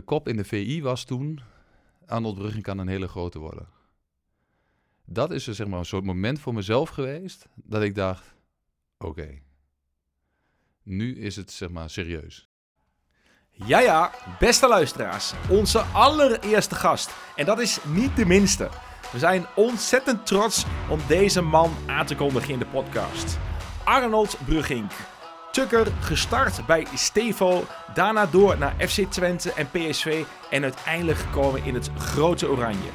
[0.00, 1.40] de kop in de VI was toen...
[2.06, 3.68] Arnold Brugging kan een hele grote worden.
[5.04, 7.48] Dat is er zeg maar een soort moment voor mezelf geweest...
[7.54, 8.34] dat ik dacht,
[8.98, 9.38] oké,
[10.82, 12.48] nu is het zeg maar serieus.
[13.50, 17.10] Ja, ja, beste luisteraars, onze allereerste gast.
[17.36, 18.68] En dat is niet de minste.
[19.12, 23.38] We zijn ontzettend trots om deze man aan te kondigen in de podcast.
[23.84, 24.90] Arnold Brugging.
[25.50, 27.64] Tukker gestart bij Stevo,
[27.94, 32.88] daarna door naar FC Twente en PSV en uiteindelijk gekomen in het grote oranje.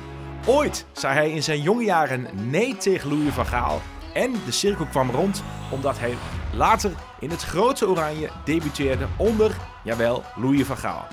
[0.46, 3.82] Ooit zei hij in zijn jonge jaren nee tegen Louis van Gaal
[4.14, 6.18] en de cirkel kwam rond omdat hij
[6.54, 11.08] later in het grote oranje debuteerde onder, jawel, Louis van Gaal.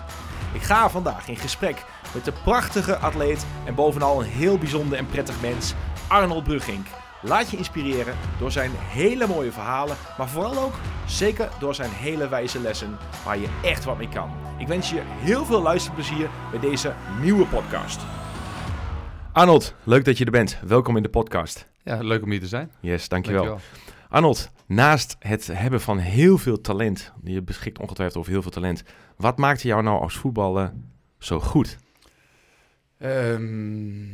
[0.52, 5.06] Ik ga vandaag in gesprek met de prachtige atleet en bovenal een heel bijzonder en
[5.06, 5.74] prettig mens,
[6.08, 6.84] Arnold Brugging.
[7.24, 10.74] Laat je inspireren door zijn hele mooie verhalen, maar vooral ook
[11.06, 14.30] zeker door zijn hele wijze lessen waar je echt wat mee kan.
[14.58, 18.00] Ik wens je heel veel luisterplezier bij deze nieuwe podcast.
[19.32, 20.58] Arnold, leuk dat je er bent.
[20.66, 21.68] Welkom in de podcast.
[21.82, 22.70] Ja, leuk om hier te zijn.
[22.80, 23.58] Yes, dankjewel.
[24.08, 28.82] Arnold, naast het hebben van heel veel talent, je beschikt ongetwijfeld over heel veel talent,
[29.16, 30.72] wat maakte jou nou als voetballer
[31.18, 31.78] zo goed?
[32.98, 34.04] Ehm,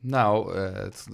[0.00, 1.06] nou, eh, het,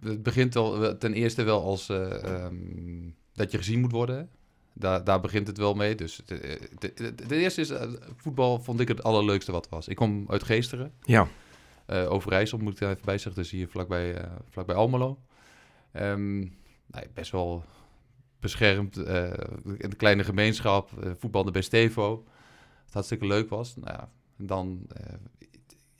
[0.00, 4.30] het begint al ten eerste wel als eh, ehm, dat je gezien moet worden.
[4.74, 5.94] Daar, daar begint het wel mee.
[5.94, 9.88] Dus de, eerste is, eh, voetbal vond ik het allerleukste wat was.
[9.88, 10.92] Ik kom uit Geesteren.
[11.02, 11.28] Ja.
[12.08, 15.18] Overijssel moet ik even bij zeggen, dus hier vlakbij, vlakbij Almelo.
[15.92, 16.38] Um,
[16.86, 17.64] nou, best wel
[18.40, 22.24] beschermd, een kleine gemeenschap, voetbalde bij Stevo.
[22.84, 23.76] Het hartstikke leuk was.
[23.76, 24.04] Nou
[24.36, 24.86] dan,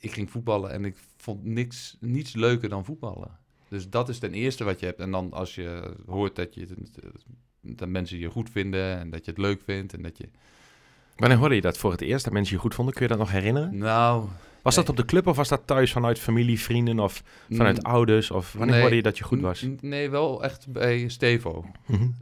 [0.03, 3.39] ik ging voetballen en ik vond niks, niets leuker dan voetballen.
[3.67, 4.99] Dus dat is ten eerste wat je hebt.
[4.99, 6.67] En dan als je hoort dat, je,
[7.61, 10.29] dat mensen je goed vinden en dat je het leuk vindt en dat je...
[11.15, 12.93] Wanneer hoorde je dat voor het eerst, dat mensen je goed vonden?
[12.93, 13.77] Kun je dat nog herinneren?
[13.77, 14.27] Nou,
[14.61, 17.91] was dat op de club of was dat thuis vanuit familie, vrienden of vanuit mm.
[17.91, 18.31] ouders?
[18.31, 19.67] Of wanneer nee, hoorde je dat je goed was?
[19.81, 21.65] Nee, wel echt bij Stevo.
[21.85, 22.15] Mm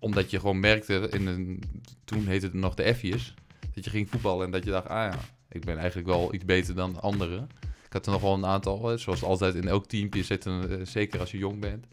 [0.00, 1.62] omdat je gewoon merkte, in een,
[2.04, 3.34] toen heette het nog de F'jes,
[3.74, 5.18] dat je ging voetballen en dat je dacht, ah ja,
[5.58, 7.48] ik ben eigenlijk wel iets beter dan anderen.
[7.60, 11.20] Ik had er nog wel een aantal, zoals altijd in elk teampje zitten, uh, zeker
[11.20, 11.86] als je jong bent,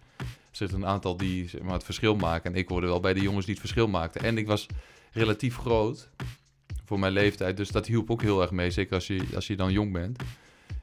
[0.51, 2.53] zitten een aantal die zeg maar, het verschil maken.
[2.53, 4.21] En ik hoorde wel bij de jongens die het verschil maakten.
[4.21, 4.67] En ik was
[5.11, 6.09] relatief groot
[6.85, 7.57] voor mijn leeftijd.
[7.57, 10.23] Dus dat hielp ook heel erg mee, zeker als je, als je dan jong bent.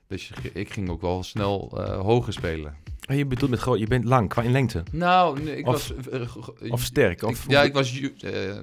[0.07, 2.77] Dus ik ging ook wel snel uh, hoger spelen.
[3.11, 4.83] Oh, je bedoelt met groot, je bent lang qua in lengte?
[4.93, 5.93] Nou, nee, ik of, was...
[6.63, 7.23] Uh, of sterk?
[7.23, 8.01] Of, ja, ik was...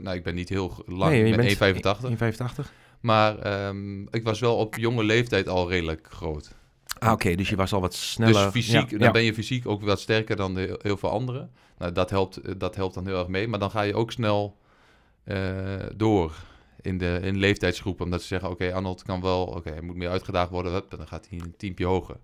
[0.02, 2.64] nou, ik ben niet heel lang, nee, ik ben 1,85.
[2.66, 2.72] 1,85.
[3.00, 6.56] Maar um, ik was wel op jonge leeftijd al redelijk groot.
[7.00, 8.44] Ah, oké, dus je was al wat sneller.
[8.44, 9.12] Dus fysiek, ja, dan ja.
[9.12, 11.52] ben je fysiek ook wat sterker dan de, heel veel anderen.
[11.78, 13.48] Nou, dat helpt, dat helpt dan heel erg mee.
[13.48, 14.58] Maar dan ga je ook snel
[15.26, 16.36] uh, door
[16.82, 18.06] in de in leeftijdsgroepen.
[18.06, 20.84] Omdat ze zeggen, oké, okay, Arnold kan wel, oké, hij moet meer uitgedaagd worden.
[20.90, 22.18] Dan gaat hij een teampje hoger.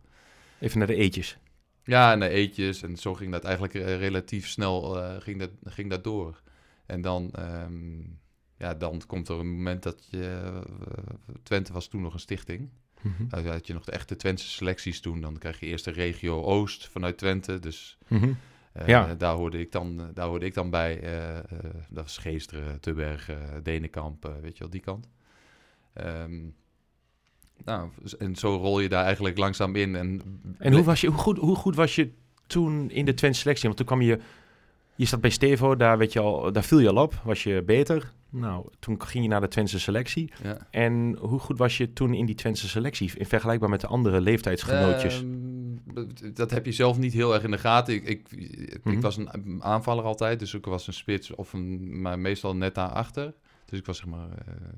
[0.59, 1.38] Even naar de eetjes.
[1.84, 2.81] Ja, naar eetjes.
[2.81, 6.42] En zo ging dat eigenlijk uh, relatief snel uh, ging dat, ging dat door.
[6.86, 8.19] En dan, um,
[8.66, 10.52] ja, dan komt er een moment dat je...
[10.53, 12.70] Uh, Twente was toen nog een stichting.
[13.02, 13.30] Mm -hmm.
[13.30, 15.22] Dan had je nog de echte Twentse selecties toen.
[15.22, 17.59] Dan krijg je eerst de regio Oost vanuit Twente.
[17.59, 17.98] Dus...
[18.08, 18.38] Mm -hmm.
[18.81, 19.16] Uh, ja.
[19.16, 21.04] daar, hoorde ik dan, daar hoorde ik dan bij.
[21.04, 21.40] Uh,
[21.90, 25.09] dat was Geesteren, Tubbergen, Denenkamp, weet je wel, die kant.
[25.94, 26.56] Um,
[27.64, 27.90] nou,
[28.20, 29.96] en zo rol je daar eigenlijk langzaam in.
[29.96, 30.22] En,
[30.58, 32.12] en hoe, was je, hoe, goed, hoe goed was je
[32.48, 33.66] toen in de Twente selectie?
[33.66, 34.20] Want toen kwam je,
[34.96, 37.64] je zat bij Stevo, daar, weet je al, daar viel je al op, was je
[37.64, 38.14] beter.
[38.35, 40.31] Nou, toen ging je naar de Twentse selectie.
[40.44, 40.57] Ja.
[40.69, 44.22] En hoe goed was je toen in die Twentse selectie, in vergelijkbaar met de andere
[44.22, 45.23] leeftijdsgenootjes?
[45.23, 46.03] Uh,
[46.34, 47.94] dat heb je zelf niet heel erg in de gaten.
[47.94, 49.01] Ik, ik, ik mm -hmm.
[49.01, 53.34] was een aanvaller altijd, dus ik was een spits of een, maar meestal net daarachter.
[53.66, 54.29] Dus ik was zeg maar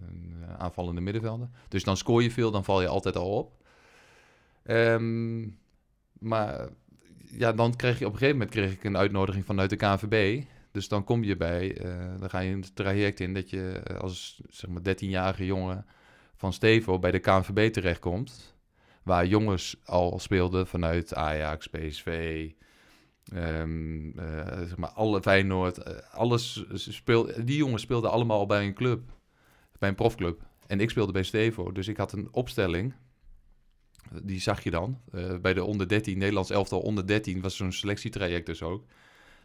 [0.10, 1.50] een aanvallende middenvelder.
[1.68, 3.66] Dus dan scoor je veel, dan val je altijd al op.
[4.64, 5.58] Um,
[6.20, 6.70] maar
[7.32, 10.44] ja, dan kreeg je op een gegeven moment kreeg ik een uitnodiging vanuit de KNVB.
[10.72, 14.42] Dus dan kom je bij, uh, dan ga je het traject in dat je als
[14.50, 15.86] zeg maar 13-jarige jongen
[16.36, 18.56] van Stevo bij de KNVB terechtkomt
[19.08, 22.50] waar jongens al speelden vanuit Ajax, PSV,
[23.34, 28.74] um, uh, zeg maar alle Feyenoord, alles speelde, die jongens speelden allemaal al bij een
[28.74, 29.02] club,
[29.80, 30.46] bij een profclub.
[30.68, 32.94] En ik speelde bij Stevo, dus ik had een opstelling,
[34.24, 35.02] die zag je dan,
[35.42, 38.86] bij de onder 13, Nederlands elftal onder 13, was zo'n selectietraject dus ook.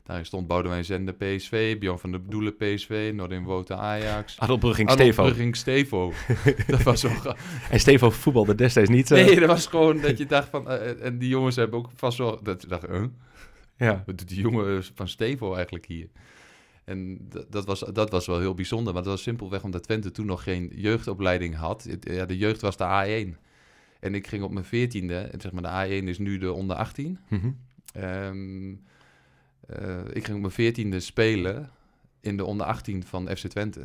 [0.02, 4.38] Daar stond Boudewijn Zende PSV, Bjorn van der Bedoelen PSV, Noordin Woten Ajax.
[4.38, 5.22] Adelbrugging Stevo.
[5.22, 6.12] Adelbrugging Stevo.
[6.66, 7.36] dat was wel...
[7.70, 9.10] En Stevo voetbalde destijds niet.
[9.10, 9.26] Uh...
[9.26, 10.68] Nee, dat was gewoon dat je dacht van...
[10.68, 12.42] Uh, en die jongens hebben ook vast wel...
[12.42, 13.04] Dat je dacht, uh,
[13.76, 14.02] ja.
[14.06, 16.08] wat doet die jongen van Stevo eigenlijk hier?
[16.84, 18.92] En dat was, dat was wel heel bijzonder.
[18.92, 21.96] Maar dat was simpelweg omdat Twente toen nog geen jeugdopleiding had.
[22.00, 23.38] Ja, de jeugd was de A1.
[24.00, 26.76] En ik ging op mijn veertiende, en zeg maar de A1 is nu de onder
[26.76, 27.18] 18.
[27.28, 27.50] Mhm.
[27.92, 28.74] Ehm,
[29.66, 31.70] eh, ik ging op mijn veertiende spelen
[32.20, 33.84] in de onder 18 van FC Twente.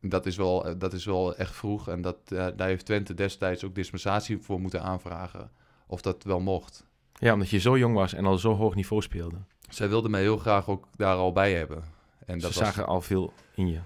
[0.00, 1.88] Dat is wel, eh, dat is wel echt vroeg.
[1.88, 5.50] En dat, eh, daar heeft Twente destijds ook dispensatie voor moeten aanvragen.
[5.86, 6.86] Of dat wel mocht.
[7.12, 9.36] Ja, omdat je zo jong was en al zo hoog niveau speelde.
[9.68, 11.82] Zij wilden mij heel graag ook daar al bij hebben.
[12.26, 13.80] En Ze dat was, zagen al veel in je.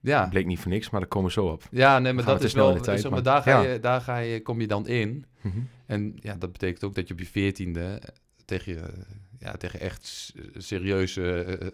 [0.00, 1.62] ja, Bleek niet voor niks, maar daar komen we zo op.
[1.70, 2.80] ja, nee, maar dat is wel.
[2.80, 3.72] tijd, zeg maar, daar, ga ja.
[3.72, 5.24] je, daar ga je, kom je dan in.
[5.40, 5.58] Mhm.
[5.86, 8.02] En ja, dat betekent ook dat je op je veertiende
[8.44, 8.82] tegen, je,
[9.38, 11.68] ja, tegen echt serieuze eh,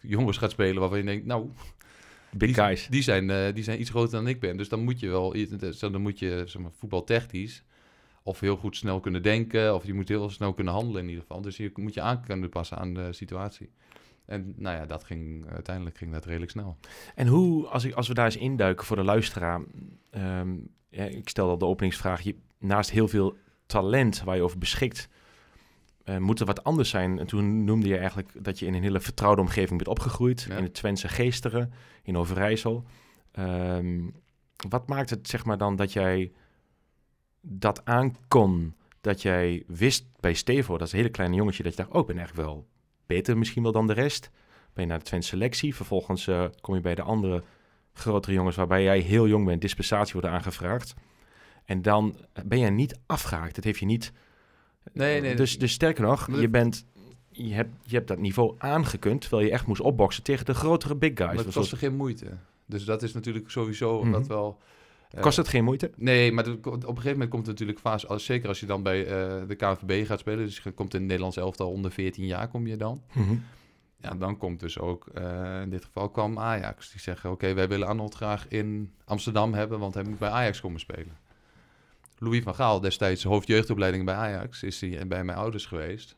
[0.14, 1.50] jongens gaat spelen waarvan je denkt, nou,
[2.30, 2.86] Big die, guys.
[2.90, 4.56] Die zijn, eh, die zijn iets groter dan ik ben.
[4.56, 7.64] Dus dan moet je wel, dus dan moet je zeg maar, voetbaltechnisch
[8.22, 11.22] of heel goed snel kunnen denken, of je moet heel snel kunnen handelen in ieder
[11.22, 11.40] geval.
[11.40, 13.70] Dus je moet je aan kunnen passen aan de situatie.
[14.24, 16.76] En nou ja, dat ging, uiteindelijk ging dat redelijk snel.
[17.14, 19.60] En hoe, als, ik, als we daar eens induiken voor de luisteraar.
[20.10, 20.56] ehm,
[20.88, 22.20] ja, ik stel al de openingsvraag.
[22.20, 25.08] Je, naast heel veel talent waar je over beschikt,
[26.04, 27.18] eh, moet er wat anders zijn.
[27.18, 30.46] En toen noemde je eigenlijk dat je in een hele vertrouwde omgeving bent opgegroeid.
[30.48, 30.56] Ja.
[30.56, 31.72] In het Twentse Geesteren,
[32.02, 32.84] in Overijssel.
[33.32, 34.08] Ehm,
[34.68, 36.32] wat maakt het zeg maar dan dat jij
[37.40, 38.74] dat aankon?
[39.00, 42.00] Dat jij wist bij Stevo, dat is een hele kleine jongetje, dat je dacht, oh,
[42.00, 42.66] ik ben eigenlijk wel
[43.06, 44.30] beter misschien wel dan de rest.
[44.72, 45.74] Ben je naar de Twentse selectie.
[45.74, 47.42] Vervolgens eh, kom je bij de andere
[47.92, 50.94] grotere jongens waarbij jij heel jong bent, dispensatie wordt aangevraagd.
[51.64, 53.54] En dan ben je niet afgehaakt.
[53.54, 54.12] Dat heeft je niet.
[54.92, 56.86] Nee, nee, Dus, dus sterker nog, je, dat- bent,
[57.30, 60.94] je, hebt, je hebt dat niveau aangekund, terwijl je echt moest opboksen tegen de grotere
[60.96, 61.34] big guys.
[61.34, 62.26] Maar het kostte geen moeite.
[62.66, 64.10] Dus dat is natuurlijk sowieso Mhm.
[64.10, 64.58] wat wel...
[65.10, 65.90] eh, kost het geen moeite?
[65.96, 68.66] Nee, maar dat- op een gegeven moment komt het natuurlijk vaak, als, zeker als je
[68.66, 71.90] dan bij eh, de KNVB gaat spelen, dus je komt in het Nederlands elftal onder
[71.92, 73.02] 14 jaar, kom je dan.
[73.12, 73.34] Mhm.
[74.00, 76.90] Ja, dan komt dus ook, eh, in dit geval kwam Ajax.
[76.90, 80.60] Die zeggen, oké, wij willen Arnold graag in Amsterdam hebben, want hij moet bij Ajax
[80.60, 81.16] komen spelen.
[82.22, 86.16] Louis van Gaal, destijds hoofdjeugdopleiding bij Ajax, is hij bij mijn ouders geweest.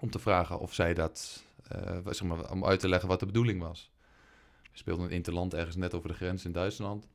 [0.00, 3.26] Om te vragen of zij dat, eh, zeg maar, om uit te leggen wat de
[3.26, 3.90] bedoeling was.
[4.62, 7.08] We speelden een interland ergens net over de grens in Duitsland.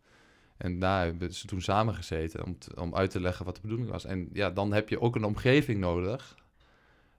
[0.58, 3.62] En daar hebben ze toen samen gezeten om, te- om uit te leggen wat de
[3.62, 4.06] bedoeling was.
[4.06, 6.42] En ja, dan heb je ook een omgeving nodig.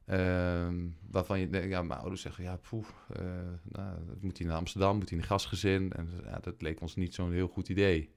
[0.06, 0.74] ehm,
[1.10, 3.22] waarvan je denkt, ja, mijn ouders zeggen, ja, poeh, eh,
[3.62, 5.92] nou, moet hij naar Amsterdam, moet hij in een gastgezin?
[5.92, 8.10] En ja, dat leek ons niet zo'n heel goed idee.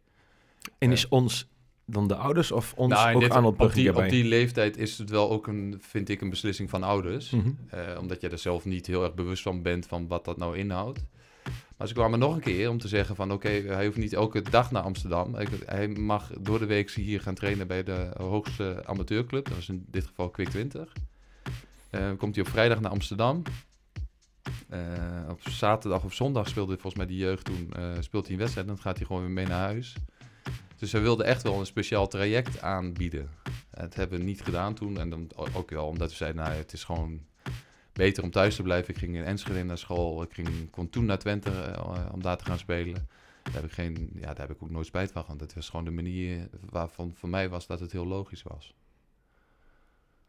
[0.77, 1.47] En is ons
[1.89, 4.97] dan de ouders of ons Nou, ook dit- Arnold op, die, op die leeftijd is
[4.97, 7.29] het wel ook een, vind ik, een beslissing van ouders.
[7.29, 7.49] Mhm.
[7.69, 10.57] Eh, omdat je er zelf niet heel erg bewust van bent van wat dat nou
[10.57, 10.99] inhoudt.
[11.77, 14.41] Maar ze kwamen nog een keer om te zeggen van oké, hij hoeft niet elke
[14.41, 15.35] dag naar Amsterdam.
[15.65, 19.47] Hij- mag door de week hier gaan trainen bij de hoogste amateurclub.
[19.49, 20.93] Dat is in dit geval Quick 20.
[21.89, 23.41] Eh, komt hij op vrijdag naar Amsterdam.
[24.69, 24.79] Eh,
[25.29, 28.67] op zaterdag of zondag speelde volgens mij die jeugd toen speelt hij een wedstrijd.
[28.67, 29.95] Dan gaat hij gewoon weer mee naar huis.
[30.77, 33.29] Dus ze wilden echt wel een speciaal traject aanbieden.
[33.71, 34.99] Dat hebben we niet gedaan toen.
[34.99, 37.25] En dan ook wel omdat we zeiden, nou, het is gewoon
[37.93, 38.93] beter om thuis te blijven.
[38.93, 40.21] Ik ging in Enschede naar school.
[40.21, 43.07] Ik ging, kon toen naar Twente eh, om daar te gaan spelen.
[43.43, 45.23] Daar heb, ik geen, ja, daar heb ik ook nooit spijt van.
[45.27, 48.73] Want dat was gewoon de manier waarvan voor mij was dat het heel logisch was.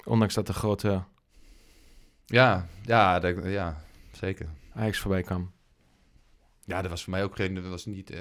[0.04, 1.02] Ondanks dat de grote
[2.26, 4.48] Ja, ja, dat- ja zeker.
[4.74, 5.52] Ajax voorbij kwam.
[6.64, 7.54] Ja, dat was voor mij ook geen...
[7.54, 8.20] Dat was niet, eh,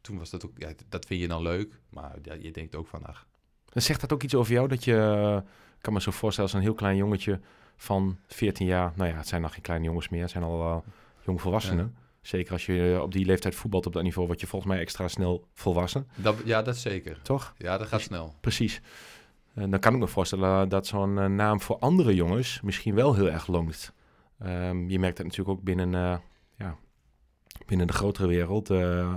[0.00, 0.52] toen was dat ook...
[0.56, 1.80] Ja, dat vind je dan leuk.
[1.88, 3.04] Maar ja, je denkt ook van...
[3.04, 3.26] Ach,
[3.72, 6.58] zegt dat ook iets over jou dat je, eh, ik kan me zo voorstellen, als
[6.58, 7.40] een heel klein jongetje
[7.76, 10.60] van 14 jaar, nou ja, het zijn nog geen kleine jongens meer, het zijn al
[10.60, 10.76] uh,
[11.26, 11.96] jong volwassenen.
[12.20, 14.80] Zeker als je eh, op die leeftijd voetbalt op dat niveau, word je volgens mij
[14.80, 17.22] extra snel volwassen, dat, ja, dat zeker.
[17.22, 17.54] toch?
[17.58, 18.34] Ja, dat gaat snel.
[18.40, 18.80] Precies.
[19.58, 23.14] En dan kan ik me voorstellen dat zo'n eh, naam voor andere jongens misschien wel
[23.14, 23.92] heel erg longt.
[24.38, 26.16] Ehm, je merkt dat natuurlijk ook binnen, eh,
[26.56, 26.76] ja,
[27.66, 28.70] binnen de grotere wereld.
[28.70, 29.14] eh,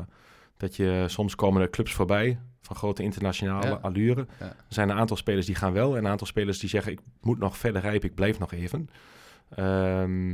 [0.62, 3.80] dat je soms komen er clubs voorbij van grote internationale Ja.
[3.82, 4.28] allure.
[4.40, 4.46] Ja.
[4.46, 7.00] Er zijn een aantal spelers die gaan wel en een aantal spelers die zeggen ik
[7.22, 8.90] moet nog verder rijpen, ik blijf nog even.
[9.50, 10.30] Ehm,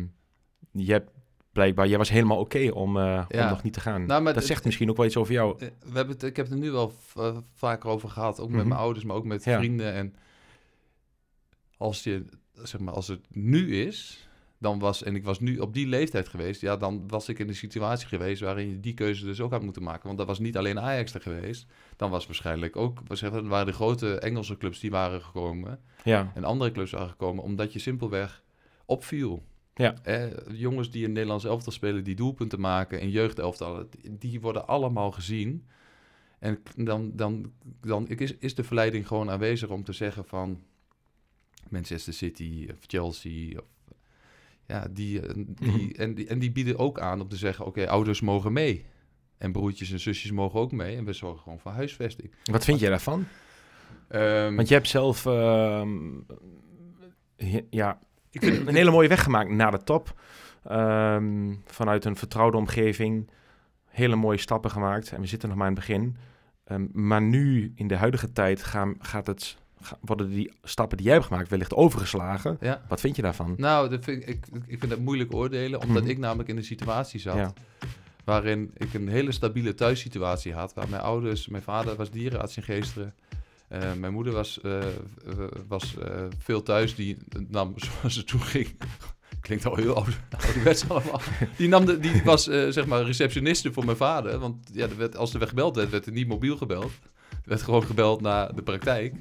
[0.71, 1.11] je hebt
[1.51, 3.49] blijkbaar, jij was helemaal oké om, eh, om Ja.
[3.49, 4.05] nog niet te gaan.
[4.05, 5.55] Nou, dat het- zegt misschien ook wel iets over jou.
[5.59, 8.49] Eh, We hebben het, ik heb het er nu wel eh, vaker over gehad, ook
[8.49, 8.67] met Mhm.
[8.67, 9.93] mijn ouders, maar ook met vrienden.
[9.93, 10.15] En
[11.77, 14.26] als, je, zeg maar, als het nu is,
[14.59, 17.47] dan was, en ik was nu op die leeftijd geweest, ja, dan was ik in
[17.47, 20.05] de situatie geweest waarin je die keuze dus ook had moeten maken.
[20.05, 23.73] Want dat was niet alleen Ajax er geweest, dan was waarschijnlijk ook, er waren de
[23.73, 28.43] grote Engelse clubs die waren gekomen Ja, en andere clubs waren gekomen, omdat je simpelweg
[28.85, 29.43] opviel.
[29.73, 29.95] Ja.
[30.03, 35.11] Eh, jongens die in Nederlands elftal spelen, die doelpunten maken in jeugdelftallen, die worden allemaal
[35.11, 35.65] gezien.
[36.39, 40.63] En dan, dan, dan is, is de verleiding gewoon aanwezig om te zeggen van
[41.69, 43.59] Manchester City of Chelsea.
[43.59, 43.65] Of,
[44.67, 45.89] ja, die, eh, die, Mhm.
[46.01, 48.85] en, die, en die bieden ook aan om te zeggen, oké, ouders mogen mee.
[49.37, 50.95] En broertjes en zusjes mogen ook mee.
[50.95, 52.31] En we zorgen gewoon voor huisvesting.
[52.51, 53.25] Wat vind jij daarvan?
[54.07, 55.97] Ehm, Want je hebt zelf ehm,
[57.69, 57.99] ja,
[58.31, 60.19] ik vind, een hele mooie weg gemaakt naar de top.
[60.63, 63.29] Ehm, vanuit een vertrouwde omgeving.
[63.85, 65.11] Hele mooie stappen gemaakt.
[65.11, 66.17] En we zitten nog maar in het begin.
[66.91, 69.57] Maar nu, in de huidige tijd, gaan, gaat het,
[70.01, 72.57] worden die stappen die jij hebt gemaakt wellicht overgeslagen.
[72.61, 72.81] ja.
[72.87, 73.53] Wat vind je daarvan?
[73.57, 76.11] Nou, dat vind ik, ik, ik vind dat moeilijk oordelen, omdat Mhm.
[76.11, 77.53] ik namelijk in een situatie zat Ja.
[78.23, 80.73] waarin ik een hele stabiele thuissituatie had.
[80.73, 83.13] Waar mijn ouders, mijn vader was dierenarts in Geesteren.
[83.67, 84.85] Eh, mijn moeder was, eh, eh,
[85.67, 85.95] was
[86.37, 86.95] veel thuis.
[86.95, 87.17] Die
[87.47, 88.67] nam, zoals ze toen ging,
[89.41, 90.11] klinkt al heel oude-
[90.45, 91.21] ouderwets allemaal.
[91.57, 94.39] Die, nam de, die was zeg maar receptioniste voor mijn vader.
[94.39, 96.91] Want ja, er werd, als er werd gebeld werd, werd er niet mobiel gebeld.
[97.29, 99.13] Er werd gewoon gebeld naar de praktijk.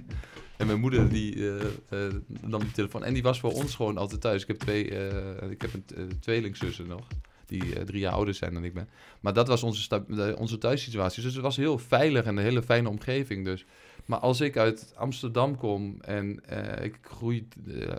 [0.56, 1.50] En mijn moeder die
[1.88, 1.98] eh,
[2.40, 3.04] nam die telefoon.
[3.04, 4.42] En die was voor ons gewoon altijd thuis.
[4.42, 7.06] Ik heb twee, eh, ik heb een uh, tweelingzussen nog.
[7.46, 8.88] Die drie jaar ouder zijn dan ik ben.
[9.20, 11.22] Maar dat was onze, de- onze thuissituatie.
[11.22, 13.44] Dus het was heel veilig en een hele fijne omgeving.
[13.44, 13.64] Dus.
[14.04, 16.40] Maar als ik uit Amsterdam kom en
[16.82, 17.48] ik groei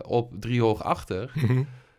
[0.01, 1.31] op drie hoog achter.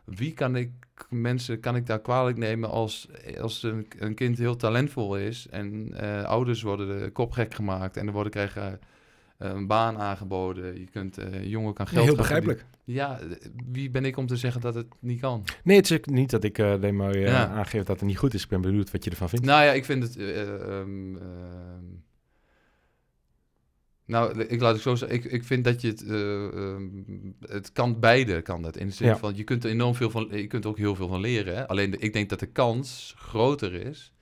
[0.05, 0.71] Wie kan ik
[1.11, 3.09] mensen kan ik daar kwalijk nemen als,
[3.41, 5.95] als een, een kind heel talentvol is en
[6.27, 8.81] ouders worden de kop gek gemaakt en er worden krijgen
[9.39, 10.79] een baan aangeboden.
[10.79, 12.65] Je kunt eh, jongen kan geld heel gaan begrijpelijk.
[12.85, 13.27] Ja, eh,
[13.71, 15.45] wie ben ik om te zeggen dat het niet kan?
[15.65, 17.47] Nee, het is ook niet dat ik eh, alleen maar eh, Ja.
[17.49, 18.43] aangeef dat het niet goed is.
[18.43, 19.45] Ik ben benieuwd wat je ervan vindt.
[19.47, 20.17] Nou ja, ik vind het.
[20.17, 21.85] eh, ehm, ehm,
[24.05, 25.19] nou, ik laat het zo zeggen.
[25.19, 26.03] Ik, ik vind dat je het.
[26.07, 26.89] eh, ehm,
[27.47, 28.77] het kan beide, kan dat.
[28.77, 29.17] In de zin Ja.
[29.17, 30.29] van je kunt er enorm veel van.
[30.31, 31.57] Je kunt er ook heel veel van leren.
[31.57, 31.69] Hè?
[31.69, 34.13] Alleen de- ik denk dat de kans groter is.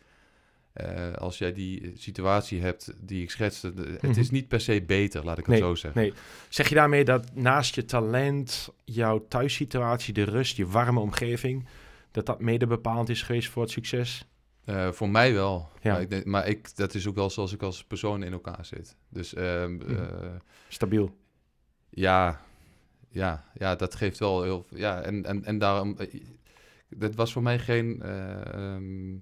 [0.76, 3.72] Eh, als jij die situatie hebt die ik schetste.
[3.76, 4.20] Het Mhm.
[4.20, 6.00] is niet per se beter, laat ik het zo zeggen.
[6.00, 6.12] Nee.
[6.48, 11.66] Zeg je daarmee dat naast je talent, jouw thuissituatie, de rust, je warme omgeving,
[12.10, 14.26] dat dat mede bepalend is geweest voor het succes?
[14.64, 15.68] Eh, voor mij wel.
[15.82, 15.92] Ja.
[15.92, 18.64] Maar, ik denk, maar ik, dat is ook wel zoals ik als persoon in elkaar
[18.64, 18.96] zit.
[19.08, 19.90] Dus ehm, Mhm.
[19.94, 20.28] eh,
[20.68, 21.16] Stabiel.
[21.90, 22.40] Ja,
[23.08, 24.78] ja, ja, dat geeft wel heel veel.
[24.78, 25.96] Ja, en, en, en daarom.
[26.88, 29.14] Dat was voor mij geen eh, ehm,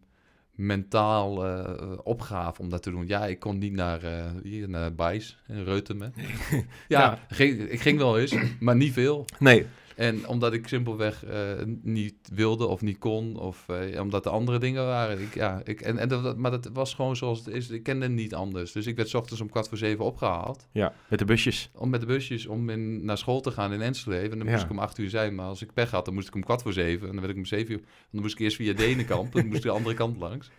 [0.54, 3.06] mentaal eh, opgave om dat te doen.
[3.06, 6.14] Ja, ik kon niet naar, eh hier, naar Bijs in Reutemen.
[6.88, 7.18] ja, Ja.
[7.28, 9.24] Ging, ik ging wel eens, maar niet veel.
[9.38, 9.66] Nee.
[9.96, 11.40] En omdat ik simpelweg eh,
[11.82, 15.20] niet wilde of niet kon, of eh, omdat er andere dingen waren.
[15.20, 17.70] Ik, ja, ik, en, en dat, maar dat was gewoon zoals het is.
[17.70, 18.72] Ik kende het niet anders.
[18.72, 21.70] Dus ik werd 's ochtends om kwart voor zeven opgehaald Ja, met de busjes.
[21.74, 24.28] om met de busjes om in, naar school te gaan in Enschede.
[24.30, 24.52] En dan Ja.
[24.52, 25.34] moest ik om acht uur zijn.
[25.34, 27.06] Maar als ik pech had, dan moest ik om kwart voor zeven.
[27.06, 27.80] En dan werd ik om zeven uur.
[28.10, 29.34] Dan moest ik eerst via Denenkamp.
[29.34, 30.50] en dan moest ik de andere kant langs.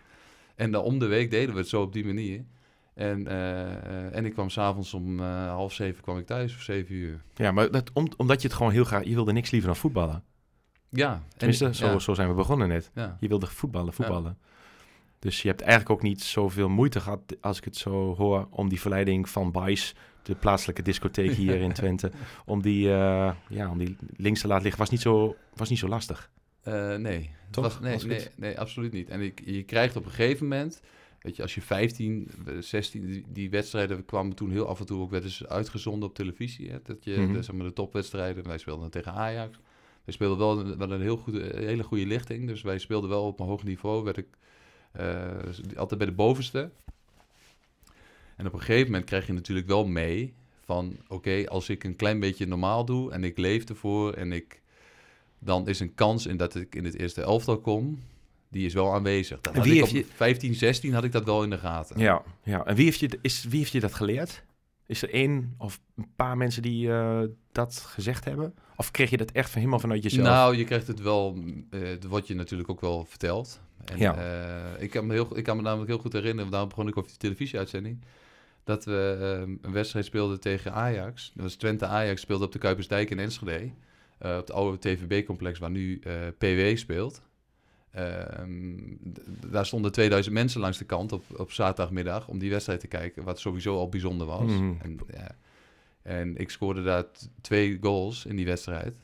[0.54, 2.44] En dan om de week deden we het zo op die manier.
[2.96, 6.62] En, eh, eh, en ik kwam s'avonds om eh, half zeven kwam ik thuis, of
[6.62, 7.22] zeven uur.
[7.34, 9.04] Ja, maar dat, om, omdat je het gewoon heel graag...
[9.04, 10.22] Je wilde niks liever dan voetballen.
[10.88, 11.22] Ja.
[11.36, 12.90] En, zo, ja, zo zijn we begonnen net.
[12.94, 13.16] ja.
[13.20, 14.38] Je wilde voetballen, voetballen.
[15.18, 18.68] Dus je hebt eigenlijk ook niet zoveel moeite gehad, als ik het zo hoor, om
[18.68, 22.10] die verleiding van Bice, de plaatselijke discotheek hier in Twente,
[22.44, 22.88] om die,
[23.48, 26.30] ja, om die links te laten liggen, was niet zo, was niet zo lastig.
[26.98, 27.30] Nee.
[27.44, 27.64] Het Toch?
[27.64, 29.08] Was, nee, nee, nee, absoluut niet.
[29.08, 30.80] En ik, je krijgt op een gegeven moment,
[31.26, 35.00] weet je, als je 15, eh, 16, die, wedstrijden kwamen toen heel af en toe
[35.00, 36.70] ook werden ze uitgezonden op televisie.
[36.70, 37.32] Hè, dat je, Mhm.
[37.32, 39.58] de, zeg maar, de topwedstrijden, wij speelden tegen Ajax.
[40.04, 43.10] Wij speelden wel een, wel een heel goede, een hele goede lichting, dus wij speelden
[43.10, 44.04] wel op een hoog niveau.
[44.04, 44.26] Werd ik
[44.92, 46.70] eh, altijd bij de bovenste.
[48.36, 51.96] En op een gegeven moment krijg je natuurlijk wel mee van, oké, als ik een
[51.96, 54.60] klein beetje normaal doe en ik leef ervoor en ik
[55.38, 57.98] dan is een kans in dat ik in het eerste elftal kom,
[58.56, 59.40] die is wel aanwezig.
[59.40, 61.58] Dat En had wie ik op heeft 15, 16 had ik dat wel in de
[61.58, 62.00] gaten.
[62.00, 62.64] Ja, ja.
[62.66, 64.44] En wie heeft, je, is, wie heeft je dat geleerd?
[64.86, 67.20] Is er één of een paar mensen die eh,
[67.52, 68.54] dat gezegd hebben?
[68.76, 70.26] Of kreeg je dat echt van helemaal vanuit jezelf?
[70.28, 71.38] Nou, je krijgt het wel,
[71.70, 73.60] eh het wordt je natuurlijk ook wel verteld.
[73.84, 74.14] En, Ja.
[74.76, 76.96] eh, ik, kan me heel, ik kan me namelijk heel goed herinneren, daarom begon ik
[76.96, 78.04] over die televisieuitzending,
[78.64, 81.32] dat we eh, een wedstrijd speelden tegen Ajax.
[81.34, 83.70] Dat was Twente-Ajax, speelde op de Kuipersdijk in Enschede.
[84.18, 87.22] eh, op het oude TVB-complex waar nu eh, PW speelt.
[87.96, 88.76] Ehm,
[89.50, 93.24] daar stonden 2000 mensen langs de kant op, op zaterdagmiddag om die wedstrijd te kijken,
[93.24, 94.52] wat sowieso al bijzonder was.
[94.52, 94.72] Mhm.
[94.78, 95.36] En, ja,
[96.02, 97.04] en ik scoorde daar
[97.40, 98.98] twee goals in die wedstrijd.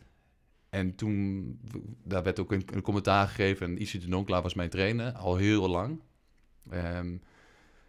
[0.71, 1.59] En toen,
[2.05, 3.67] daar werd ook een, een commentaar gegeven.
[3.67, 6.01] En Issy de Donklaar was mijn trainer, al heel lang.
[6.71, 7.17] Ehm,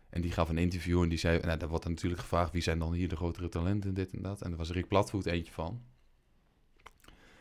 [0.09, 1.39] en die gaf een interview en die zei...
[1.39, 2.51] Nou, daar wordt dan natuurlijk gevraagd...
[2.51, 4.41] wie zijn dan hier de grotere talenten, dit en dat.
[4.41, 5.81] En daar was Rick Platvoet eentje van.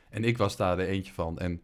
[0.09, 1.39] En ik was daar er eentje van.
[1.39, 1.63] En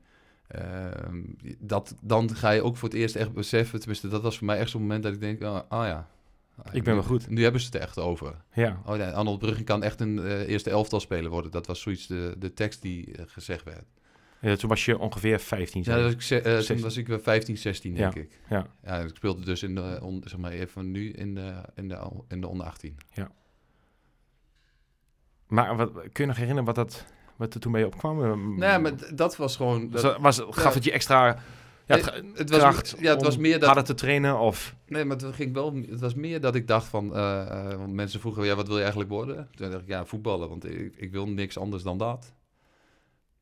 [1.59, 3.79] dat, dan ga je ook voor het eerst echt beseffen...
[3.79, 5.43] tenminste, dat was voor mij echt zo'n moment dat ik denk...
[5.43, 6.09] ah ah ja,
[6.73, 7.29] Ik ben wel goed.
[7.29, 8.35] Nu hebben ze het er echt over.
[8.53, 11.51] Ja, Oh ja, Arnold Bruggen kan echt een eh, eerste elftal speler worden.
[11.51, 13.85] Dat was zoiets de, de tekst die eh, gezegd werd.
[14.41, 15.83] Ja, toen was je ongeveer 15.
[15.85, 16.81] Ja, dat was ik, ze- eh, toen 16.
[16.81, 18.39] was ik wel 15, 16 denk Ja, ik.
[18.49, 18.67] ja.
[18.85, 21.99] Ja, ik speelde dus in de, on, zeg maar even nu in de, in de,
[22.29, 22.97] in de onder 18.
[25.47, 27.05] Maar wat, kun je nog herinneren wat, dat,
[27.39, 28.25] wat er toen je opkwam?
[28.25, 29.91] Eh, Nee, maar dat was gewoon...
[29.91, 30.73] was, Dat, was, gaf ja.
[30.73, 31.39] het je extra
[31.89, 33.65] ja, Nee, het, het was, ja, het was meer dat...
[33.65, 34.39] harder te trainen?
[34.39, 37.15] Of, Nee, maar het, ging wel, het was meer dat ik dacht van...
[37.15, 39.49] eh, eh, want mensen vroegen, ja, wat wil je eigenlijk worden?
[39.55, 42.33] Toen dacht ik, ja, voetballen, want ik, ik wil niks anders dan dat.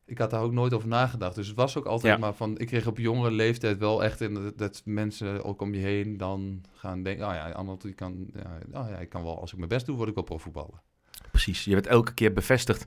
[0.05, 1.35] Ik had daar ook nooit over nagedacht.
[1.35, 2.21] Dus het was ook altijd Ja.
[2.21, 2.59] maar van...
[2.59, 6.17] Ik kreeg op jongere leeftijd wel echt in dat, dat mensen ook om je heen
[6.17, 7.29] dan gaan denken...
[7.29, 9.87] Oh ja, Arnold, die kan, ja, oh ja, ik kan wel, als ik mijn best
[9.87, 10.81] doe, word ik wel profvoetballer.
[11.31, 12.87] Precies, je werd elke keer bevestigd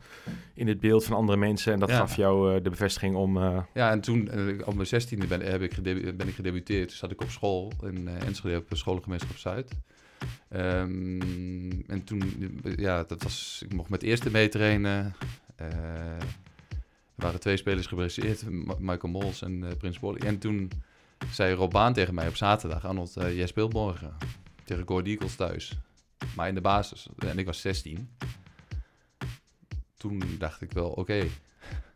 [0.54, 1.74] in het beeld van andere mensen.
[1.74, 1.98] En dat Ja.
[1.98, 3.38] gaf jou eh, de bevestiging om...
[3.38, 5.82] eh, Ja, en toen, eh, op mijn zestiende ben, heb ik
[6.18, 6.88] ben ik gedebuteerd.
[6.88, 9.72] Toen zat ik op school in Enschede op de scholengemeenschap Zuid.
[10.50, 12.24] Ehm, en toen,
[12.78, 15.16] ja, dat was, ik mocht met eerste meetrainen.
[15.56, 18.44] Er waren twee spelers geblesseerd,
[18.80, 20.20] Michael Mols en Prins Bolly.
[20.20, 20.72] En toen
[21.32, 24.14] zei Robaan tegen mij op zaterdag, Arnold, jij speelt morgen
[24.64, 25.78] tegen Go Ahead Eagles thuis.
[26.36, 27.08] Maar in de basis.
[27.18, 28.10] En ik was 16.
[30.00, 31.24] Toen dacht ik wel, oké,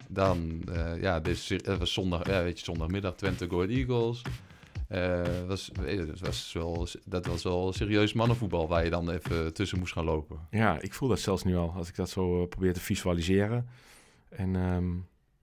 [0.07, 4.21] dan, eh, ja, dit is, het was zondag, ja, weet je, zondagmiddag Twente Go Eagles.
[4.87, 5.71] Eh, was,
[6.07, 10.03] dat, was wel, dat was wel serieus mannenvoetbal waar je dan even tussen moest gaan
[10.05, 10.39] lopen.
[10.51, 13.67] ja, ik voel dat zelfs nu al, als ik dat zo eh, probeer te visualiseren.
[14.29, 14.91] En, ehm,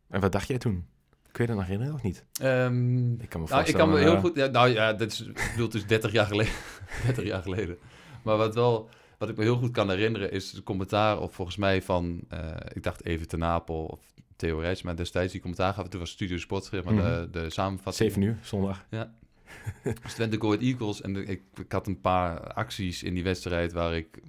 [0.08, 0.86] en wat dacht jij toen?
[1.32, 2.24] Kun je dat nog herinneren of niet?
[2.40, 4.36] Ehm, Ik kan me nou, ik kan me heel eh, goed.
[4.36, 6.52] Ja, nou ja, dit is, ik bedoel, het is 30 jaar geleden.
[7.06, 7.78] 30 jaar geleden.
[8.22, 8.88] Maar wat wel,
[9.20, 12.56] wat ik me heel goed kan herinneren, is de commentaar op volgens mij van, eh,
[12.72, 14.00] ik dacht even te Napel of
[14.36, 15.88] Theo Rijs, maar destijds die commentaar gaf.
[15.88, 18.10] Toen was Studio Sport, maar, de, de samenvatting.
[18.12, 18.86] 7 uur, zondag.
[20.02, 21.00] Dus Twente Go Ahead Eagles.
[21.00, 24.20] En de- ik, ik had een paar acties in die wedstrijd waar ik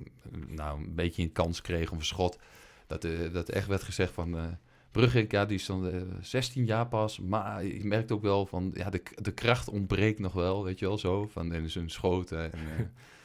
[0.47, 2.39] nou, een beetje een kans kreeg, een schot.
[2.87, 4.37] Dat, eh, dat echt werd gezegd van...
[4.37, 4.43] eh
[4.91, 7.19] Brugink, ja, die is dan eh, 16 jaar pas.
[7.19, 8.71] Maar je merkt ook wel van...
[8.73, 11.27] Ja, de, de kracht ontbreekt nog wel, weet je wel, zo.
[11.27, 12.51] Van in zijn schoten.
[12.53, 12.85] En, eh,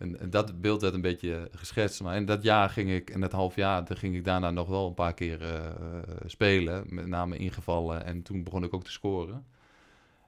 [0.00, 2.02] en, en dat beeld werd een beetje eh, geschetst.
[2.02, 3.86] Maar in dat jaar ging ik, in dat half jaar...
[3.88, 5.72] ging ik daarna nog wel een paar keer eh, eh,
[6.26, 6.84] spelen.
[6.88, 8.04] Met name ingevallen.
[8.04, 9.46] En toen begon ik ook te scoren.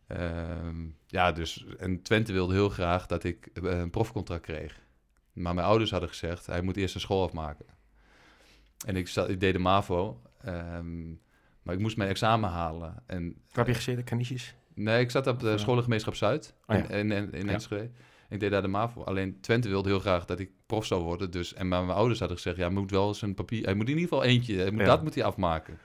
[0.07, 1.66] Ehm, ja, dus...
[1.79, 4.81] En Twente wilde heel graag dat ik een profcontract kreeg.
[5.33, 6.46] Maar mijn ouders hadden gezegd...
[6.46, 7.66] hij moet eerst een school afmaken.
[8.87, 10.20] En ik, zat, ik deed de MAVO...
[10.42, 11.09] Ehm,
[11.62, 13.03] maar ik moest mijn examen halen.
[13.07, 14.55] En, Waar heb je gezeten, Caniches?
[14.75, 16.88] Nee, ik zat op de scholengemeenschap Zuid Oh ja.
[16.88, 17.53] in, in, in, in Ja.
[17.53, 17.90] Enschede.
[18.33, 19.03] Ik deed daar de MAVO.
[19.03, 21.31] Alleen Twente wilde heel graag dat ik prof zou worden.
[21.31, 23.64] Dus, en maar mijn ouders hadden gezegd, ja, moet wel eens een papier...
[23.64, 24.87] Hij moet in ieder geval eentje, hij moet, Ja.
[24.87, 25.79] dat moet hij afmaken.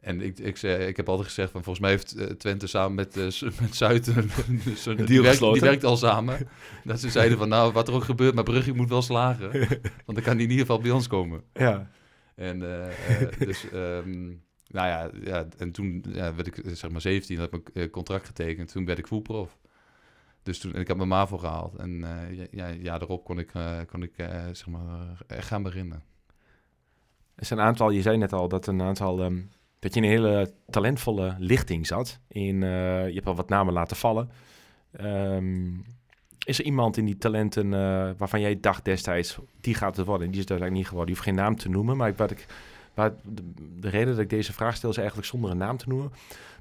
[0.00, 2.94] En ik, ik, zei, ik heb altijd gezegd, van, volgens mij heeft eh, Twente samen
[2.94, 4.06] met, eh, met Zuid...
[4.16, 6.48] een- een- die, werkt, die werkt al samen.
[6.84, 9.50] dat ze zeiden van, nou, wat er ook gebeurt, maar Brugge moet wel slagen.
[10.06, 11.42] Want dan kan hij in ieder geval bij ons komen.
[11.52, 11.90] Ja.
[12.34, 14.22] En eh, dus, ehm,
[14.66, 18.26] nou ja, ja, en toen ja, werd ik zeg maar 17, had ik mijn contract
[18.26, 18.72] getekend.
[18.72, 19.58] Toen werd ik voetprof.
[20.44, 21.74] Dus toen, en ik heb mijn MAVO gehaald.
[21.74, 26.02] En eh, ja, ja, daarop kon ik, eh, kon ik eh, zeg maar, gaan beginnen.
[27.34, 29.40] Er zijn een aantal, je zei net al dat een aantal, ehm,
[29.78, 32.20] dat je een hele talentvolle lichting zat.
[32.28, 34.30] In, je hebt al wat namen laten vallen.
[34.90, 35.72] Ehm,
[36.46, 37.70] is er iemand in die talenten
[38.16, 40.26] waarvan jij dacht destijds, die gaat het worden?
[40.26, 41.14] En die is uiteindelijk niet geworden.
[41.14, 42.46] Je hoeft geen naam te noemen, maar wat ik,
[42.94, 45.88] waar, de, de reden dat ik deze vraag stel is eigenlijk zonder een naam te
[45.88, 46.12] noemen.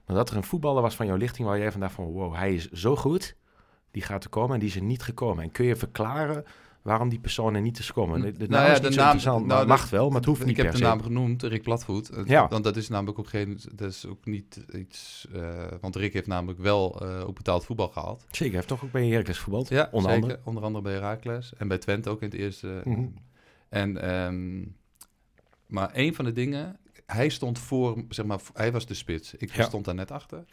[0.05, 2.53] Maar dat er een voetballer was van jouw lichting waar jij vandaag van, wow, hij
[2.53, 3.35] is zo goed.
[3.93, 5.43] Die gaat er komen en die is er niet gekomen.
[5.43, 6.43] En kun je verklaren
[6.81, 8.21] waarom die persoon er niet is gekomen?
[8.21, 10.07] De, de Nou naam ja, is de niet zo naam- interessant, nou, de- mag wel,
[10.07, 10.83] maar het hoeft niet ik heb per de se.
[10.89, 12.09] naam genoemd, Rick Platvoet.
[12.25, 12.47] Ja.
[12.47, 16.27] Want dat is namelijk ook geen, dat is ook niet iets, eh, want Rick heeft
[16.27, 18.21] namelijk wel eh ook betaald voetbal gehaald.
[18.21, 19.69] Zeker, hij heeft toch ook bij Heracles voetbald?
[19.69, 20.23] Ja, onder zeker.
[20.23, 20.41] andere.
[20.43, 22.81] Onder andere bij Herakles en bij Twente ook in het eerste.
[22.83, 23.05] Mhm.
[23.69, 24.65] En, ehm,
[25.67, 29.33] maar een van de dingen, hij stond voor, zeg maar, hij was de spits.
[29.33, 29.63] Ik Ja.
[29.63, 30.43] stond daar net achter.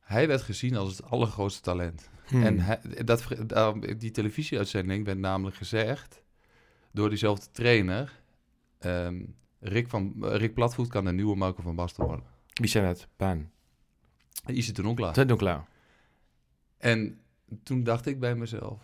[0.00, 2.08] Hij werd gezien als het allergrootste talent.
[2.26, 2.42] Hmm.
[2.42, 3.26] En hij, dat,
[3.98, 6.22] die televisieuitzending werd namelijk gezegd
[6.92, 8.20] door diezelfde trainer.
[8.78, 9.22] ehm,
[9.60, 12.24] Rick, van, Rick Platvoet kan de nieuwe Marco van Basten worden.
[12.52, 13.08] Wie zijn het?
[13.16, 13.50] Baan.
[14.46, 15.12] Is het toen ook klaar?
[15.14, 15.66] Dat.
[16.78, 17.20] En
[17.62, 18.82] toen dacht ik bij mezelf,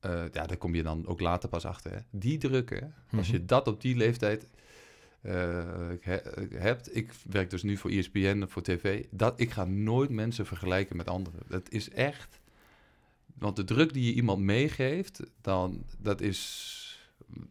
[0.00, 1.92] eh, ja, daar kom je dan ook later pas achter.
[1.92, 1.98] Hè?
[2.10, 3.16] Die druk, hè?
[3.18, 3.46] als je Mhm.
[3.46, 4.46] dat op die leeftijd
[5.20, 5.32] eh,
[6.00, 6.20] he-
[6.58, 6.96] hebt.
[6.96, 9.04] Ik werk dus nu voor ESPN, voor tv.
[9.10, 11.40] Dat, ik ga nooit mensen vergelijken met anderen.
[11.48, 12.40] Dat is echt...
[13.38, 16.74] Want de druk die je iemand meegeeft, dan, dat is...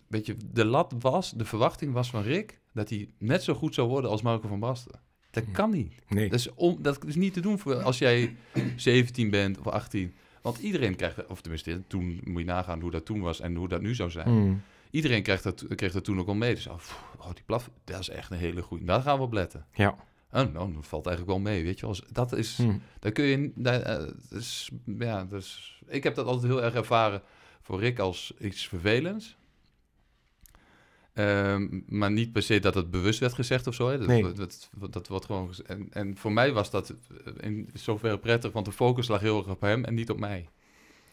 [0.07, 2.59] Weet je, de lat was, de verwachting was van Rick...
[2.73, 4.99] dat hij net zo goed zou worden als Marco van Basten.
[5.31, 5.93] Dat kan niet.
[6.07, 6.29] Nee.
[6.29, 8.35] Dat is, dat is niet te doen voor als jij
[8.75, 10.13] 17 bent of 18.
[10.41, 13.67] Want iedereen krijgt, of tenminste, toen moet je nagaan hoe dat toen was en hoe
[13.67, 14.27] dat nu zou zijn.
[14.27, 14.61] Hmm.
[14.89, 16.55] Iedereen kreeg dat, kreeg dat toen ook al mee.
[16.55, 16.79] Dus oh,
[17.17, 18.85] oh, die plaf, dat is echt een hele goede.
[18.85, 19.65] Daar gaan we op letten.
[19.73, 19.95] Ja.
[20.35, 21.95] Oh, nou, dat valt eigenlijk wel mee, weet je wel.
[22.11, 22.77] Dat is, Hm.
[22.99, 23.97] daar kun je, daar, eh,
[24.29, 24.69] dat is,
[24.99, 27.21] ja, dus, ik heb dat altijd heel erg ervaren
[27.61, 29.37] voor Rick als iets vervelends.
[31.13, 33.89] Ehm, maar niet per se dat het bewust werd gezegd of zo.
[33.89, 33.97] Hè.
[33.97, 34.33] Dat, Nee.
[34.33, 38.51] dat, dat, dat wordt gewoon en, en voor mij was dat eh, in zoverre prettig,
[38.51, 40.47] want de focus lag heel erg op hem en niet op mij.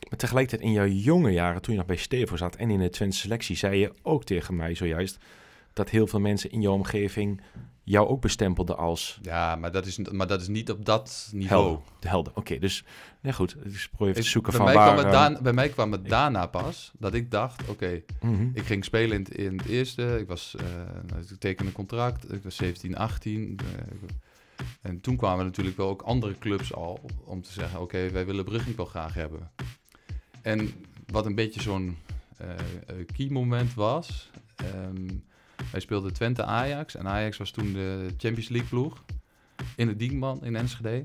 [0.09, 2.89] Maar tegelijkertijd in jouw jonge jaren, toen je nog bij Stevo zat en in de
[2.91, 5.19] Twente selectie, zei je ook tegen mij zojuist
[5.73, 7.41] dat heel veel mensen in jouw omgeving
[7.85, 11.63] jou ook bestempelden als Ja, maar dat is, maar dat is niet op dat niveau.
[11.65, 11.83] helder.
[12.01, 12.33] De helder.
[12.37, 12.85] Oké, dus
[13.21, 13.57] ja goed.
[13.65, 14.93] Ik probeer even te zoeken bij, van mij waar...
[14.93, 18.49] kwam het daan- bij mij kwam het daarna pas dat ik dacht, oké, mhm.
[18.55, 20.19] Ik ging spelen in het, in het eerste.
[20.21, 20.65] Ik was, eh,
[21.07, 22.33] nou, ik tekende een contract.
[22.33, 23.59] Ik was 17, 18.
[23.63, 24.09] eh,
[24.83, 28.45] en toen kwamen natuurlijk wel ook andere clubs al om te zeggen: oké, wij willen
[28.45, 29.51] Brugge wel graag hebben.
[30.43, 30.73] En
[31.07, 31.97] wat een beetje zo'n
[32.37, 34.31] eh, eh, key moment was.
[34.57, 35.07] ehm,
[35.73, 36.95] wij speelden Twente Ajax.
[36.95, 39.05] En Ajax was toen de Champions League ploeg.
[39.77, 41.05] In het Diekman in Enschede.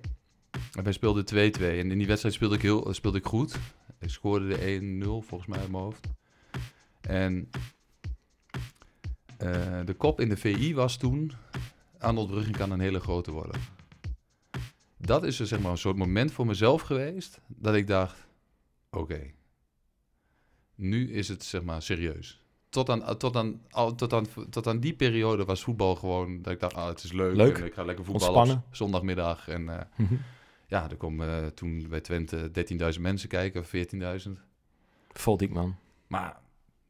[0.74, 1.62] En wij speelden 2-2.
[1.62, 3.60] En in die wedstrijd speelde ik, heel, speelde ik goed.
[4.00, 6.08] Ik scoorde de 1-0 volgens mij in mijn hoofd.
[7.02, 7.50] En
[9.38, 11.32] eh, de kop in de VI was toen...
[12.00, 13.62] Arnold Bruggen kan een hele grote worden.
[14.98, 17.40] Dat is er zeg maar een soort moment voor mezelf geweest...
[17.48, 18.28] dat ik dacht,
[18.90, 19.32] oké,
[20.76, 22.42] nu is het zeg maar serieus.
[22.70, 26.42] Tot aan, tot, aan, al- tot, aan, tot aan die periode was voetbal gewoon...
[26.42, 27.58] dat ik dacht, ah, het is leuk, Leuk.
[27.58, 29.48] en ik ga lekker voetballen zondagmiddag.
[29.48, 30.16] En eh, Mhm.
[30.68, 32.52] ja, er komen eh, toen bij Twente
[32.96, 33.68] 13.000 mensen kijken, of
[34.26, 34.32] 14.000.
[35.12, 35.76] Vol Diekman.
[36.08, 36.38] Maar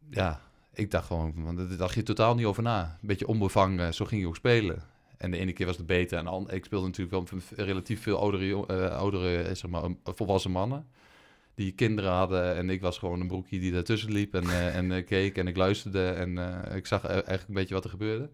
[0.10, 0.42] ja,
[0.74, 2.98] ik dacht gewoon, want daar dacht je totaal niet over na.
[3.02, 4.84] Een beetje onbevangen, zo ging je ook spelen.
[5.18, 6.18] En de ene keer was het beter.
[6.26, 10.52] En ik speelde natuurlijk wel relatief veel oudere, eh, oudere eh, zeg maar, eh, volwassen
[10.52, 10.88] mannen.
[11.58, 12.56] Die kinderen hadden.
[12.56, 14.34] En ik was gewoon een broekje die daartussen liep.
[14.34, 16.10] En, eh, en eh, keek en ik luisterde.
[16.10, 18.30] En eh, ik zag eh, eigenlijk een beetje wat er gebeurde.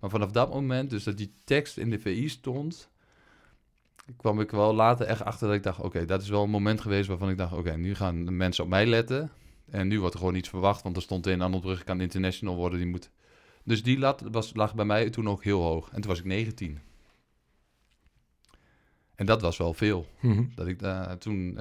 [0.00, 2.90] Maar vanaf dat moment, dus dat die tekst in de VI stond...
[4.16, 5.80] kwam ik wel later echt achter dat ik dacht...
[5.80, 7.52] oké, dat is wel een moment geweest waarvan ik dacht...
[7.52, 9.30] oké, nu gaan de mensen op mij letten...
[9.70, 12.56] En nu wordt er gewoon iets verwacht, want er stond in Arnold Brugge kan international
[12.56, 12.78] worden.
[12.78, 13.10] Die moet...
[13.64, 15.88] Dus die lat was, lag bij mij toen ook heel hoog.
[15.88, 16.78] En toen was ik 19.
[19.14, 20.06] En dat was wel veel.
[20.20, 20.44] Mhm.
[20.54, 21.58] Dat ik daar toen...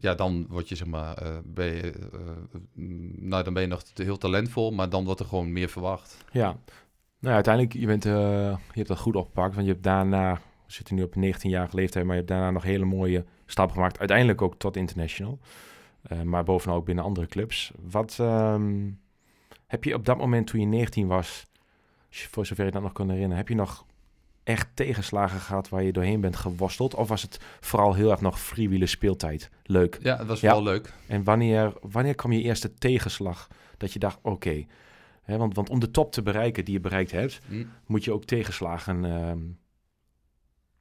[0.00, 1.16] ja, dan word je zeg maar...
[1.16, 2.20] eh, ben je, eh,
[2.72, 6.24] mm, nou, dan ben je nog heel talentvol, maar dan wordt er gewoon meer verwacht.
[6.32, 6.56] Ja.
[7.18, 8.12] Nou, uiteindelijk, je, bent, eh,
[8.50, 10.32] je hebt dat goed opgepakt, want je hebt daarna,
[10.66, 13.74] we zitten nu op een 19-jarige leeftijd, maar je hebt daarna nog hele mooie stappen
[13.74, 13.98] gemaakt.
[13.98, 15.38] Uiteindelijk ook tot international,
[16.04, 17.72] Eh, maar bovenal ook binnen andere clubs.
[17.90, 18.90] Wat ehm,
[19.66, 21.46] heb je op dat moment toen je 19 was,
[22.10, 23.84] voor zover je dat nog kan herinneren, heb je nog
[24.44, 26.94] echt tegenslagen gehad waar je doorheen bent geworsteld?
[26.94, 29.50] Of was het vooral heel erg nog freewheelen speeltijd?
[29.62, 29.98] Leuk.
[30.02, 30.50] Ja, het was Ja.
[30.52, 30.92] wel leuk.
[31.06, 34.66] En wanneer, wanneer kwam je eerste tegenslag dat je dacht, oké,
[35.22, 37.64] hè, want, want om de top te bereiken die je bereikt hebt, Hm.
[37.86, 39.38] moet je ook tegenslagen ehm,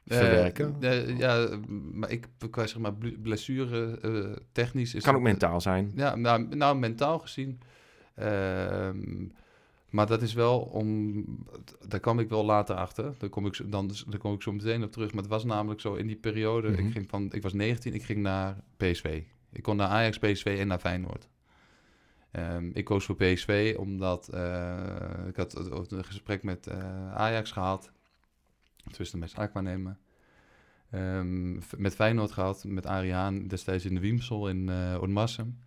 [0.07, 0.75] Eh, verwerken.
[0.79, 1.47] eh, ja,
[1.93, 4.93] maar ik, qua zeg maar bl- blessure eh, technisch...
[4.93, 5.91] Is kan ook mentaal zijn.
[5.95, 7.59] Ja, nou, nou mentaal gezien.
[8.15, 9.25] ehm,
[9.93, 11.23] maar dat is wel om.
[11.87, 13.13] Daar kwam ik wel later achter.
[13.17, 15.13] Daar kom ik, zo- dan, daar kom ik zo meteen op terug.
[15.13, 16.69] Maar het was namelijk zo in die periode.
[16.69, 16.85] Mhm.
[16.85, 19.21] ik, ging van, ik was 19, ik ging naar PSV.
[19.51, 21.27] Ik kon naar Ajax, PSV en naar Feyenoord.
[22.31, 25.55] Ehm, ik koos voor PSV omdat eh, ik had
[25.91, 27.91] een gesprek met eh, Ajax gehad.
[28.91, 29.97] Tussen mijn zaakwaarnemer.
[30.89, 35.57] Ehm, f- met Feyenoord gehad, met Ariaan destijds in de Wiemsel in Oudmassum.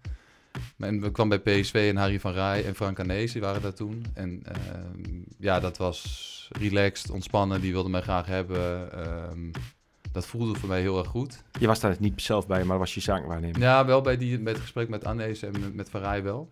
[0.78, 4.04] En we kwamen bij PSV en Harry van Rij en Frank Arnees, waren daar toen.
[4.14, 8.92] En ehm, ja, dat was relaxed, ontspannen, die wilden mij graag hebben.
[8.92, 9.50] Ehm,
[10.12, 11.42] dat voelde voor mij heel erg goed.
[11.60, 13.60] Je was daar niet zelf bij, maar was je zaakwaarnemer.
[13.60, 16.50] Ja, wel bij, die, bij het gesprek met Arnees en met, met Van Rij wel.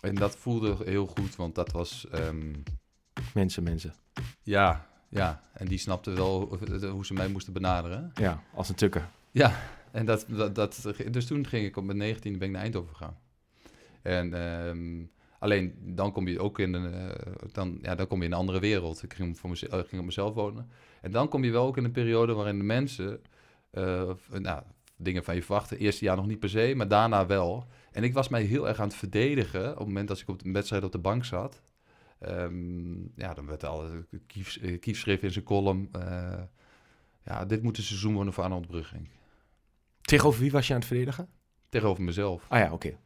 [0.00, 2.06] En dat voelde heel goed, want dat was...
[2.12, 2.52] ehm,
[3.34, 3.94] Mensen, mensen.
[4.42, 6.58] ja, ja, en die snapten wel
[6.90, 8.10] hoe- ze mij moesten benaderen.
[8.14, 9.08] Ja, als een tukker.
[9.98, 13.18] En dat, dat, dus toen ging ik op mijn 19 ben ik naar Eindhoven gegaan.
[14.02, 15.04] En ehm,
[15.38, 18.38] alleen dan kom je ook in een, eh, dan, ja, dan kom je in een
[18.38, 19.02] andere wereld.
[19.02, 20.70] Ik ging, voor mezelf, ging op mezelf wonen.
[21.00, 23.20] En dan kom je wel ook in een periode waarin de mensen
[23.70, 24.62] eh, v- nou,
[24.96, 25.78] dingen van je verwachten.
[25.78, 27.66] Eerste jaar nog niet per se, maar daarna wel.
[27.92, 30.42] En ik was mij heel erg aan het verdedigen op het moment dat ik op
[30.42, 31.62] de wedstrijd op de bank zat.
[32.18, 33.84] Ehm, ja, dan werd al
[34.26, 35.88] Kief, eh, Kief schreef in zijn column.
[35.92, 36.42] eh,
[37.24, 39.08] ja, dit moet een seizoen worden voor Arnold Brugging.
[40.08, 41.28] Tegenover wie was je aan het verdedigen?
[41.68, 42.44] Tegenover mezelf.
[42.48, 42.98] Ah ja, oké.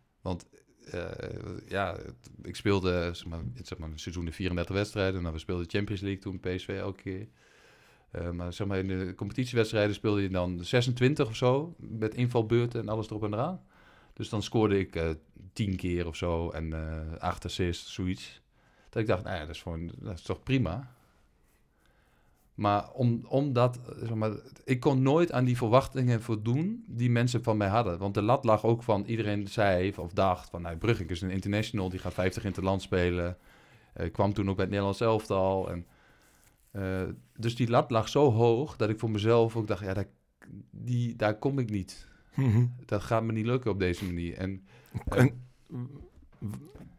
[0.91, 1.11] Eh,
[1.69, 1.97] ja,
[2.43, 5.21] ik speelde zeg maar, zeg maar, een seizoen de 34 wedstrijden.
[5.23, 7.29] Nou, we speelden Champions League toen, PSV elke keer.
[8.11, 11.75] Eh, maar zeg maar, in de competitiewedstrijden speelde je dan 26 of zo.
[11.79, 13.63] Met invalbeurten en alles erop en eraan.
[14.13, 15.11] Dus dan scoorde ik eh
[15.53, 16.51] 10 keer of zo.
[16.51, 18.43] En eh 8 assists, zoiets.
[18.89, 20.95] Dat ik dacht, nou ja, dat is, gewoon, dat is toch prima.
[22.55, 24.33] Maar om, omdat, eh, zeg maar,
[24.65, 27.99] ik kon nooit aan die verwachtingen voldoen die mensen van mij hadden.
[27.99, 31.31] Want de lat lag ook van, iedereen zei of dacht van, nou, Brugge is een
[31.31, 33.37] international, die gaat 50 in het land spelen.
[33.97, 35.71] Uh, kwam toen ook bij het Nederlands elftal.
[35.71, 35.87] En,
[36.73, 37.03] uh,
[37.37, 40.09] dus die lat lag zo hoog dat ik voor mezelf ook dacht, ja, daar,
[40.71, 42.09] die, daar kom ik niet.
[42.35, 42.67] Mhm.
[42.87, 44.37] Dat gaat me niet lukken op deze manier.
[44.37, 44.67] En,
[45.05, 45.51] En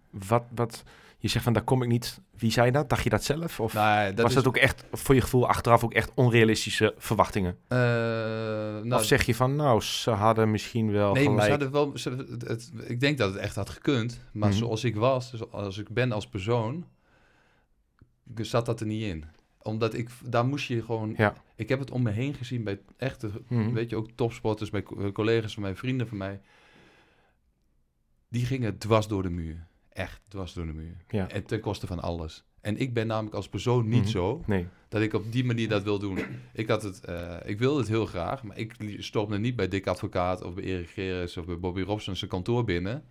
[0.09, 0.83] wat, wat,
[1.23, 2.21] je zegt van daar kom ik niet.
[2.37, 2.89] Wie zei dat?
[2.89, 3.59] Dacht je dat zelf?
[3.59, 6.93] Of nou, dat was is, dat ook echt voor je gevoel achteraf ook echt onrealistische
[6.97, 7.57] verwachtingen?
[7.67, 11.61] eh, nou, of zeg je van nou, ze hadden misschien wel Nee, maar gelijk.
[11.61, 14.19] ze hadden wel, ze, het, het- ik denk dat het echt had gekund.
[14.31, 14.57] Maar Mhm.
[14.57, 16.85] zoals ik was, zoals ik ben als persoon,
[18.35, 19.25] zat dat er niet in.
[19.61, 21.13] Omdat ik, daar moest je gewoon...
[21.17, 21.33] Ja.
[21.55, 23.73] Ik heb het om me heen gezien bij echte, Mhm.
[23.73, 26.41] weet je, ook topsporters, bij co- collega's van mij, vrienden van mij.
[28.29, 29.67] Die gingen dwars door de muur.
[29.93, 30.97] Echt dwars door de muur.
[31.07, 31.29] Ja.
[31.29, 32.43] En ten koste van alles.
[32.61, 34.09] En ik ben namelijk als persoon niet Mhm.
[34.09, 34.67] zo Nee.
[34.89, 36.19] dat ik op die manier dat wil doen.
[36.53, 39.67] Ik, had het, eh, ik wilde het heel graag, maar ik li- stopte niet bij
[39.67, 43.03] Dick Advocaat of bij Erik Gerrits of bij Bobby Robson zijn kantoor binnen.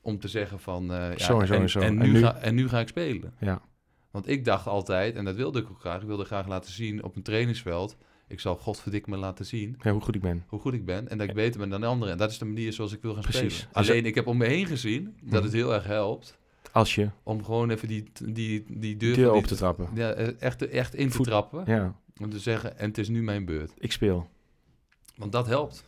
[0.00, 1.80] Om te zeggen van, eh, ja, Zo en zo en zo.
[1.80, 2.18] En, En nu nu?
[2.20, 3.34] Ga, en nu ga ik spelen.
[3.40, 3.62] Ja.
[4.10, 7.02] Want ik dacht altijd, en dat wilde ik ook graag, ik wilde graag laten zien
[7.02, 7.96] op een trainingsveld.
[8.26, 10.44] Ik zal godverdik me laten zien ja, hoe goed ik ben.
[10.46, 12.12] hoe goed ik ben en dat ik beter ben dan de anderen.
[12.12, 13.56] En dat is de manier zoals ik wil gaan Precies.
[13.58, 13.74] spelen.
[13.74, 15.42] Alleen, ik heb om me heen gezien dat Mhm.
[15.42, 16.38] het heel erg helpt
[16.72, 19.88] Als je om gewoon even die, die, die deur, deur die- open te trappen.
[19.94, 21.62] Ja, eh, echt, echt in te trappen.
[21.66, 23.72] Ja, Om te zeggen, en het is nu mijn beurt.
[23.78, 24.28] ik speel.
[25.16, 25.84] Want dat helpt.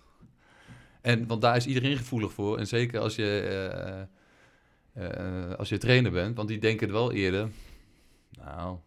[1.01, 2.59] En want daar is iedereen gevoelig voor.
[2.59, 3.41] En zeker als je,
[4.93, 6.37] eh, eh, als je trainer bent.
[6.37, 7.49] Want die denken wel eerder...
[8.31, 8.79] Nou,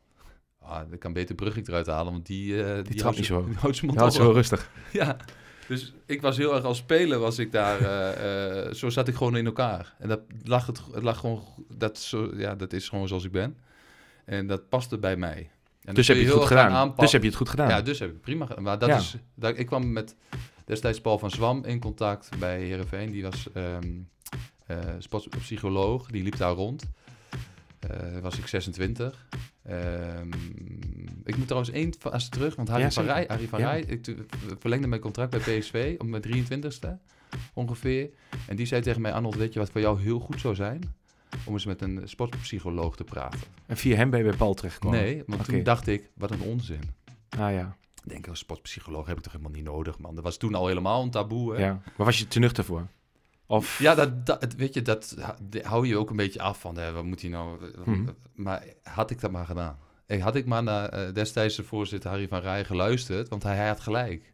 [0.69, 2.11] ah, ik kan beter Brugge eruit halen.
[2.11, 3.45] Want die, eh, die, trapt houdt niet zo.
[3.87, 4.69] die houdt wel rustig.
[4.91, 5.17] Ja,
[5.67, 9.15] dus ik was heel erg als speler was ik daar, eh, eh, zo zat ik
[9.15, 9.95] gewoon in elkaar.
[9.99, 11.43] En dat lag, het, het lag gewoon,
[11.77, 13.57] dat, zo, ja, dat is gewoon zoals ik ben.
[14.25, 15.49] En dat paste bij mij.
[15.83, 16.93] En Dus heb je het goed gedaan.
[16.97, 17.69] Dus heb je het goed gedaan.
[17.69, 18.63] Ja, dus heb ik prima gedaan.
[18.63, 18.97] Maar dat Ja.
[18.97, 20.15] is, dat, ik kwam met
[20.65, 23.11] destijds Paul van Zwam in contact bij Heerenveen.
[23.11, 26.83] Die was eh, sportpsycholoog, die liep daar rond.
[27.79, 29.27] Eh, was ik 26.
[29.63, 30.27] Ehm,
[31.23, 33.05] ik moet trouwens één fase terug, want Harry Ja, van.
[33.05, 33.71] Rij, Harry van Ja.
[33.71, 34.15] Rij ik
[34.59, 36.97] verlengde mijn contract bij PSV op mijn 23ste
[37.53, 38.09] ongeveer.
[38.47, 40.95] En die zei tegen mij, Arnold, weet je wat voor jou heel goed zou zijn?
[41.45, 43.39] Om eens met een sportpsycholoog te praten.
[43.65, 44.99] En via hem ben je bij Paul terechtgekomen?
[44.99, 46.81] Nee, want toen dacht ik, wat een onzin.
[47.29, 47.77] Ah ja.
[48.03, 50.15] Ik denk, als sportpsycholoog heb ik toch helemaal niet nodig, man.
[50.15, 51.65] Dat was toen al helemaal een taboe, hè?
[51.65, 51.81] ja.
[51.97, 52.87] Maar was je te nuchter voor?
[53.51, 53.79] Of...
[53.79, 55.15] Ja, dat, dat, weet je, dat
[55.61, 57.71] hou je ook een beetje af van, hè, wat moet hij nou...
[57.85, 58.09] Mhm.
[58.33, 59.79] Maar had ik dat maar gedaan.
[60.19, 63.67] Had ik maar naar eh, destijds de voorzitter Harry van Rij geluisterd, want hij, hij
[63.67, 64.33] had gelijk.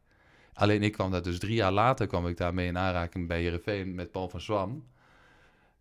[0.53, 3.95] Alleen ik kwam daar dus drie jaar later kwam ik daarmee in aanraking bij Heerenveen
[3.95, 4.87] met Paul van Zwam.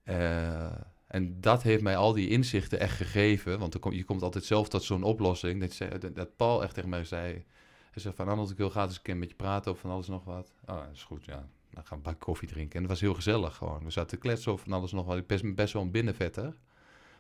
[0.03, 0.73] Eh,
[1.07, 3.59] en dat heeft mij al die inzichten echt gegeven.
[3.59, 5.61] Want er kom, je komt altijd zelf tot zo'n oplossing.
[5.61, 7.45] Dat, je, dat, Paul echt tegen mij zei...
[7.91, 9.91] Hij zegt van, Arnold, ik wil graag eens een keer met je praten over van
[9.91, 10.53] alles nog wat.
[10.67, 11.49] Oh, dat is goed, ja.
[11.75, 12.75] Dan gaan we een bak koffie drinken.
[12.75, 13.85] En dat was heel gezellig gewoon.
[13.85, 15.17] We zaten te kletsen over van alles nog wat.
[15.17, 16.57] Ik ben best wel een binnenvetter.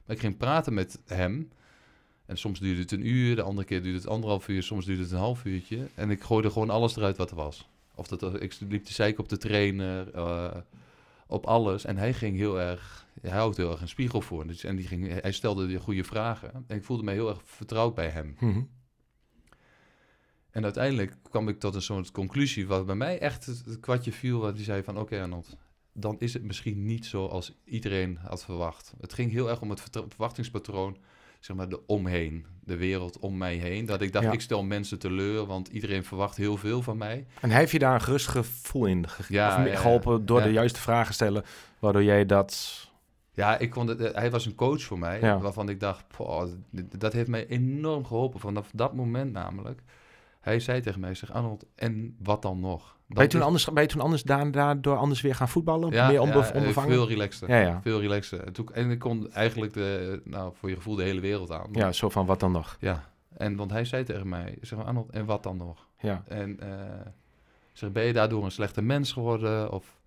[0.04, 1.50] Maar ik ging praten met hem.
[2.26, 5.02] En soms duurde het een uur, de andere keer duurde het anderhalf uur, soms duurde
[5.02, 5.88] het een half uurtje.
[5.94, 7.68] En ik gooide gewoon alles eruit wat er was.
[7.94, 10.56] Of dat, ik liep te zeiken op de trainer, eh,
[11.26, 11.84] op alles.
[11.84, 14.46] En hij ging heel erg, hij houdt heel erg een spiegel voor.
[14.46, 16.64] Dus, en die ging, hij stelde de goede vragen.
[16.66, 18.36] En ik voelde me heel erg vertrouwd bij hem.
[18.40, 18.60] Mhm.
[20.54, 24.40] En uiteindelijk kwam ik tot een soort conclusie, wat bij mij echt het, kwartje viel,
[24.40, 25.56] wat die zei van, oké Arnold,
[25.92, 28.92] dan is het misschien niet zo als iedereen had verwacht.
[29.00, 30.96] Het ging heel erg om het verwachtingspatroon,
[31.40, 33.86] zeg maar, de omheen, de wereld om mij heen.
[33.86, 34.32] Dat ik dacht, Ja.
[34.32, 37.26] ik stel mensen teleur, want iedereen verwacht heel veel van mij.
[37.40, 40.42] En hij heeft je daar een gerust gevoel in ge- Ja, of ja, geholpen door
[40.42, 41.44] de juiste vragen stellen,
[41.78, 42.82] waardoor jij dat...
[43.32, 46.44] Ja, ik kon het, eh, hij was een coach voor mij, waarvan ik dacht, "Poh,
[46.70, 48.40] dit- dat heeft mij enorm geholpen.
[48.40, 49.82] Vanaf dat moment namelijk.
[50.44, 52.96] Hij zei tegen mij, zeg Arnold, en wat dan nog?
[53.06, 55.90] Ben je toen is- anders, ben je toen anders daar, daardoor anders weer gaan voetballen?
[55.92, 56.90] Ja, Meer onbe ja, eh, onbevangen?
[56.90, 57.48] veel relaxter.
[57.48, 57.80] Ja, ja.
[57.82, 58.40] Veel relaxter.
[58.44, 61.68] En, toen, en ik kon eigenlijk de, nou, voor je gevoel de hele wereld aan.
[61.72, 62.76] Ja, zo van wat dan nog?
[62.80, 63.10] Ja.
[63.36, 65.88] En want hij zei tegen mij, zeg maar, Arnold, en wat dan nog?
[65.98, 66.22] Ja.
[66.28, 66.68] En eh,
[67.72, 69.72] zeg, ben je daardoor een slechte mens geworden?
[69.72, 70.00] Of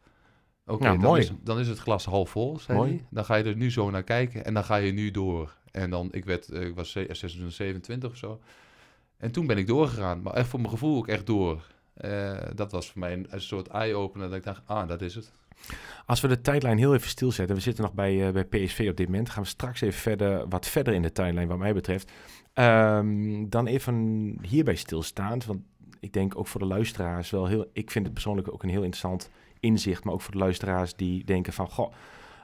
[0.66, 1.22] oké, Ja, dan, mooi.
[1.22, 2.90] is, dan is het glas half vol, zei Mooi.
[2.92, 3.06] hij.
[3.10, 5.56] Dan ga je er nu zo naar kijken en dan ga je nu door.
[5.72, 8.40] En dan, ik werd, eh, ik was ze- 26, 27 of zo.
[9.18, 11.68] En toen ben ik doorgegaan, maar echt voor mijn gevoel ook echt door.
[11.94, 15.32] Eh, dat was voor mij een, soort eye-opener dat ik dacht, ah, dat is het.
[16.06, 17.56] Als we de tijdlijn heel even stilzetten.
[17.56, 19.30] We zitten nog bij, eh, bij PSV op dit moment.
[19.30, 22.12] Gaan we straks even verder, wat verder in de tijdlijn wat mij betreft.
[22.54, 23.96] Ehm, dan even
[24.42, 25.46] hierbij stilstaand.
[25.46, 25.60] Want
[26.00, 27.70] ik denk ook voor de luisteraars wel heel...
[27.74, 30.04] Ik vind het persoonlijk ook een heel interessant inzicht.
[30.04, 31.70] Maar ook voor de luisteraars die denken van...
[31.70, 31.94] Goh,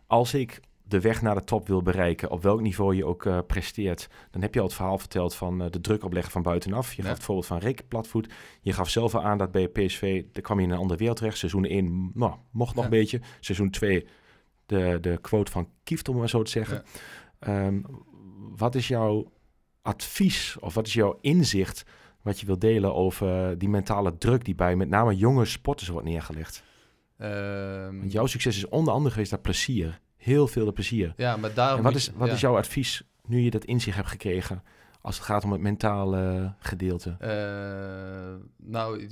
[0.08, 3.40] als ik de weg naar de top wil bereiken, op welk niveau je ook uh,
[3.48, 6.94] presteert, dan heb je al het verhaal verteld van uh, de druk opleggen van buitenaf.
[6.94, 8.34] Je gaf het voorbeeld van Rick Platvoet.
[8.62, 11.18] Je gaf zelf al aan dat bij PSV, daar kwam je in een andere wereld
[11.18, 11.38] terecht.
[11.38, 13.22] Seizoen 1 nou, mocht nog een beetje.
[13.40, 14.08] Seizoen 2
[14.66, 16.84] de, de quote van Kieft, om maar zo te zeggen.
[17.48, 17.86] Um,
[18.56, 19.32] wat is jouw
[19.82, 21.86] advies of wat is jouw inzicht
[22.22, 26.08] wat je wilt delen over die mentale druk die bij met name jonge sporters wordt
[26.08, 26.64] neergelegd?
[27.18, 30.02] Um, Want jouw succes is onder andere geweest dat plezier.
[30.24, 31.14] Heel veel plezier.
[31.18, 31.78] Ja, maar daarom...
[31.78, 34.64] En wat is, wat is jouw advies nu je dat inzicht hebt gekregen
[35.02, 37.18] als het gaat om het mentale gedeelte?
[37.22, 39.10] Uh, nou,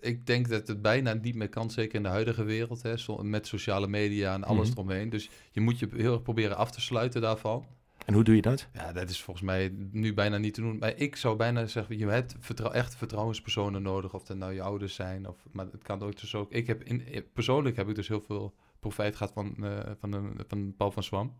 [0.00, 3.46] ik denk dat het bijna niet meer kan, zeker in de huidige wereld, hè, met
[3.46, 5.10] sociale media en alles mm eromheen.
[5.10, 7.66] Dus je moet je heel erg proberen af te sluiten daarvan.
[8.06, 8.68] En hoe doe je dat?
[8.72, 10.78] Ja, dat is volgens mij nu bijna niet te doen.
[10.78, 14.14] Maar ik zou bijna zeggen, je hebt vertrouw, echt vertrouwenspersonen nodig.
[14.14, 15.28] Of dat nou je ouders zijn.
[15.28, 16.52] Of, maar het kan ook dus ook...
[16.52, 20.40] Ik heb in, persoonlijk heb ik dus heel veel profijt gehad van, uh, van, een,
[20.48, 21.34] van Paul van Swam.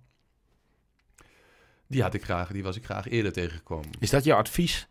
[1.87, 3.91] Die had ik graag, die was ik graag eerder tegengekomen.
[3.99, 4.87] Is dat jouw advies?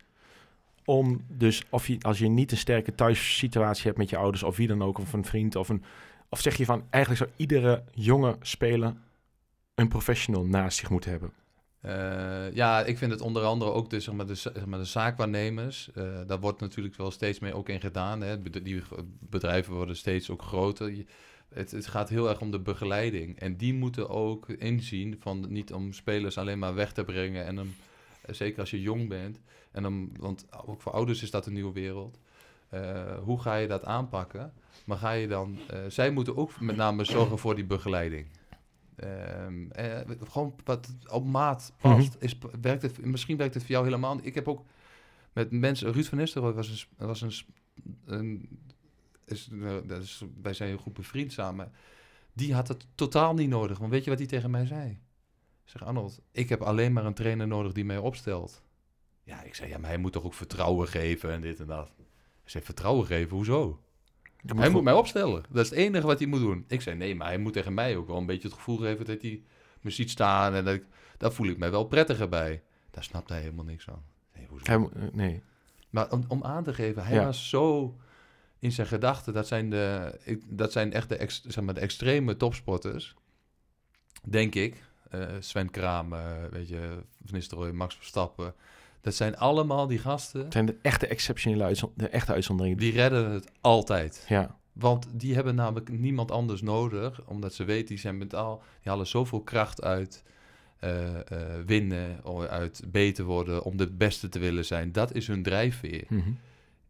[0.84, 4.56] Om dus, of je, als je niet een sterke thuissituatie hebt met je ouders of
[4.56, 5.84] wie dan ook, of een vriend of een...
[6.28, 8.94] Of zeg je van, eigenlijk zou iedere jonge speler
[9.74, 11.32] een professional naast zich moeten hebben?
[11.86, 14.84] Uh, ja, ik vind het onder andere ook de, zeg maar, de, zeg maar, de
[14.84, 15.90] zaakwaarnemers.
[15.94, 18.20] Uh, daar wordt natuurlijk wel steeds meer ook in gedaan.
[18.20, 18.42] Hè.
[18.42, 18.82] Die
[19.20, 21.04] bedrijven worden steeds ook groter.
[21.54, 23.38] Het, het, gaat heel erg om de begeleiding.
[23.38, 27.44] En die moeten ook inzien van niet om spelers alleen maar weg te brengen.
[27.44, 29.40] En eh, zeker als je jong bent.
[29.70, 32.18] En dan, want ook voor ouders is dat een nieuwe wereld.
[32.74, 34.52] Uh, hoe ga je dat aanpakken?
[34.84, 35.58] Maar ga je dan...
[35.72, 38.26] Uh, zij moeten ook met name zorgen voor die begeleiding.
[39.04, 42.14] Um, eh, gewoon wat op maat past.
[42.14, 42.24] Mhm.
[42.24, 44.26] is, werkt het, misschien werkt het voor jou helemaal niet.
[44.26, 44.64] Ik heb ook
[45.32, 45.92] met mensen...
[45.92, 47.06] Ruud van Nistelrooy was een...
[47.06, 47.32] Was een,
[48.04, 48.48] een
[49.30, 51.72] is, nou, dat is, wij zijn een goed bevriend samen.
[52.32, 53.78] Die had het totaal niet nodig.
[53.78, 54.90] Want weet je wat hij tegen mij zei?
[55.64, 58.62] Ik zeg, Arnold, ik heb alleen maar een trainer nodig die mij opstelt.
[59.22, 61.92] Ja, ik zei, ja, maar hij moet toch ook vertrouwen geven en dit en dat.
[61.96, 62.04] Hij
[62.44, 63.82] zei, vertrouwen geven, hoezo?
[64.46, 65.42] hij moet mij opstellen.
[65.50, 66.64] Dat is het enige wat hij moet doen.
[66.68, 69.04] Ik zei, nee, maar hij moet tegen mij ook wel een beetje het gevoel geven
[69.04, 69.42] dat hij
[69.80, 70.54] me ziet staan.
[70.54, 70.84] En dat ik,
[71.16, 72.62] daar voel ik mij wel prettiger bij.
[72.90, 74.02] Daar snapt hij helemaal niks van.
[74.34, 74.90] Nee, hoezo?
[75.12, 75.42] nee.
[75.90, 77.96] Maar om, om aan te geven, hij was zo
[78.60, 79.32] in zijn gedachten.
[79.32, 83.14] Dat zijn, de, dat zijn echt de, ex, zeg maar, de extreme topsporters.
[84.22, 84.88] Denk ik.
[85.14, 86.88] Uh, Sven Kramer, weet je,
[87.24, 88.54] Van Nistelrooy, Max Verstappen.
[89.00, 90.44] Dat zijn allemaal die gasten.
[90.44, 92.78] Het zijn de echte exceptionele de echte uitzonderingen.
[92.78, 94.24] Die redden het altijd.
[94.28, 94.58] Ja.
[94.72, 99.06] Want die hebben namelijk niemand anders nodig, omdat ze weten, die zijn mentaal, die halen
[99.06, 100.22] zoveel kracht uit
[100.84, 101.18] uh, uh,
[101.66, 104.92] winnen, uit beter worden, om de beste te willen zijn.
[104.92, 106.04] Dat is hun drijfveer.
[106.08, 106.38] Mm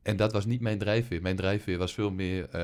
[0.02, 1.22] En dat was niet mijn drijfveer.
[1.22, 2.60] Mijn drijfveer was veel meer, uh,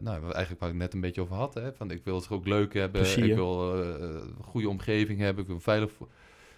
[0.00, 1.54] nou, eigenlijk waar ik net een beetje over had.
[1.54, 5.48] Hè, van ik wil het ook leuk hebben, ik wil een goede omgeving hebben, ik
[5.48, 5.90] wil veilig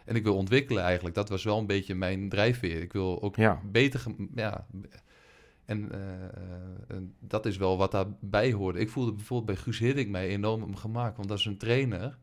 [0.04, 1.14] en ik wil ontwikkelen eigenlijk.
[1.14, 2.82] Dat was wel een beetje mijn drijfveer.
[2.82, 3.60] Ik wil ook ja.
[3.64, 4.04] beter...
[4.34, 4.66] Ja,
[5.64, 8.78] en, uh, en, dat is wel wat daarbij hoorde.
[8.78, 11.16] Ik voelde bijvoorbeeld bij Guus Hiddink mij enorm gemaakt.
[11.16, 12.18] Want dat is een trainer...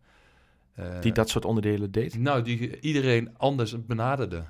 [1.01, 2.17] Die dat soort onderdelen deed?
[2.17, 4.43] Nou, die iedereen anders benaderde.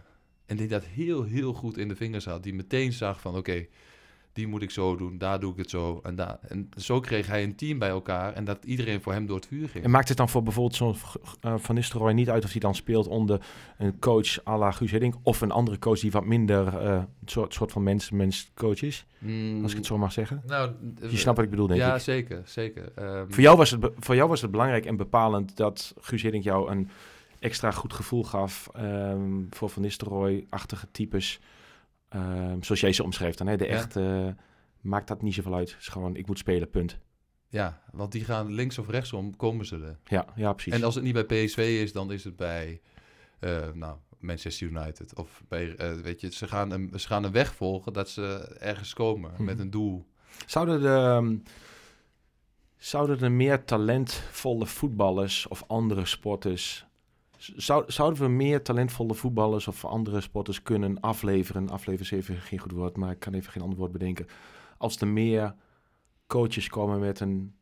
[0.50, 2.44] En die dat heel, heel goed in de vingers had.
[2.44, 3.66] Die meteen zag van, oké,
[4.34, 6.38] die moet ik zo doen, daar doe ik het zo en daar.
[6.42, 9.46] En zo kreeg hij een team bij elkaar en dat iedereen voor hem door het
[9.46, 9.84] vuur ging.
[9.84, 10.96] En maakt het dan voor bijvoorbeeld zo'n
[11.46, 13.46] uh, Van Nistelrooy niet uit of hij dan speelt onder
[13.78, 17.54] een coach à la Guus Hiddink of een andere coach die wat minder uh, soort,
[17.54, 19.06] soort van mens, mens coach is?
[19.18, 20.42] Mm, als ik het zo mag zeggen.
[20.48, 20.72] Nou,
[21.10, 21.94] je snapt wat ik bedoel, denk ja, ik.
[21.94, 22.92] Ja, zeker, zeker.
[23.00, 26.44] Um, voor, jou was het, voor jou was het belangrijk en bepalend dat Guus Hiddink
[26.44, 26.90] jou een
[27.39, 31.39] extra goed gevoel gaf um, voor Van Nistelrooy-achtige types
[32.10, 33.58] Ehm, zoals jij ze omschrijft dan, hè?
[33.58, 34.36] de echte,
[34.82, 35.71] maakt dat niet zoveel uit.
[35.71, 36.97] Het is gewoon, ik moet spelen, punt.
[37.47, 39.97] Ja, want die gaan links of rechtsom, komen ze er.
[40.04, 40.73] Ja, ja, precies.
[40.73, 42.82] En als het niet bij PSV is, dan is het bij
[43.39, 45.15] uh, nou, Manchester United.
[45.15, 48.56] Of bij, uh, weet je, ze gaan, een, ze gaan een weg volgen dat ze
[48.60, 49.63] ergens komen met mhm.
[49.63, 50.06] een doel.
[50.45, 51.43] Zouden de, um,
[52.78, 56.88] zouden er meer talentvolle voetballers of andere sporters
[57.39, 61.69] zou, zouden we meer talentvolle voetballers of andere sporters kunnen afleveren?
[61.69, 64.26] Afleveren is even geen goed woord, maar ik kan even geen ander woord bedenken.
[64.78, 65.55] Als er meer
[66.28, 67.53] coaches komen met een,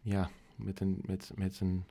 [0.00, 1.84] ja, met een, met, met een,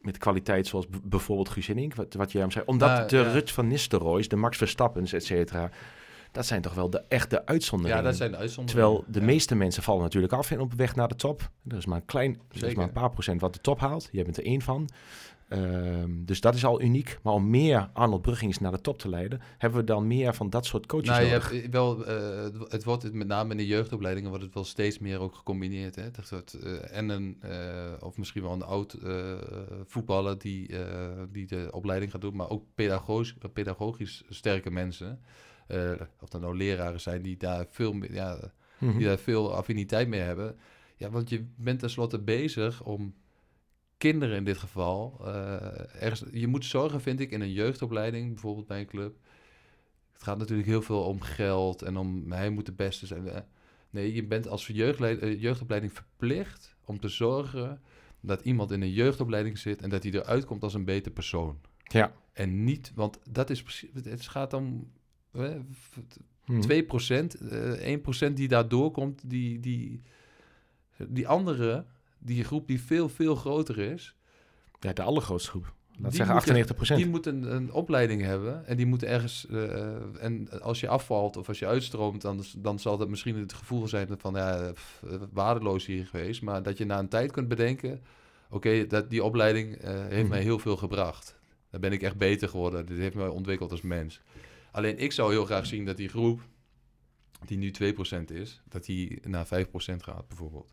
[0.00, 2.64] met kwaliteit zoals bijvoorbeeld Guus wat, wat jij hem zei.
[2.66, 3.30] Omdat de ja.
[3.30, 5.70] Rut van Nistelrooys, de Max Verstappens, et cetera,
[6.32, 8.02] dat zijn toch wel de echte uitzonderingen.
[8.02, 8.90] Ja, dat zijn de uitzonderingen.
[8.90, 9.32] Terwijl de Ja.
[9.32, 11.50] meeste mensen vallen natuurlijk af en op weg naar de top.
[11.68, 14.08] Er is maar een klein, er is maar een paar procent wat de top haalt.
[14.12, 14.88] Jij bent er één van.
[15.48, 17.18] Ehm, dus dat is al uniek.
[17.22, 20.50] Maar om meer Arnold Bruggings naar de top te leiden, hebben we dan meer van
[20.50, 21.50] dat soort coaches Nou, je nodig.
[21.50, 25.18] hebt wel, eh, het- wordt met name in de jeugdopleidingen wordt het wel steeds meer
[25.20, 25.94] ook gecombineerd.
[25.96, 26.10] Hè?
[26.10, 29.34] Dat soort, eh, en een, eh, of misschien wel een oud eh,
[29.86, 35.20] voetballer die, eh, die de opleiding gaat doen, maar ook pedagogisch, pedagogisch sterke mensen.
[35.66, 35.90] Eh,
[36.20, 38.38] of dat nou leraren zijn die daar veel ja,
[38.78, 38.96] Mhm.
[38.98, 40.56] die daar veel affiniteit mee hebben.
[40.96, 43.14] Ja, want je bent tenslotte bezig om
[43.98, 45.20] kinderen in dit geval.
[45.24, 49.16] eh, ergens, je moet zorgen, vind ik, in een jeugdopleiding, bijvoorbeeld bij een club.
[50.12, 53.28] Het gaat natuurlijk heel veel om geld en om hij moet de beste zijn.
[53.28, 53.40] Eh,
[53.90, 57.80] Nee, je bent als eh, jeugdopleiding verplicht om te zorgen
[58.20, 61.60] dat iemand in een jeugdopleiding zit en dat hij eruit komt als een beter persoon.
[61.82, 62.12] Ja.
[62.32, 64.90] En niet, want dat is precies, het gaat om
[65.30, 66.60] Mhm.
[66.60, 70.02] 2%, eh 1% die daar doorkomt, die, die,
[71.08, 71.84] die andere,
[72.18, 74.14] die groep die veel, veel groter is,
[74.80, 75.74] Ja, de allergrootste groep.
[76.00, 80.60] Laat zeggen moeten- 98% die moeten een opleiding hebben en die moeten ergens, eh, en
[80.62, 84.08] als je afvalt of als je uitstroomt, dan, dan zal dat misschien het gevoel zijn
[84.18, 88.02] van, ja, pff, eh, waardeloos hier geweest, maar dat je na een tijd kunt bedenken,
[88.50, 90.28] oké, dat die opleiding eh, heeft Mhm.
[90.28, 91.36] mij heel veel gebracht.
[91.70, 94.20] Daar ben ik echt beter geworden, dit heeft mij ontwikkeld als mens.
[94.72, 96.40] Alleen ik zou heel graag zien dat die groep,
[97.46, 100.72] die nu 2% is, dat die naar 5% gaat bijvoorbeeld.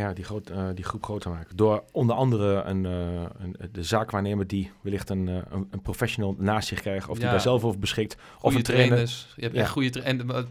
[0.00, 1.56] Ja, die, groot, eh, die groep groter maken.
[1.56, 6.34] Door onder andere een, eh, een, de zaakwaarnemer die wellicht een, eh, een, een professional
[6.38, 7.08] naast zich krijgt.
[7.08, 8.16] Of die daar zelf over beschikt.
[8.40, 8.88] Of een trainer.
[8.88, 9.32] trainers.
[9.36, 9.60] Je hebt Ja.
[9.60, 10.46] echt goede trainers.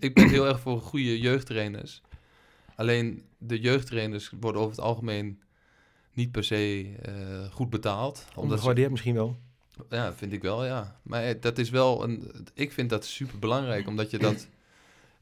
[0.00, 2.02] Ik ben heel erg voor goede jeugdtrainers.
[2.76, 5.40] Alleen de jeugdtrainers worden over het algemeen
[6.12, 6.86] niet per se
[7.52, 8.18] goed betaald.
[8.18, 9.36] Omdat ze, Ondergewaardeerd misschien wel.
[9.90, 10.96] ja, vind ik wel, ja.
[11.02, 12.30] Maar dat is wel een.
[12.54, 14.48] Ik vind dat super belangrijk, omdat je dat.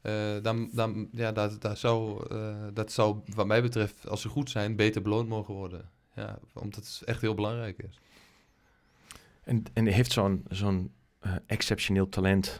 [0.01, 4.29] Eh, dan, dan, ja, dat, dat, zou, eh, dat zou, wat mij betreft, als ze
[4.29, 5.89] goed zijn, beter beloond mogen worden.
[6.15, 7.99] Ja, omdat het echt heel belangrijk is.
[9.43, 12.59] En, en heeft zo'n zo'n eh, exceptioneel talent,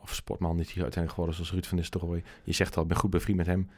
[0.00, 2.22] of sportman die hier uiteindelijk geworden is, zoals Ruud van Nistelrooy.
[2.44, 3.70] Je zegt al, ik ben goed bevriend met hem.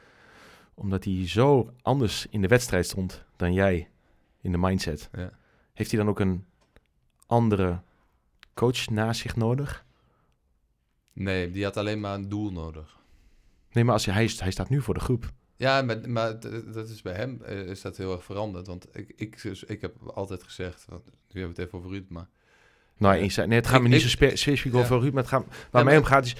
[0.74, 3.88] Omdat hij zo anders in de wedstrijd stond dan jij
[4.40, 5.08] in de mindset.
[5.12, 5.30] Ja.
[5.72, 6.44] Heeft hij dan ook een
[7.26, 7.80] andere
[8.54, 9.84] coach naast zich nodig?
[11.12, 13.00] Nee, die had alleen maar een doel nodig.
[13.72, 15.30] Nee, maar als hij, hij, staat nu voor de groep.
[15.56, 16.40] Ja, maar, maar
[16.72, 18.66] dat is bij hem eh, is dat heel erg veranderd.
[18.66, 21.10] Want ik, ik, dus, ik heb altijd gezegd, want nu
[21.40, 22.28] hebben we het even over Ruud, maar...
[22.96, 23.44] Nou, Ja.
[23.46, 24.78] nee, het gaat Ik- me niet ik- zo spe- specifiek Ja.
[24.78, 26.36] over Ruud, maar het gaat, waar maar- mij om gaat is,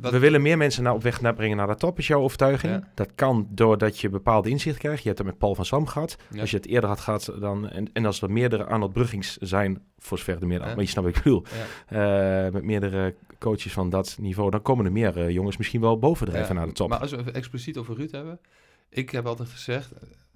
[0.00, 2.20] Wat, we willen meer mensen naar op weg naar brengen naar de top, is jouw
[2.20, 2.72] overtuiging.
[2.72, 2.90] Ja.
[2.94, 5.02] Dat kan doordat je bepaalde inzicht krijgt.
[5.02, 6.16] Je hebt het met Paul van Sam gehad.
[6.30, 6.40] ja.
[6.40, 9.82] Als je het eerder had gehad, dan, en, en als er meerdere Arnold Bruggings zijn,
[9.98, 10.74] voor zover er meerdere, Ja.
[10.74, 11.44] maar je snapt wat ik bedoel,
[11.88, 15.98] eh, met meerdere coaches van dat niveau, dan komen er meer eh, jongens misschien wel
[15.98, 16.88] bovendrijven naar de top.
[16.88, 18.40] Maar als we expliciet over Ruud hebben...
[18.88, 19.92] Ik heb altijd gezegd,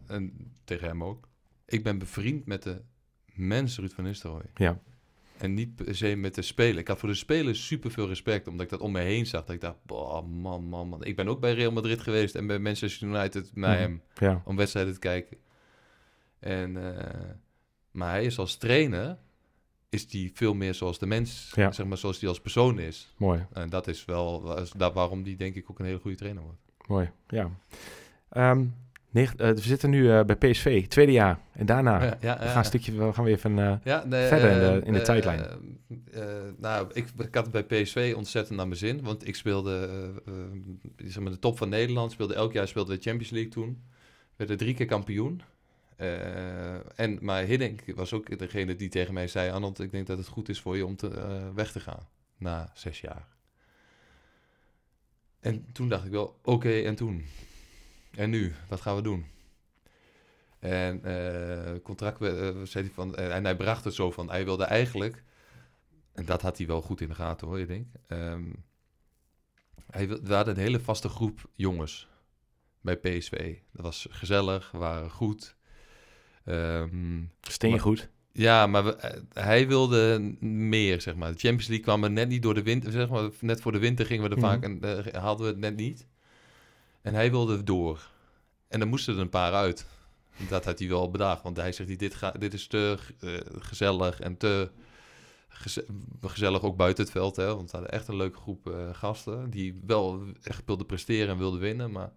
[0.07, 0.33] en
[0.65, 1.29] tegen hem ook...
[1.67, 2.83] Ik ben bevriend met de
[3.35, 4.43] mens Ruud van Nistelrooy.
[4.55, 4.79] Ja.
[5.41, 6.79] En niet per se met de speler.
[6.79, 9.45] Ik had voor de speler super veel respect, omdat ik dat om me heen zag.
[9.45, 11.05] Dat ik dacht, boah, man, man, man.
[11.05, 14.03] Ik ben ook bij Real Madrid geweest en bij Manchester United, naar hem.
[14.15, 14.43] ja.
[14.45, 15.37] om wedstrijden te kijken.
[16.39, 17.31] En, eh,
[17.91, 19.19] maar hij is als trainer,
[19.89, 21.73] is die veel meer zoals de mens, Ja.
[21.73, 23.15] zeg maar zoals die als persoon is.
[23.17, 26.43] mooi, En dat is wel daar waarom die denk ik ook een hele goede trainer
[26.43, 26.61] wordt.
[26.87, 27.51] mooi, ja.
[28.29, 28.67] Ehm,
[29.11, 31.39] negen- eh, we zitten nu eh, bij PSV, tweede jaar.
[31.53, 33.59] En daarna, ja, ja, we gaan een stukje, we gaan weer even...
[33.59, 35.41] eh, Ja, nee, Verder in de- eh, in de eh, tijdlijn.
[35.41, 39.03] eh, eh, nou, ik, ik had het bij PSV ontzettend naar mijn zin.
[39.03, 39.89] Want ik speelde
[40.27, 42.13] eh, eh, zeg maar de top van Nederland.
[42.13, 43.83] Speelde elk jaar speelde de Champions League toen.
[44.37, 45.43] Werden drie keer kampioen.
[46.97, 49.51] En, maar Hiddink was ook degene die tegen mij zei...
[49.51, 51.11] Arnold, ik denk dat het goed is voor je om te,
[51.55, 52.09] weg te gaan.
[52.39, 53.27] Na zes jaar.
[55.41, 57.25] En toen dacht ik wel, oké, en toen?
[58.11, 58.53] En nu?
[58.69, 59.25] Wat gaan we doen?
[60.59, 62.31] En eh contract, eh,
[62.65, 65.23] zei hij van, eh, en hij bracht het zo van, hij wilde eigenlijk,
[66.13, 67.89] en dat had hij wel goed in de gaten hoor, je denkt.
[68.07, 68.45] Ehm,
[69.91, 72.09] hij we hadden een hele vaste groep jongens
[72.81, 73.57] bij PSV.
[73.73, 75.57] Dat was gezellig, we waren goed.
[76.45, 78.09] Ehm, Steen goed.
[78.33, 81.33] ja, maar we- hij wilde meer, zeg maar.
[81.33, 83.31] De Champions League kwam er net niet door de winter, zeg maar.
[83.41, 84.47] Net voor de winter gingen we er Mhm.
[84.47, 84.81] vaak en
[85.21, 86.07] haalden we het net niet.
[87.03, 88.09] En hij wilde door.
[88.69, 89.87] En dan moesten er een paar uit.
[90.49, 94.21] Dat had hij wel bedacht, want hij zegt, dit, ga, dit is te eh, gezellig
[94.21, 94.71] en te
[95.49, 95.87] geze-
[96.21, 97.37] gezellig ook buiten het veld.
[97.37, 97.47] Hè?
[97.47, 101.39] Want we hadden echt een leuke groep eh, gasten die wel echt wilden presteren en
[101.39, 101.91] wilden winnen.
[101.91, 102.13] Maar...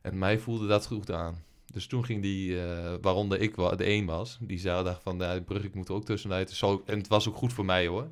[0.00, 1.42] En mij voelde dat goed aan.
[1.66, 5.40] Dus toen ging die, eh, waaronder ik de één was, die zei dacht van, ja,
[5.40, 6.50] Brugge, ik moet er ook tussenuit.
[6.50, 8.08] Zo, en het was ook goed voor mij hoor.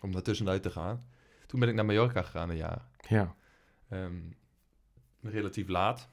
[0.00, 1.06] om daar tussenuit te gaan.
[1.46, 2.88] Toen ben ik naar Mallorca gegaan een jaar.
[3.08, 3.34] Ja.
[3.88, 4.16] Ehm,
[5.22, 6.08] relatief laat.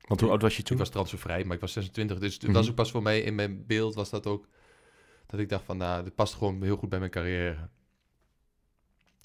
[0.00, 0.72] Want hoe oud was je toen?
[0.76, 2.18] Ik was transfervrij, maar ik was 26.
[2.18, 2.52] Dus het Mhm.
[2.52, 4.48] was ook pas voor mij in mijn beeld was dat ook...
[5.26, 7.68] Dat ik dacht van, nou, dit past gewoon heel goed bij mijn carrière.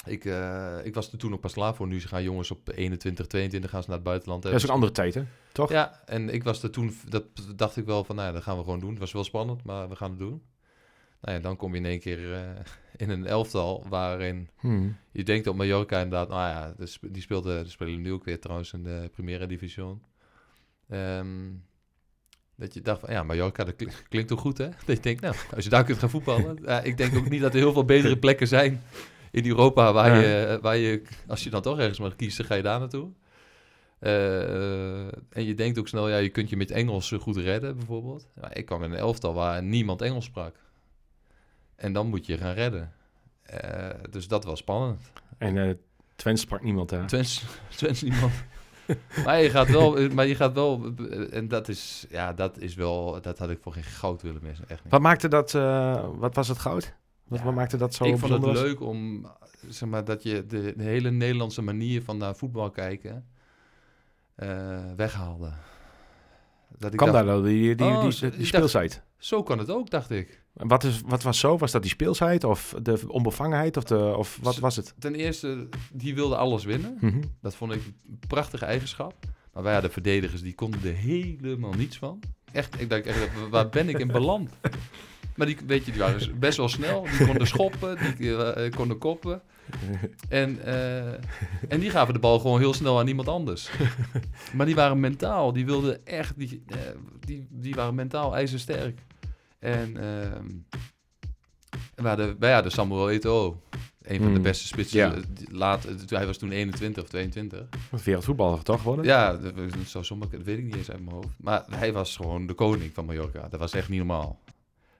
[0.06, 1.88] Ik, eh, ik was er toen ook pas klaar voor.
[1.88, 4.44] Nu gaan jongens op 21, 22 gaan ze naar het buitenland.
[4.44, 5.24] Dat is ook een andere tijd, hè?
[5.52, 5.70] Toch?
[5.70, 7.24] Ja, en ik was er toen, dat
[7.56, 8.90] dacht ik wel van, nou ja, dat gaan we gewoon doen.
[8.90, 10.44] Het was wel spannend, maar we gaan het doen.
[11.22, 12.42] Nou ja, dan kom je in één keer eh,
[13.04, 14.98] in een elftal waarin Hmm.
[15.12, 18.24] je denkt op Mallorca inderdaad, nou ja, de sp- die speelde, die spelen nu ook
[18.24, 20.02] weer trouwens in de Primera Division.
[20.90, 21.28] Ehm,
[22.56, 24.68] dat je dacht van, ja, Mallorca, dat kli- klinkt toch goed, hè?
[24.86, 26.58] Dat je denkt, nou, als je daar kunt gaan voetballen.
[26.86, 28.82] ik denk ook niet dat er heel veel betere plekken zijn
[29.32, 30.22] in Europa waar, Ja.
[30.52, 33.10] je, waar je, als je dan toch ergens mag kiezen, ga je daar naartoe.
[34.00, 37.76] Eh, en je denkt ook snel, ja, je kunt je met Engels eh, goed redden,
[37.78, 38.28] bijvoorbeeld.
[38.42, 40.56] Ja, ik kwam in een elftal waar niemand Engels sprak.
[41.78, 42.92] En dan moet je gaan redden.
[43.42, 45.02] Eh, dus dat was spannend.
[45.38, 45.74] En eh
[46.18, 47.08] Twente sprak niemand daar.
[47.08, 47.44] Twens,
[47.78, 48.32] Twens niemand.
[49.26, 50.94] maar je gaat wel, maar je gaat wel,
[51.32, 54.70] en dat is, ja, dat is wel, dat had ik voor geen goud willen missen,
[54.70, 54.92] echt niet.
[54.92, 56.94] Wat maakte dat, eh, wat was het goud?
[57.24, 59.28] Wat, Ja, wat maakte dat zo ik vond het leuk om,
[59.68, 63.26] zeg maar, dat je de, de hele Nederlandse manier van naar voetbal kijken
[64.36, 65.52] eh, weghaalde.
[66.78, 69.02] Dat ik Kan dacht, daar wel, die, die, Oh, die, dacht- speelsheid.
[69.18, 70.42] zo kan het ook, dacht ik.
[70.54, 71.58] Wat, is, wat was zo?
[71.58, 73.78] Was dat die speelsheid of de onbevangenheid?
[73.78, 74.94] Of, de, of wat was het?
[75.00, 76.98] Ten eerste, die wilde alles winnen.
[77.02, 77.22] Mhm.
[77.42, 79.14] Dat vond ik een prachtige eigenschap.
[79.54, 82.20] Maar wij hadden verdedigers, die konden er helemaal niets van.
[82.52, 84.50] Echt, ik dacht echt, waar ben ik in beland?
[85.38, 87.02] Maar die, weet je, die waren best wel snel.
[87.18, 89.42] Die konden schoppen, die eh, konden koppen.
[90.30, 91.12] En, eh,
[91.68, 93.70] en die gaven de bal gewoon heel snel aan iemand anders.
[94.54, 96.78] Maar die waren mentaal, die wilden echt, die, eh,
[97.20, 99.00] die, die waren mentaal ijzersterk.
[99.60, 100.46] En ehm
[101.96, 103.62] we hadden, wij hadden Samuel Eto'o.
[104.02, 104.44] Een van de Mm.
[104.44, 104.98] beste spitsen.
[105.00, 105.14] Ja.
[105.14, 105.22] eh,
[105.52, 107.66] Laat, eh, hij was toen 21 of 22.
[108.04, 109.06] Wereldvoetballer toch geworden?
[109.06, 109.40] Ja,
[109.86, 111.28] zou zomaar, dat weet ik niet eens uit mijn hoofd.
[111.38, 113.48] Maar hij was gewoon de koning van Mallorca.
[113.50, 114.40] Dat was echt niet normaal.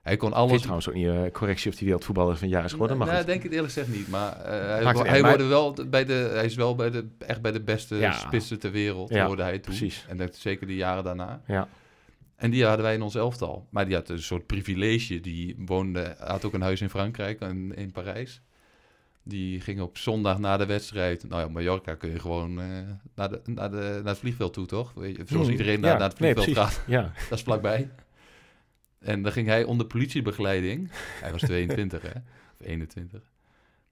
[0.08, 0.58] Hij kon Ik weet alles...
[0.60, 2.96] trouwens ook niet eh, correctie of die wereldvoetballer van jaar is geworden.
[2.96, 3.26] Maar Nee, goed.
[3.26, 4.08] denk ik eerlijk gezegd niet.
[4.08, 7.52] Maar eh, hij, hij, maar- wel bij de, hij is wel bij de, echt bij
[7.52, 8.12] de beste Ja.
[8.12, 9.08] spitsen ter wereld.
[9.10, 9.60] Ja, hoorde hij toen.
[9.74, 10.04] precies.
[10.08, 11.40] En dat zeker de jaren daarna.
[11.46, 11.68] Ja.
[12.36, 13.66] En die hadden wij in ons elftal.
[13.70, 15.20] Maar die had een soort privilege.
[15.20, 18.40] Die woonde, had ook een huis in Frankrijk, in, in Parijs.
[19.22, 21.28] Die ging op zondag na de wedstrijd.
[21.28, 22.66] Nou ja, Mallorca kun je gewoon eh,
[23.14, 24.92] naar, de, naar, de, naar het vliegveld toe, toch?
[24.94, 26.76] Weet je, zoals Hmm, iedereen ja, naar, naar het nee, vliegveld precies.
[26.76, 26.84] gaat.
[26.88, 27.12] Ja.
[27.28, 27.88] Dat is vlakbij.
[28.98, 30.90] En dan ging hij onder politiebegeleiding.
[31.20, 32.20] Hij was 22, hè?
[32.60, 33.22] Of 21.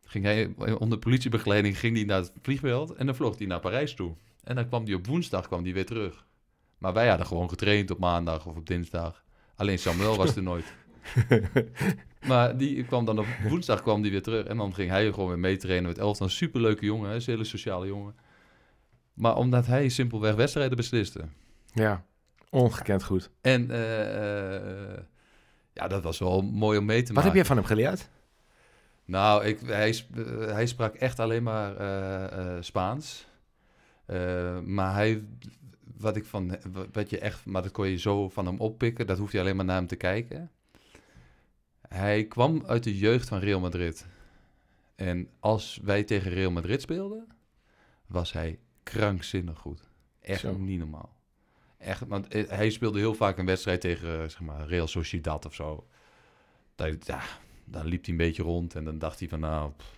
[0.05, 3.95] Ging hij onder politiebegeleiding ging hij naar het vliegveld en dan vloog hij naar Parijs
[3.95, 4.15] toe.
[4.45, 6.27] En dan kwam hij op woensdag kwam hij weer terug.
[6.79, 9.25] Maar wij hadden gewoon getraind op maandag of op dinsdag.
[9.57, 10.75] Alleen Samuel was er nooit.
[12.27, 14.47] Maar die kwam dan op woensdag kwam die weer terug.
[14.47, 16.27] En dan ging hij gewoon weer meetrainen met elftal.
[16.27, 17.15] Een superleuke jongen, hè?
[17.15, 18.15] een hele sociale jongen.
[19.15, 21.25] Maar omdat hij simpelweg wedstrijden besliste.
[21.73, 22.05] ja.
[22.57, 23.31] Ongekend goed.
[23.41, 24.99] En eh, eh,
[25.73, 27.29] ja, dat was wel mooi om mee te Wat maken.
[27.29, 28.09] heb jij van hem geleerd?
[29.05, 31.75] Nou, ik, hij, eh, hij sprak echt alleen maar
[32.65, 33.27] Spaans.
[34.65, 35.25] Maar hij,
[35.97, 36.59] wat ik van,
[36.93, 39.57] wat je echt, maar dat kon je zo van hem oppikken, dat hoef je alleen
[39.57, 40.51] maar naar hem te kijken.
[41.89, 44.07] Hij kwam uit de jeugd van Real Madrid.
[44.95, 47.27] En als wij tegen Real Madrid speelden,
[48.07, 49.89] was hij krankzinnig goed.
[50.21, 50.57] Echt Zo.
[50.57, 51.16] niet normaal.
[51.87, 55.47] Echt, want eh, hij speelde heel vaak een wedstrijd tegen eh, zeg maar, Real Sociedad
[55.47, 55.87] of zo.
[56.75, 57.21] Dat, ja,
[57.65, 59.71] dan liep hij een beetje rond en dan dacht hij van nou...
[59.77, 59.95] pff.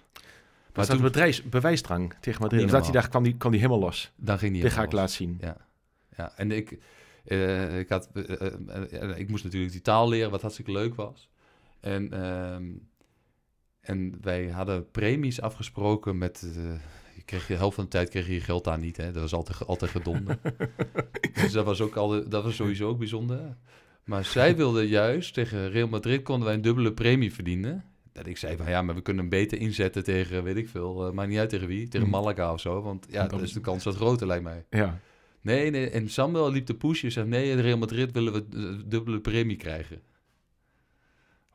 [0.74, 2.70] Maar toen, bedrijfs, bewijsdrang tegen Madrid?
[2.70, 4.12] Dat hij dacht, kwam die, kwam die helemaal los?
[4.16, 5.39] dan ging hij Dit ga ik laten zien.
[5.41, 5.57] Ja,
[6.16, 6.32] ja.
[6.36, 6.78] en ik,
[7.24, 8.09] eh, ik, had,
[9.16, 11.28] ik moest natuurlijk die taal leren, wat hartstikke leuk was.
[11.80, 12.64] En, ehm,
[13.80, 16.47] en wij hadden premies afgesproken met...
[17.18, 19.12] je kreeg je de helft van de tijd kreeg je je geld aan niet, hè.
[19.12, 20.38] Dat was altijd, altijd gedonder.
[21.42, 23.56] dus dat was, ook al, dat was sowieso ook bijzonder.
[24.04, 27.84] Maar zij wilden juist, tegen Real Madrid konden wij een dubbele premie verdienen.
[28.12, 31.06] Dat ik zei van ja, maar we kunnen hem beter inzetten tegen, weet ik veel,
[31.06, 32.12] eh, maakt niet uit tegen wie, tegen Hm.
[32.12, 32.82] Malaga of zo.
[32.82, 34.64] Want ja, Dat is- de kans wat groter, lijkt mij.
[34.70, 35.00] Ja.
[35.40, 37.12] Nee, nee, en Samuel liep te pushen.
[37.12, 38.44] Zegt, nee, in Real Madrid willen we
[38.86, 40.00] dubbele premie krijgen.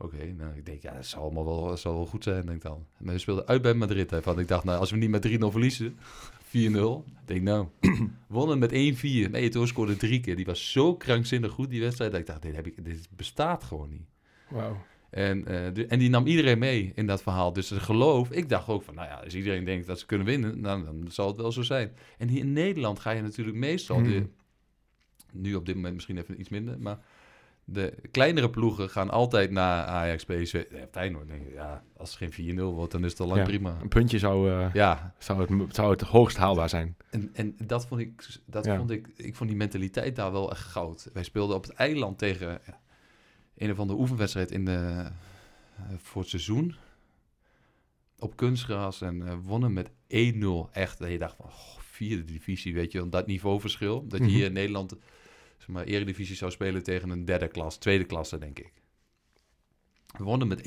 [0.04, 2.58] Oké, nou, ik denk, ja, dat zal allemaal wel, dat zal wel goed zijn, denk
[2.58, 2.86] ik dan.
[2.98, 4.10] Maar we speelden uit bij Madrid.
[4.10, 5.98] Hè, van, ik dacht, nou, als we niet met 3-0 verliezen,
[6.52, 6.52] 4-0.
[6.52, 7.68] Ik denk, nou,
[8.28, 8.74] wonnen met 1-4.
[9.32, 10.36] Nee, toen scoorde drie keer.
[10.36, 12.12] Die was zo krankzinnig goed, die wedstrijd.
[12.12, 14.08] Dat ik dacht, dit, heb ik, dit bestaat gewoon niet.
[14.50, 14.78] Wauw.
[15.10, 17.54] En, eh, de- en die nam iedereen mee in dat verhaal.
[17.54, 20.28] Dus het geloof, ik dacht ook van, nou ja, als iedereen denkt dat ze kunnen
[20.28, 21.92] winnen, nou, dan zal het wel zo zijn.
[22.18, 24.08] En hier in Nederland ga je natuurlijk meestal, Hmm.
[24.10, 24.26] de,
[25.32, 27.00] nu op dit moment misschien even iets minder, maar
[27.66, 30.64] de kleinere ploegen gaan altijd naar Ajax, PSV.
[30.72, 33.40] Ja, Feyenoord, denk ik, ja, als het geen 4-0 wordt, dan is het al lang
[33.40, 33.46] Ja.
[33.46, 33.78] prima.
[33.82, 36.96] Een puntje zou, eh, Ja, zou, het, zou het hoogst haalbaar zijn.
[37.10, 38.78] en, en dat vond ik, dat Ja.
[38.78, 41.10] vond ik, ik vond die mentaliteit daar wel echt goud.
[41.14, 42.62] Wij speelden op het eiland tegen
[43.58, 45.06] een of andere oefenwedstrijd in de,
[45.78, 46.76] eh, voor het seizoen.
[48.20, 50.70] Op kunstgras en eh, wonnen met 1-0.
[50.72, 54.08] Echt, dat je dacht van, oh, vierde divisie, weet je, dat niveauverschil.
[54.08, 54.34] Dat je Mhm.
[54.34, 54.96] hier in Nederland,
[55.66, 58.72] zeg maar, eredivisie zou spelen tegen een derde klas, tweede klasse, denk ik.
[60.18, 60.64] We wonnen met 1-0.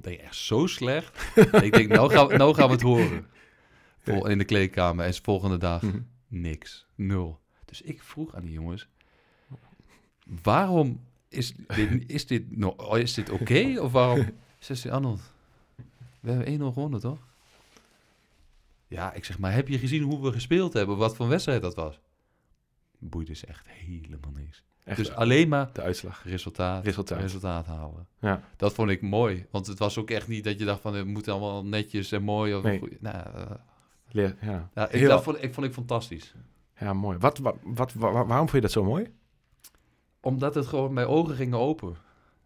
[0.00, 1.32] Dat je echt zo slecht.
[1.64, 3.26] ik denk, nou gaan, we, nou gaan we het horen.
[3.98, 5.04] Vol, in de kleedkamer.
[5.04, 5.98] En de volgende dag, Mhm.
[6.28, 6.86] niks.
[6.94, 7.40] Nul.
[7.64, 8.88] Dus ik vroeg aan die jongens,
[10.42, 12.42] waarom is dit, is dit,
[12.76, 13.74] oh, is dit oké?
[13.82, 14.30] Of waarom?
[14.58, 15.20] Zegt ze, Arnold,
[16.20, 17.18] we hebben 1-0 gewonnen, toch?
[18.88, 20.96] Ja, ik zeg, maar heb je gezien hoe we gespeeld hebben?
[20.96, 21.98] Wat voor wedstrijd dat was?
[23.08, 24.64] Boeide ze echt helemaal niks.
[24.84, 26.22] Echt, dus alleen maar de uitslag.
[26.24, 27.20] resultaat, Resultaat.
[27.20, 28.06] resultaat halen.
[28.20, 28.42] Ja.
[28.56, 29.46] Dat vond ik mooi.
[29.50, 32.22] Want het was ook echt niet dat je dacht van, het moet allemaal netjes en
[32.22, 32.54] mooi.
[32.54, 32.78] Of Nee.
[32.78, 33.00] goed.
[33.00, 33.50] Nou, eh,
[34.10, 34.70] Leer, ja.
[34.74, 36.34] ja, ik, Heel- dat vond, ik vond ik fantastisch.
[36.78, 37.18] ja, mooi.
[37.18, 39.06] Wat, wat, wat, wa- waarom vond je dat zo mooi?
[40.20, 41.96] Omdat het gewoon, mijn ogen gingen open.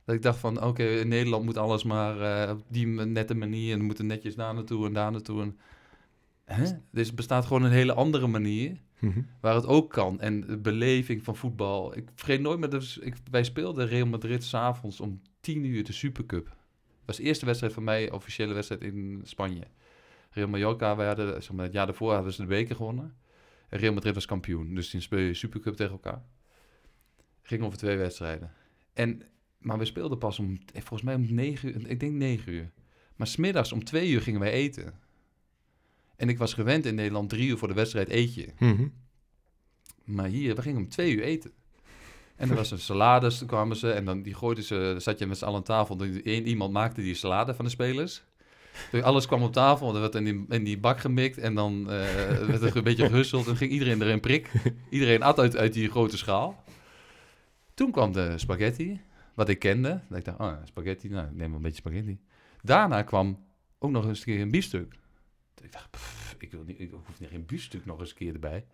[0.04, 3.72] Dat ik dacht van, oké, in Nederland moet alles maar eh, op die nette manier.
[3.72, 5.42] En we moeten netjes daar naartoe en daar naartoe.
[5.42, 5.58] En,
[6.44, 6.64] hè?
[6.90, 9.20] Dus er bestaat gewoon een hele andere manier Mhm.
[9.40, 10.20] waar het ook kan.
[10.20, 11.96] En de beleving van voetbal.
[11.96, 15.92] Ik vergeet nooit meer, dus ik, wij speelden Real Madrid s'avonds om 10 uur de
[15.92, 16.44] Supercup.
[16.44, 16.56] Dat
[17.04, 19.64] was de eerste wedstrijd van mij, officiële wedstrijd in Spanje.
[20.30, 23.14] Real Mallorca, wij hadden, zeg maar, het jaar daarvoor hadden ze de beker gewonnen.
[23.68, 26.22] En Real Madrid was kampioen, dus toen speel je Supercup tegen elkaar.
[27.42, 28.52] Ging over twee wedstrijden.
[28.92, 29.22] En,
[29.58, 32.70] maar we speelden pas om, eh, volgens mij om 9 uur, ik denk 9 uur.
[33.16, 34.94] Maar smiddags om 2 uur gingen wij eten.
[36.20, 38.48] En ik was gewend in Nederland drie uur voor de wedstrijd eet je.
[38.58, 38.88] Mhm.
[40.04, 41.50] Maar hier, we gingen om twee uur eten.
[42.36, 45.18] En er was een salades, toen kwamen ze en dan die gooiden ze, dan zat
[45.18, 45.96] je met z'n allen aan tafel.
[45.96, 48.22] Dan Eén iemand maakte die salade van de spelers.
[48.90, 51.54] Dus alles kwam op tafel, en er werd in die, in die bak gemikt en
[51.54, 54.50] dan eh, werd er een beetje gehusteld en ging iedereen erin prik.
[54.90, 56.64] Iedereen at uit, uit die grote schaal.
[57.74, 59.00] Toen kwam de spaghetti,
[59.34, 60.00] wat ik kende.
[60.08, 62.18] Dat ik dacht, oh spaghetti, nou, neem wel een beetje spaghetti.
[62.62, 63.38] Daarna kwam
[63.78, 64.98] ook nog eens een keer een biefstuk.
[65.60, 68.34] Ik dacht, pff, ik, wil niet, ik hoef niet geen biefstuk nog eens een keer
[68.34, 68.64] erbij.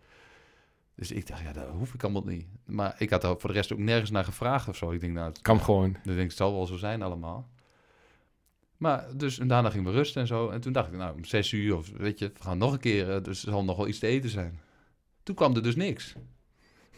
[0.95, 2.45] Dus ik dacht, ja, dat hoef ik allemaal niet.
[2.65, 4.91] Maar ik had er voor de rest ook nergens naar gevraagd of zo.
[4.91, 5.89] Ik denk, nou, het, Kan gewoon.
[5.89, 7.49] ik denk, het zal wel zo zijn allemaal.
[8.77, 10.49] Maar dus, en daarna gingen we rusten en zo.
[10.49, 12.79] En toen dacht ik, nou, om zes uur of weet je, we gaan nog een
[12.79, 13.15] keer.
[13.15, 14.59] eh, Dus er zal nog wel iets te eten zijn.
[15.23, 16.15] Toen kwam er dus niks.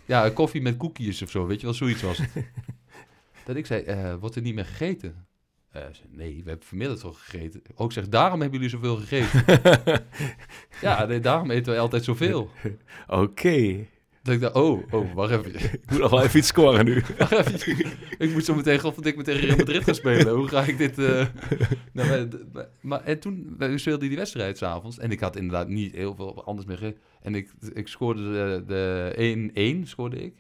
[0.06, 2.32] Ja, koffie met koekjes of zo, weet je wel, zoiets was het.
[3.46, 5.28] dat ik zei, eh, wordt er niet meer gegeten?
[5.72, 7.62] Eh, nee, we hebben vanmiddag toch gegeten.
[7.76, 9.44] Ook zeg, daarom hebben jullie zoveel gegeten.
[10.82, 12.50] ja, nee, daarom eten we altijd zoveel.
[13.08, 13.86] Oké.
[14.24, 15.54] Dat ik dacht, oh, oh, wacht even.
[15.74, 17.04] Ik moet nog wel even iets scoren nu.
[17.18, 17.86] Wacht even.
[18.18, 20.34] ik moet zo meteen godverdikke tegen Real Madrid gaan spelen.
[20.36, 20.98] Hoe ga ik dit...
[21.00, 21.26] eh,
[21.94, 24.98] nou, maar, maar- maar, en toen we speelden die wedstrijd s'avonds.
[25.00, 26.94] En ik had inderdaad niet heel veel anders meer...
[27.22, 28.64] En ik, ik scoorde de,
[29.56, 30.34] de 1-1, scoorde ik.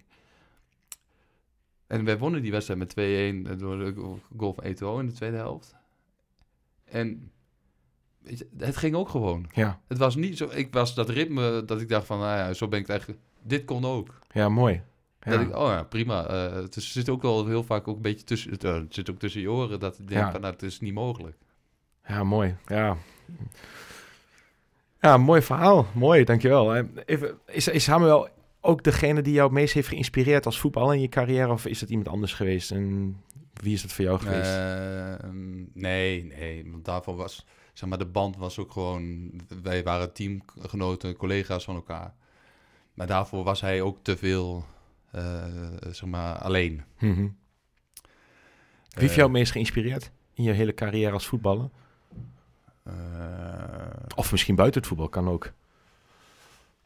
[1.89, 2.91] En wij wonnen die wedstrijd met
[3.55, 3.93] 2-1 door de
[4.37, 5.75] goal van Eto'o in de tweede helft.
[6.85, 7.31] En
[8.23, 9.45] je, het ging ook gewoon.
[9.53, 10.49] Ja, Het was niet zo...
[10.53, 12.19] Ik was dat ritme dat ik dacht van...
[12.19, 13.21] Nou ja, zo ben ik het eigenlijk...
[13.41, 14.19] Dit kon ook.
[14.31, 14.81] ja mooi.
[15.21, 15.31] Ja.
[15.31, 16.25] Dat ik, oh ja, prima.
[16.27, 19.09] Eh, het zit ook wel heel vaak ook een beetje tussen, het, eh, het zit
[19.09, 20.31] ook tussen je oren dat ik denk Ja.
[20.31, 21.37] van, nou, het is niet mogelijk.
[22.07, 22.55] Ja, mooi.
[22.65, 22.97] Ja.
[25.01, 25.87] Ja, mooi verhaal.
[25.93, 26.75] Mooi, dankjewel.
[26.75, 28.27] Eh, Even, is, is Samuel
[28.62, 31.51] ook degene die jou het meest heeft geïnspireerd als voetballer in je carrière?
[31.51, 32.72] Of is het iemand anders geweest?
[32.72, 33.16] En
[33.53, 34.55] wie is het voor jou geweest?
[34.55, 35.30] Eh,
[35.74, 39.32] nee, nee, want daarvoor was, zeg maar, de band was ook gewoon,
[39.64, 42.14] wij waren teamgenoten, collega's van elkaar.
[42.93, 44.66] Maar daarvoor was hij ook te veel,
[45.12, 45.43] eh,
[45.82, 46.84] zeg maar, alleen.
[46.99, 47.28] Mhm.
[48.89, 51.70] Wie heeft jou het meest geïnspireerd in je hele carrière als voetballer?
[52.84, 52.93] Eh,
[54.16, 55.53] Of misschien buiten het voetbal kan ook.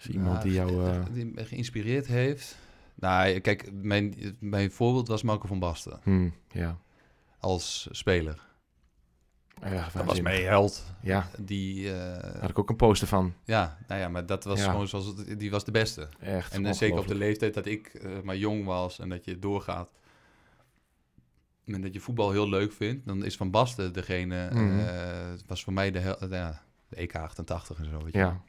[0.10, 0.86] Is iemand die jou...
[0.90, 2.58] eh, die me geïnspireerd heeft.
[2.96, 6.78] Nou, kijk, mijn, mijn voorbeeld was Marco van Basten hmm, ja.
[7.40, 8.52] als speler.
[9.62, 10.84] Ja, Dat was mijn held.
[11.02, 13.34] Ja, Die, daar eh, had ik ook een poster van.
[13.44, 14.72] ja, nou ja, maar dat was Ja.
[14.72, 16.10] gewoon zoals het, die was de beste.
[16.20, 19.40] Echt En eh, zeker op de leeftijd dat ik maar jong was en dat je
[19.40, 19.92] doorgaat.
[21.66, 25.38] En dat je voetbal heel leuk vindt, dan is Van Basten degene, Mhm.
[25.48, 28.04] was voor mij de, hel- ja, de EK 88 en zo.
[28.04, 28.20] Weet je.
[28.20, 28.42] Ja.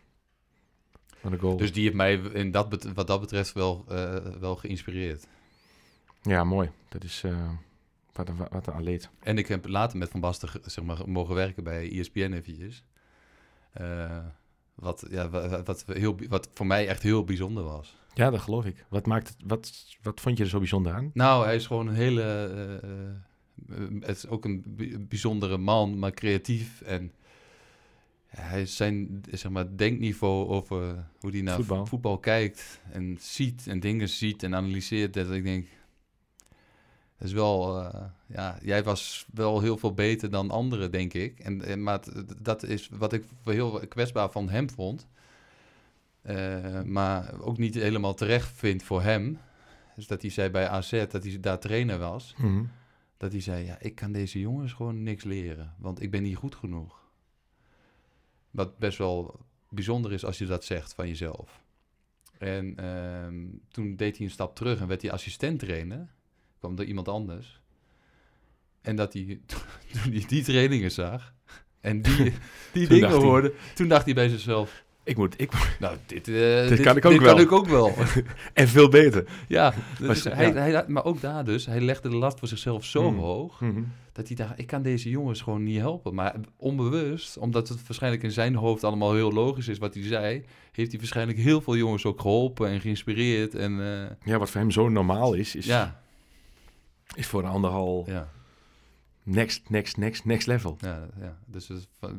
[1.31, 1.57] Wat goal.
[1.57, 5.27] Dus die heeft mij in dat, wat dat betreft wel, eh, wel geïnspireerd.
[6.23, 6.71] Ja, mooi.
[6.89, 7.49] Dat is eh,
[8.13, 9.11] wat, een, wat een atleet.
[9.21, 12.85] En ik heb later met Van Basten zeg maar, mogen werken bij ESPN eventjes.
[13.73, 14.19] Eh,
[14.75, 17.97] wat, ja, wa- wat, heel, wat voor mij echt heel bijzonder was.
[18.15, 18.85] Ja, dat geloof ik.
[18.89, 21.11] Wat, maakt het, wat, wat vond je er zo bijzonder aan?
[21.15, 22.23] Nou, hij is gewoon een hele...
[24.01, 26.81] het is ook een bi- bijzondere man, maar creatief.
[26.81, 27.13] En
[28.41, 31.87] hij is zijn zeg maar, denkniveau over hoe hij naar Voetbal.
[31.87, 32.19] voetbal.
[32.19, 35.15] kijkt en ziet en dingen ziet en analyseert.
[35.15, 35.67] Dat ik denk,
[37.19, 41.39] dat is wel, eh, ja, jij was wel heel veel beter dan anderen, denk ik.
[41.39, 42.01] En, en, maar
[42.43, 45.07] dat is wat ik heel kwetsbaar van hem vond.
[46.23, 49.39] Eh, maar ook niet helemaal terecht vind voor hem.
[49.97, 52.35] Dus dat hij zei bij AZ, dat hij daar trainer was.
[52.37, 52.65] Mhm.
[53.17, 55.75] Dat hij zei, ja, ik kan deze jongens gewoon niks leren.
[55.79, 57.04] Want ik ben niet goed genoeg.
[58.55, 61.63] Wat best wel bijzonder is als je dat zegt van jezelf.
[62.39, 66.15] En ehm, toen deed hij een stap terug en werd hij assistent trainer.
[66.59, 67.61] Kwam er iemand anders.
[68.81, 69.41] En dat hij,
[69.93, 71.35] toen hij die trainingen zag
[71.81, 72.33] en die,
[72.73, 76.81] die dingen hoorde, toen dacht hij bij zichzelf, Ik moet, ik, nou, dit, eh, Dit
[76.81, 77.35] kan ik ook dit wel.
[77.35, 77.93] kan ik ook wel.
[78.53, 79.25] en veel beter.
[79.49, 80.51] ja, Maar hij.
[80.51, 83.19] Hij, maar ook daar dus, hij legde de lat voor zichzelf zo Hmm.
[83.19, 83.83] hoog, Mhm.
[84.13, 86.15] dat hij dacht, ik kan deze jongens gewoon niet helpen.
[86.15, 90.45] Maar onbewust, omdat het waarschijnlijk in zijn hoofd allemaal heel logisch is wat hij zei,
[90.73, 93.55] heeft hij waarschijnlijk heel veel jongens ook geholpen en geïnspireerd.
[93.55, 96.01] En eh, Ja, wat voor hem zo normaal is, is, ja,
[97.15, 98.29] is voor een ander al ja,
[99.25, 100.77] next, next, next, next level.
[100.81, 101.71] ja, ja, dus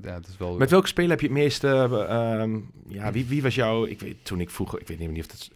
[0.02, 0.58] ja, het is wel...
[0.58, 1.68] Met welke speler heb je het meeste...
[1.68, 3.86] eh, ehm, ja, wie, wie was jouw...
[3.86, 4.80] Ik weet, toen ik vroeger...
[4.80, 5.50] Ik weet niet of dat...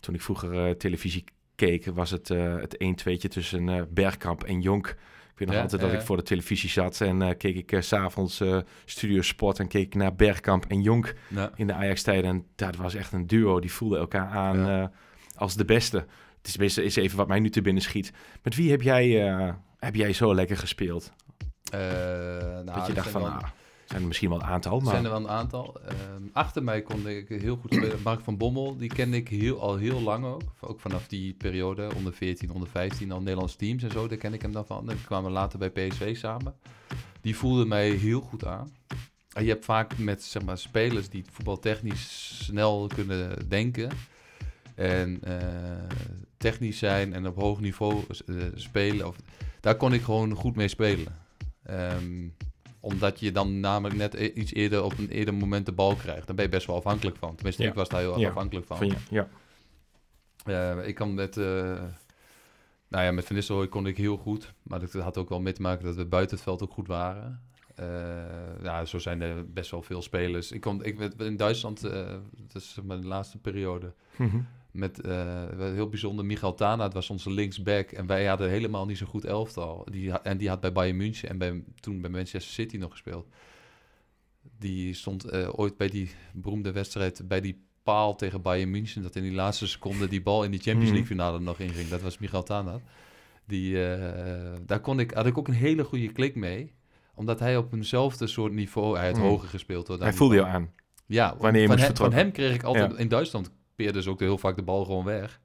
[0.00, 4.60] Toen ik vroeger eh, televisie keek, was het eh, het 1-2'tje tussen eh, Bergkamp en
[4.60, 4.86] Jonk.
[4.86, 7.86] Ik weet nog Ja, altijd dat ik voor de televisie zat en keek ik s
[7.88, 8.42] s'avonds
[8.84, 11.14] Studio Sport en keek ik naar Bergkamp en Jonk
[11.54, 12.30] in de Ajax-tijden.
[12.30, 14.90] En dat was echt een duo, die voelden elkaar aan
[15.34, 16.06] als de beste.
[16.42, 18.12] Het is, is even wat mij nu te binnen schiet.
[18.42, 19.54] Met wie heb jij,
[19.86, 21.12] heb jij zo lekker gespeeld?
[21.70, 23.48] Eh, nou, dat je dacht van, wel- ah,
[23.84, 24.92] zijn er misschien wel een aantal, maar...
[24.92, 25.80] zijn er wel een aantal.
[25.80, 28.02] Ehm, achter mij kon ik heel goed spelen.
[28.02, 30.42] Mark van Bommel, die kende ik heel, al heel lang ook.
[30.60, 34.08] Ook vanaf die periode, onder 14, onder 15, al Nederlands teams en zo.
[34.08, 34.90] Daar ken ik hem dan van.
[34.90, 36.54] En we kwamen later bij PSV samen.
[37.20, 38.70] Die voelde mij heel goed aan.
[39.32, 43.90] En je hebt vaak met zeg maar, spelers die voetbaltechnisch snel kunnen denken.
[44.74, 45.36] En eh,
[46.36, 49.06] technisch zijn en op hoog niveau eh, spelen.
[49.06, 49.16] Of,
[49.66, 51.16] daar kon ik gewoon goed mee spelen.
[51.62, 52.28] Ehm,
[52.80, 56.26] omdat je dan namelijk net e- iets eerder op een eerder moment de bal krijgt.
[56.26, 57.34] Daar ben je best wel afhankelijk van.
[57.34, 57.68] Tenminste, Ja.
[57.68, 58.28] ik was daar heel erg Ja.
[58.28, 58.76] afhankelijk van.
[58.76, 59.28] Van je, ja.
[60.44, 61.44] Eh, ik kan met, eh,
[62.88, 64.52] nou ja, met Van Nistelrooy kon ik heel goed.
[64.62, 66.86] Maar dat had ook wel mee te maken dat we buiten het veld ook goed
[66.86, 67.40] waren.
[67.74, 67.86] Eh,
[68.62, 70.52] ja, zo zijn er best wel veel spelers.
[70.52, 74.36] Ik kon, ik in Duitsland, dat is de laatste periode, Mhm.
[74.76, 77.90] Met eh, heel bijzonder Michael Tana, het was onze linksback.
[77.90, 79.86] En wij hadden helemaal niet zo goed elftal.
[79.90, 83.26] Die, en die had bij Bayern München en bij, toen bij Manchester City nog gespeeld.
[84.58, 89.02] Die stond eh, ooit bij die beroemde wedstrijd bij die paal tegen Bayern München.
[89.02, 90.94] Dat in die laatste seconde die bal in die Champions Mhm.
[90.98, 91.88] League finale nog inging.
[91.88, 92.80] Dat was Michael Tana.
[93.46, 96.74] Die, eh, daar kon ik, had ik ook een hele goede klik mee.
[97.14, 99.26] Omdat hij op eenzelfde soort niveau, hij had Mhm.
[99.26, 99.88] hoger gespeeld.
[99.88, 100.70] Hoor, Hij voelde je aan.
[101.06, 102.90] ja, Wanneer je van, moest hem, van hem kreeg ik altijd...
[102.92, 102.98] Ja.
[102.98, 105.40] In Duitsland peerde dus ook heel vaak de bal gewoon weg.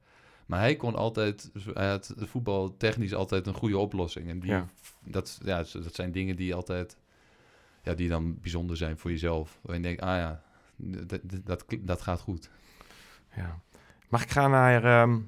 [0.46, 1.50] Maar hij kon altijd...
[1.74, 4.28] Had voetbal technisch altijd een goede oplossing.
[4.28, 4.66] En die, Ja.
[5.04, 6.96] dat, ja, dat zijn dingen die altijd...
[7.82, 9.58] Ja, die dan bijzonder zijn voor jezelf.
[9.62, 10.42] Waarin je denkt, ah ja,
[10.76, 12.50] dat, dat, dat, gaat goed.
[13.36, 13.60] Ja.
[14.08, 15.18] Mag ik gaan naar ehm,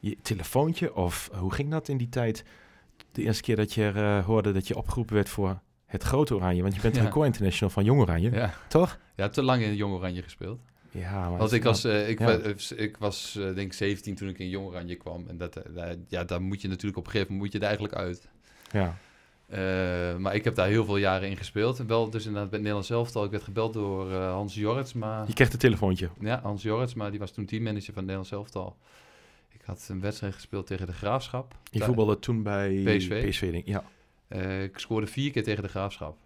[0.00, 0.94] je telefoontje?
[0.94, 2.44] Of hoe ging dat in die tijd?
[3.12, 6.62] De eerste keer dat je eh, hoorde dat je opgeroepen werd voor het grote Oranje.
[6.62, 7.02] Want je bent Ja.
[7.02, 8.98] record international van Jong Oranje, Ja, toch?
[9.16, 10.60] ja te lang in Jong Oranje gespeeld.
[10.92, 12.24] Ja, maar Want ik was, eh, ik, ja.
[12.40, 15.24] wa- ik was eh, denk ik 17 toen ik in Jong Oranje kwam.
[15.28, 17.74] En dat, eh, ja, daar moet je natuurlijk op een gegeven moment moet je er
[17.76, 18.28] eigenlijk uit.
[18.72, 18.96] Ja.
[19.46, 21.78] Eh, maar ik heb daar heel veel jaren in gespeeld.
[21.78, 23.24] En wel dus inderdaad bij het Nederlands elftal.
[23.24, 25.24] Ik werd gebeld door eh, Hans Jorritsma.
[25.26, 26.08] Je kreeg een telefoontje.
[26.20, 28.76] Ja, Hans Jorritsma, die was toen teammanager van het Nederlands elftal.
[29.52, 31.54] Ik had een wedstrijd gespeeld tegen de Graafschap.
[31.70, 33.28] Je Daar- voetbalde toen bij PSV.
[33.28, 33.66] PSV denk ik.
[33.66, 33.84] Ja.
[34.28, 36.16] Eh, ik scoorde vier keer tegen de Graafschap.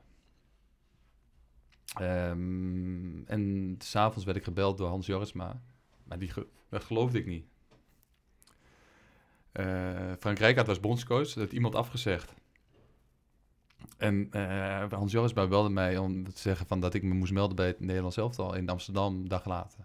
[1.95, 5.61] Ehm, en s'avonds werd ik gebeld door Hans Jorritsma.
[6.05, 7.45] Maar die ge- dat geloofde ik niet.
[9.53, 11.27] Eh, Frank Rijkaard was bondscoach.
[11.27, 12.35] Dat had iemand afgezegd.
[13.97, 17.57] En eh, Hans Jorritsma belde mij om te zeggen van dat ik me moest melden
[17.57, 19.85] bij het Nederlands elftal in Amsterdam, een dag later.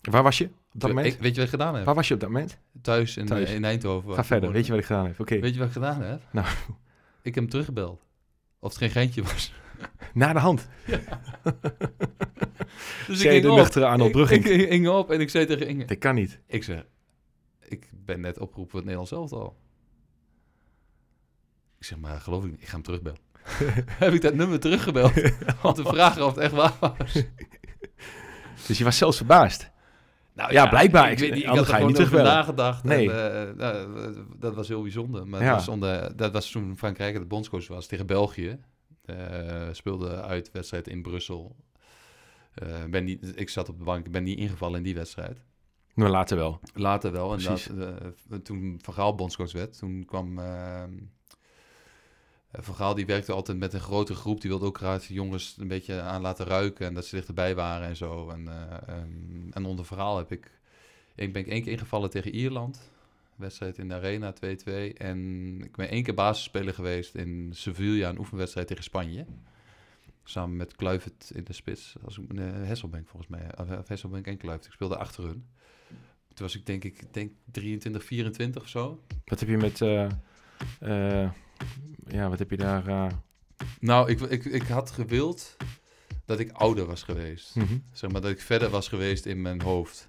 [0.00, 1.06] Waar was je op dat moment?
[1.14, 1.84] Ik, weet je wat ik gedaan heb?
[1.84, 2.58] Waar was je op dat moment?
[2.82, 3.48] Thuis in, Thuis.
[3.48, 4.14] eh, in Eindhoven.
[4.14, 4.52] Ga verder.
[4.52, 5.20] Weet je wat ik gedaan heb?
[5.20, 5.38] Oké.
[5.40, 6.22] Weet je wat ik gedaan heb?
[6.32, 6.46] Nou.
[7.22, 8.02] Ik heb hem teruggebeld.
[8.58, 9.52] Of het geen geintje was.
[10.14, 10.68] Na de hand.
[13.06, 13.56] Dus Zei de op.
[13.56, 14.44] nuchtere Arnold Ik- Brugging.
[14.44, 15.84] Ik, ik ging op en ik zei tegen Inge...
[15.84, 16.40] Dat kan niet.
[16.46, 16.84] Ik zeg,
[17.60, 19.56] ik ben net opgeroepen voor het Nederlands elftal.
[21.78, 22.60] Ik zeg, maar geloof ik niet.
[22.60, 23.18] Ik ga hem terugbellen.
[24.04, 25.12] Heb ik dat nummer teruggebeld?
[25.62, 27.22] om te vragen of het echt waar was.
[28.66, 29.70] Dus je was zelfs verbaasd.
[30.34, 31.06] Nou, ja, blijkbaar.
[31.06, 32.84] Ik, Ik, weet niet, ik had ga er niet over nagedacht.
[32.84, 33.12] Nee.
[33.12, 35.26] En, eh, nou, dat was heel bijzonder.
[35.26, 35.46] Maar Ja.
[35.46, 38.58] het was onder, dat was toen Frankrijk de bondscoach was tegen België.
[39.06, 41.56] Eh, speelde uit wedstrijd in Brussel.
[42.54, 45.44] Eh, ben niet, ik zat op de bank, ik ben niet ingevallen in die wedstrijd.
[45.94, 46.60] Maar later wel.
[46.74, 47.32] Later wel.
[47.32, 50.38] En dat, eh, toen Van Gaal bondscoach werd, toen kwam...
[50.38, 50.82] eh,
[52.52, 54.40] Van Gaal die werkte altijd met een grote groep.
[54.40, 56.86] Die wilde ook graag de jongens een beetje aan laten ruiken.
[56.86, 58.30] En dat ze dichterbij waren en zo.
[58.30, 60.58] En, eh, ehm, en onder verhaal heb ik...
[61.16, 62.90] Ik ben ik één keer ingevallen tegen Ierland.
[63.36, 64.38] Wedstrijd in de Arena, 2-2.
[64.96, 69.26] En ik ben één keer basisspeler geweest in Sevilla, een oefenwedstrijd tegen Spanje.
[70.24, 71.94] Samen met Kluivert in de spits.
[72.04, 73.58] Als ik, nee, Hesselbank volgens mij.
[73.58, 74.66] Of, of Hesselbank en Kluivert.
[74.66, 75.46] Ik speelde achter hun.
[76.34, 79.00] Toen was ik denk ik denk 23, 24 of zo.
[79.24, 79.80] Wat heb je met...
[79.80, 80.04] eh,
[80.80, 81.30] eh,
[82.06, 82.86] ja, wat heb je daar...
[82.88, 83.06] eh,
[83.80, 85.56] Nou, ik, ik, ik had gewild
[86.24, 87.54] dat ik ouder was geweest.
[87.56, 87.76] mhm.
[87.92, 90.06] Zeg maar dat ik verder was geweest in mijn hoofd.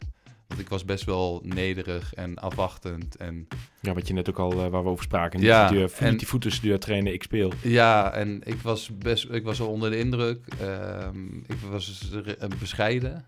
[0.47, 3.15] Want ik was best wel nederig en afwachtend.
[3.15, 3.47] En
[3.81, 5.41] Ja, wat je net ook al, eh, waar we over spraken.
[5.41, 7.51] Ja, die deur, en- niet die trainen, ik speel.
[7.61, 10.45] ja, en ik was best ik was wel onder de indruk.
[10.59, 13.25] Ehm, ik was re- eh, bescheiden.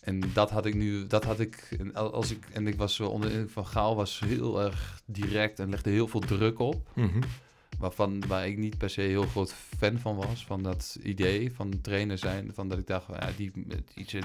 [0.00, 3.10] En dat had ik nu, dat had ik, en als ik, en ik was wel
[3.10, 6.88] onder de indruk van Gaal, was heel erg direct en legde heel veel druk op.
[6.94, 7.18] Mhm.
[7.78, 11.80] Waarvan waar ik niet per se heel groot fan van was, van dat idee van
[11.80, 13.52] trainer zijn, van dat ik dacht, ja, die,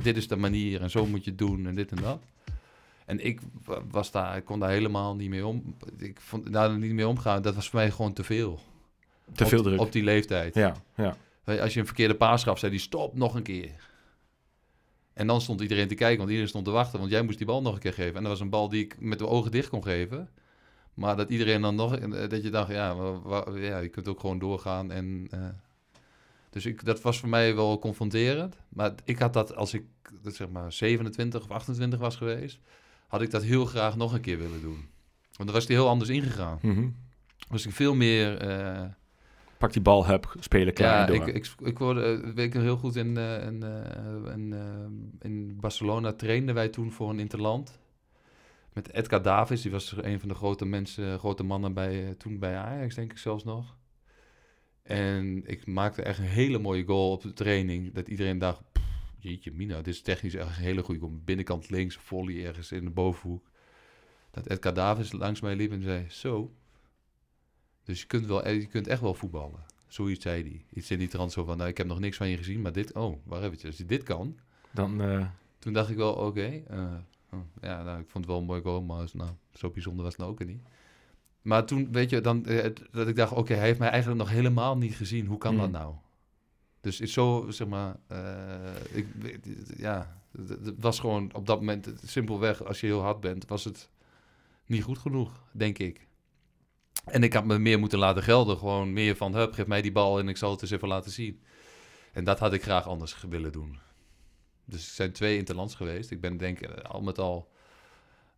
[0.03, 2.21] dit is de manier en zo moet je het doen en dit en dat.
[3.05, 5.75] En ik wa- was daar, ik kon daar helemaal niet mee om.
[5.97, 7.41] Ik vond daar niet mee omgaan.
[7.41, 8.59] Dat was voor mij gewoon te veel.
[9.33, 9.79] Te op, veel druk.
[9.79, 10.55] op die leeftijd.
[10.55, 11.17] Ja, ja.
[11.45, 13.89] Als je een verkeerde paas gaf, zei die stop nog een keer.
[15.13, 17.47] En dan stond iedereen te kijken, want iedereen stond te wachten, want jij moest die
[17.47, 18.15] bal nog een keer geven.
[18.15, 20.29] En dat was een bal die ik met de ogen dicht kon geven.
[20.93, 22.95] Maar dat iedereen dan nog, eh, dat je dacht, ja,
[23.53, 24.91] ja je kunt ook gewoon doorgaan.
[24.91, 25.39] En, eh,
[26.49, 28.55] dus ik, dat was voor mij wel confronterend.
[28.69, 29.83] Maar ik had dat, als ik
[30.21, 32.59] dat zeg maar 27 of 28 was geweest,
[33.07, 34.89] had ik dat heel graag nog een keer willen doen.
[35.31, 36.59] Want dan was die heel anders ingegaan.
[36.61, 36.87] Mhm.
[37.47, 38.37] Was ik veel meer...
[38.37, 38.83] eh,
[39.57, 41.27] Pak die bal, heb, spelen, klaar ja, door.
[41.27, 41.87] ik, ik, ik eh,
[42.35, 43.63] weet ik heel goed, in, in,
[44.33, 44.55] in,
[45.19, 47.79] in Barcelona trainden wij toen voor een interland.
[48.73, 52.39] Met Edgar Davis, die was een van de grote mensen, grote mannen bij, eh, toen
[52.39, 53.77] bij Ajax, denk ik zelfs nog.
[54.83, 58.85] En ik maakte echt een hele mooie goal op de training, dat iedereen dacht, "Pff,
[59.19, 61.19] jeetje mina, dit is technisch echt een hele goede goal.
[61.23, 63.49] Binnenkant links, volley ergens in de bovenhoek.
[64.31, 66.53] Dat Edgar Davis langs mij liep en zei, zo,
[67.83, 69.65] dus je kunt, wel, je kunt echt wel voetballen.
[69.87, 70.65] Zoiets zei hij.
[70.73, 72.71] Iets in die trant zo van, nou, ik heb nog niks van je gezien, maar
[72.71, 73.67] dit, oh, waar heb je?
[73.67, 74.39] Als je dit kan.
[74.71, 75.27] Dan, eh,
[75.59, 76.63] Toen dacht ik wel, oké.
[76.67, 76.93] eh, oh,
[77.61, 80.21] ja, nou, ik vond het wel een mooi goal, maar nou, zo bijzonder was het
[80.21, 80.61] nou ook niet.
[81.41, 84.29] Maar toen, weet je, dan, eh, dat ik dacht, oké, hij heeft mij eigenlijk nog
[84.31, 85.25] helemaal niet gezien.
[85.25, 85.71] Hoe kan dat Mm.
[85.71, 85.95] nou?
[86.81, 89.07] Dus is zo, zeg maar, eh, ik,
[89.77, 93.89] ja, het was gewoon op dat moment, simpelweg, als je heel hard bent, was het
[94.65, 96.07] niet goed genoeg, denk ik.
[97.05, 98.57] En ik had me meer moeten laten gelden.
[98.57, 101.11] Gewoon meer van, hup, geef mij die bal en ik zal het eens even laten
[101.11, 101.41] zien.
[102.13, 103.79] En dat had ik graag anders willen doen.
[104.71, 106.11] Dus er zijn twee interlands geweest.
[106.11, 107.49] Ik ben denk eh, al met al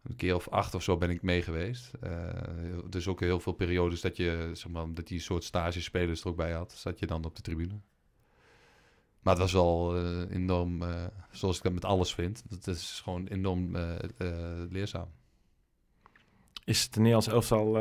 [0.04, 1.92] een keer of acht of zo ben ik mee geweest.
[2.02, 2.30] Eh,
[2.90, 6.36] dus ook heel veel periodes dat je, zeg maar, dat die soort stagespelers er ook
[6.36, 6.72] bij had.
[6.72, 7.80] Zat je dan op de tribune.
[9.20, 10.84] Maar het was wel eh, enorm,
[11.32, 12.44] zoals ik dat met alles vind.
[12.50, 13.78] Het is gewoon enorm
[14.70, 15.08] leerzaam.
[16.64, 17.78] is het Nederlands elftal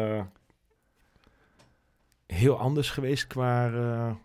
[2.26, 4.18] heel anders geweest qua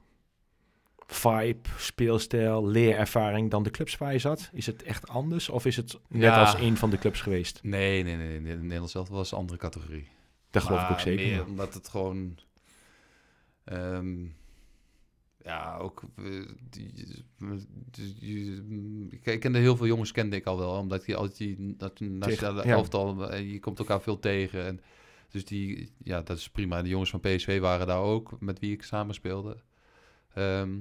[1.07, 4.49] vibe, speelstijl, leerervaring dan de clubs waar je zat?
[4.53, 6.39] Is het echt anders of is het net Ja.
[6.39, 7.59] als een van de clubs geweest?
[7.63, 8.39] Nee, nee, nee.
[8.39, 8.55] nee.
[8.55, 10.07] Nederland zelf was een andere categorie.
[10.51, 11.25] Dat geloof ik ook zeker.
[11.25, 12.37] meer omdat het gewoon...
[13.63, 14.25] ehm,
[15.43, 16.01] ja, ook...
[16.15, 16.41] eh,
[19.09, 20.71] ik kende heel veel jongens, kende ik al wel.
[20.71, 22.71] Omdat je altijd die dat nationale ja.
[22.73, 23.29] elftal...
[23.31, 24.65] eh, Je komt elkaar veel tegen.
[24.65, 24.81] En,
[25.29, 25.89] dus die...
[26.03, 26.81] Ja, dat is prima.
[26.81, 29.57] De jongens van PSV waren daar ook, met wie ik samen speelde.
[30.33, 30.75] Ehm,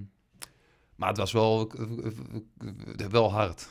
[0.97, 1.71] maar het was wel,
[2.97, 3.69] eh, wel hard.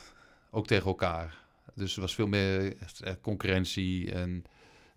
[0.50, 1.44] Ook tegen elkaar.
[1.74, 4.12] Dus er was veel meer eh, concurrentie.
[4.12, 4.44] En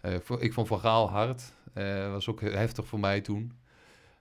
[0.02, 1.54] eh, ik vond Van Gaal hard.
[1.74, 3.58] Eh was ook heftig voor mij toen.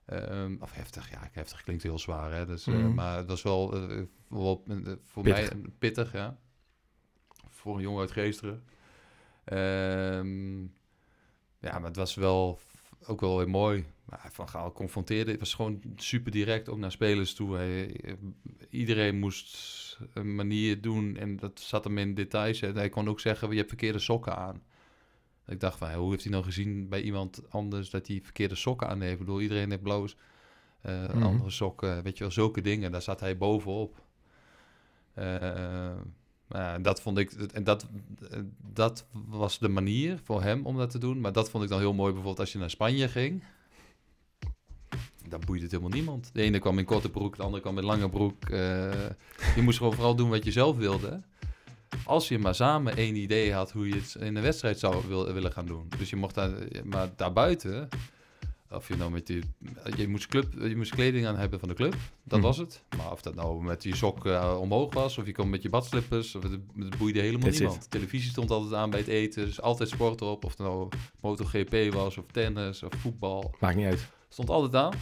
[0.04, 2.32] Ehm, of heftig, ja, heftig klinkt heel zwaar.
[2.32, 2.46] Hè?
[2.46, 2.94] Dus, eh, Mhm.
[2.94, 5.52] maar het was wel, eh, wel eh, voor Pittig.
[5.54, 6.38] mij pittig, ja.
[7.48, 8.64] Voor een jongen uit Geesteren.
[9.44, 10.60] Ehm,
[11.60, 12.58] ja, maar het was wel
[13.06, 13.84] ook wel weer mooi.
[14.08, 17.56] Maar Van Gaal confronteerde, het was gewoon super direct, ook naar spelers toe.
[17.56, 18.12] Hij, eh,
[18.70, 19.56] iedereen moest
[20.12, 22.60] een manier doen en dat zat hem in details.
[22.62, 24.62] En hij kon ook zeggen, je hebt verkeerde sokken aan.
[25.46, 28.88] Ik dacht van, hoe heeft hij nou gezien bij iemand anders dat hij verkeerde sokken
[28.88, 29.12] aan heeft?
[29.12, 30.06] Ik bedoel, iedereen heeft blauw,
[30.80, 31.22] eh, Mhm.
[31.22, 32.92] andere sokken, weet je wel, zulke dingen.
[32.92, 34.02] Daar zat hij bovenop.
[35.14, 35.96] Eh,
[36.48, 37.86] ja, dat vond ik, en dat,
[38.72, 41.20] dat was de manier voor hem om dat te doen.
[41.20, 43.42] Maar dat vond ik dan heel mooi, bijvoorbeeld als je naar Spanje ging.
[45.28, 46.30] Dan boeide het helemaal niemand.
[46.32, 48.44] De ene kwam in korte broek, de andere kwam in lange broek.
[48.44, 48.90] Eh,
[49.56, 51.20] je moest gewoon vooral doen wat je zelf wilde.
[52.04, 55.32] Als je maar samen één idee had hoe je het in een wedstrijd zou wil,
[55.32, 55.88] willen gaan doen.
[55.98, 56.50] Dus je mocht daar,
[56.84, 57.88] maar daarbuiten,
[58.70, 59.42] of je nou met die,
[59.96, 62.46] je moest, club, je moest kleding aan hebben van de club, dat Mhm.
[62.46, 62.82] was het.
[62.96, 65.68] Maar of dat nou met die sok eh, omhoog was, of je kwam met je
[65.68, 67.90] badslippers, of het, het boeide helemaal That's niemand.
[67.90, 70.44] Televisie stond altijd aan bij het eten, dus altijd sport op.
[70.44, 70.88] Of het nou
[71.20, 73.54] MotoGP was, of tennis, of voetbal.
[73.60, 74.06] Maakt niet uit.
[74.28, 74.92] Stond altijd aan.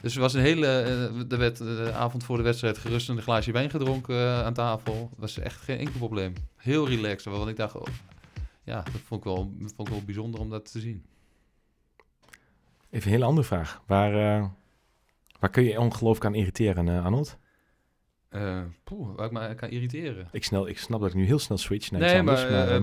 [0.00, 0.66] Dus was een hele.
[0.66, 4.44] eh, er werd eh, de avond voor de wedstrijd gerust een glaasje wijn gedronken eh,
[4.44, 5.10] aan tafel.
[5.16, 6.32] was echt geen enkel probleem.
[6.56, 7.24] Heel relaxed.
[7.24, 7.86] Waarvan ik dacht, oh,
[8.64, 11.04] ja, dat vond ik, wel, dat vond ik wel bijzonder om dat te zien.
[12.90, 13.82] Even een hele andere vraag.
[13.86, 14.12] Waar,
[15.40, 17.38] waar kun je ongelooflijk aan irriteren, eh Arnold?
[18.32, 20.28] Eh poeh, waar ik me kan irriteren.
[20.32, 22.42] Ik, snel, ik snap dat ik nu heel snel switch naar iets Nee, anders.
[22.42, 22.82] maar,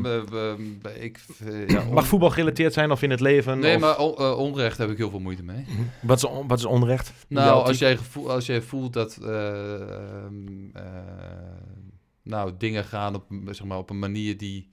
[0.82, 1.20] maar, ik.
[1.68, 3.60] ja, on- mag voetbal gerelateerd zijn of in het leven?
[3.60, 5.66] Nee, of- maar on- eh, onrecht heb ik heel veel moeite mee.
[6.02, 7.14] Wat is, on- wat is onrecht?
[7.28, 7.97] Nou, als jij,
[8.28, 10.84] als jij voelt dat eh, ehm, eh,
[12.24, 14.72] nou, dingen gaan op, zeg maar, op een manier die,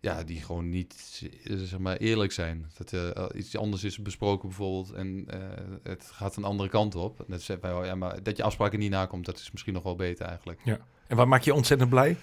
[0.00, 2.70] ja, die gewoon niet eh, zeg maar, eerlijk zijn.
[2.76, 5.38] Dat er iets anders is besproken bijvoorbeeld en eh,
[5.82, 7.24] het gaat een andere kant op.
[7.26, 10.26] Net oh, ja, maar dat je afspraken niet nakomt, dat is misschien nog wel beter
[10.26, 10.60] eigenlijk.
[11.06, 12.16] En wat maakt je ontzettend blij?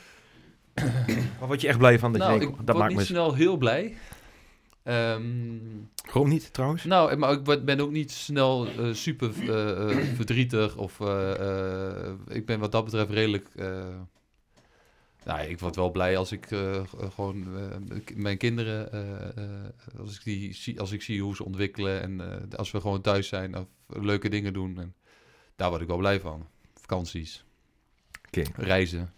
[1.40, 2.12] Waar word je echt blij van?
[2.12, 3.06] Dat nou, je ik denkt, dat maakt niet me...
[3.06, 3.96] snel heel blij.
[4.86, 5.24] Ehm,
[6.06, 6.84] Waarom niet, trouwens?
[6.84, 10.78] Nou, maar ik ben ook niet snel eh, super eh, eh, verdrietig.
[10.78, 13.50] Of eh, eh, ik ben wat dat betreft redelijk.
[15.26, 18.92] Eh, nou, ik word wel blij als ik eh, g- gewoon eh, mijn kinderen.
[18.92, 22.02] eh, eh, als, ik die zie, als ik zie hoe ze ontwikkelen.
[22.02, 24.80] En eh, als we gewoon thuis zijn of leuke dingen doen.
[24.80, 24.94] En
[25.56, 26.48] daar word ik wel blij van.
[26.74, 27.44] Vakanties,
[28.28, 28.42] Oké.
[28.56, 29.14] reizen.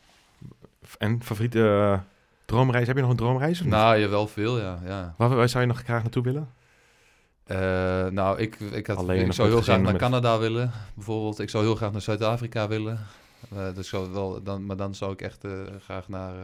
[0.98, 2.00] En favoriete eh,
[2.46, 2.88] droomreis?
[2.88, 3.58] Heb je nog een droomreis?
[3.60, 3.74] Of niet?
[3.74, 4.80] Nou, ja, wel veel, ja.
[4.86, 5.14] ja.
[5.18, 6.50] Waar, waar zou je nog graag naartoe willen?
[7.44, 7.58] Eh,
[8.08, 11.40] nou, ik, ik, had, ik zou heel graag naar met- Canada willen, bijvoorbeeld.
[11.40, 13.00] Ik zou heel graag naar Zuid-Afrika willen.
[13.56, 16.36] Eh, dus zou wel, dan, maar dan zou ik echt eh, graag naar...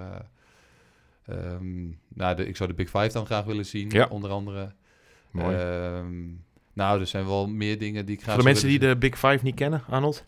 [1.25, 4.07] eh, ehm, naar de, ik zou de Big Five dan graag willen zien, Ja.
[4.09, 4.71] onder andere.
[5.31, 5.55] Mooi.
[5.55, 6.21] Ehm,
[6.73, 9.13] nou, er zijn wel meer dingen die ik graag Voor de mensen die de Big
[9.13, 10.23] Five niet kennen, Arnold?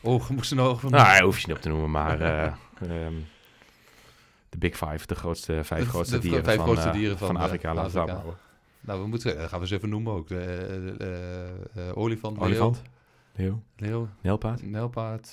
[0.00, 0.90] Oh, moesten nou over...
[0.90, 3.14] Nou, hij hoef je niet op te noemen, maar ehm,
[4.48, 7.26] de Big Five, de grootste, vijf De- grootste de dieren, vijf van, grootste dieren van,
[7.26, 7.74] van, Afrika.
[7.74, 8.34] Laten we houden.
[8.80, 9.36] Nou, we moeten...
[9.36, 10.28] Dat gaan we eens even noemen ook.
[10.28, 12.82] De, olifant, leeuw, Olifant,
[13.34, 15.32] leeuw, leeuw, nijlpaard, Nijlpaard.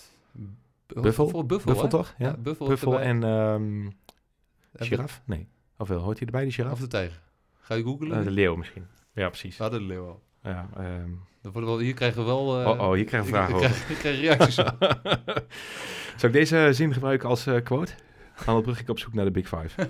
[0.88, 1.88] Buffel?
[1.88, 2.14] Toch?
[2.18, 5.22] Ja, buffel, en En giraf?
[5.26, 5.48] Nee.
[5.78, 6.80] Of wel, hoort hij erbij, die Of giraf?
[6.80, 7.22] de tijger.
[7.60, 8.18] Ga je googlen?
[8.18, 8.86] Eh, de leeuw misschien.
[9.14, 9.58] Ja, precies.
[9.58, 10.24] We hadden de leeuw al.
[10.44, 11.10] Ja, ehm,
[11.42, 12.62] we wel, hier krijgen we wel...
[12.62, 13.70] eh, oh, oh, hier krijg ik ik, een vraag ik, over.
[13.70, 14.78] krijg, ik krijg reacties op.
[16.20, 17.92] Zou ik deze zin gebruiken als eh, quote?
[18.46, 19.70] Arnold Brug, ik op zoek naar de Big Five.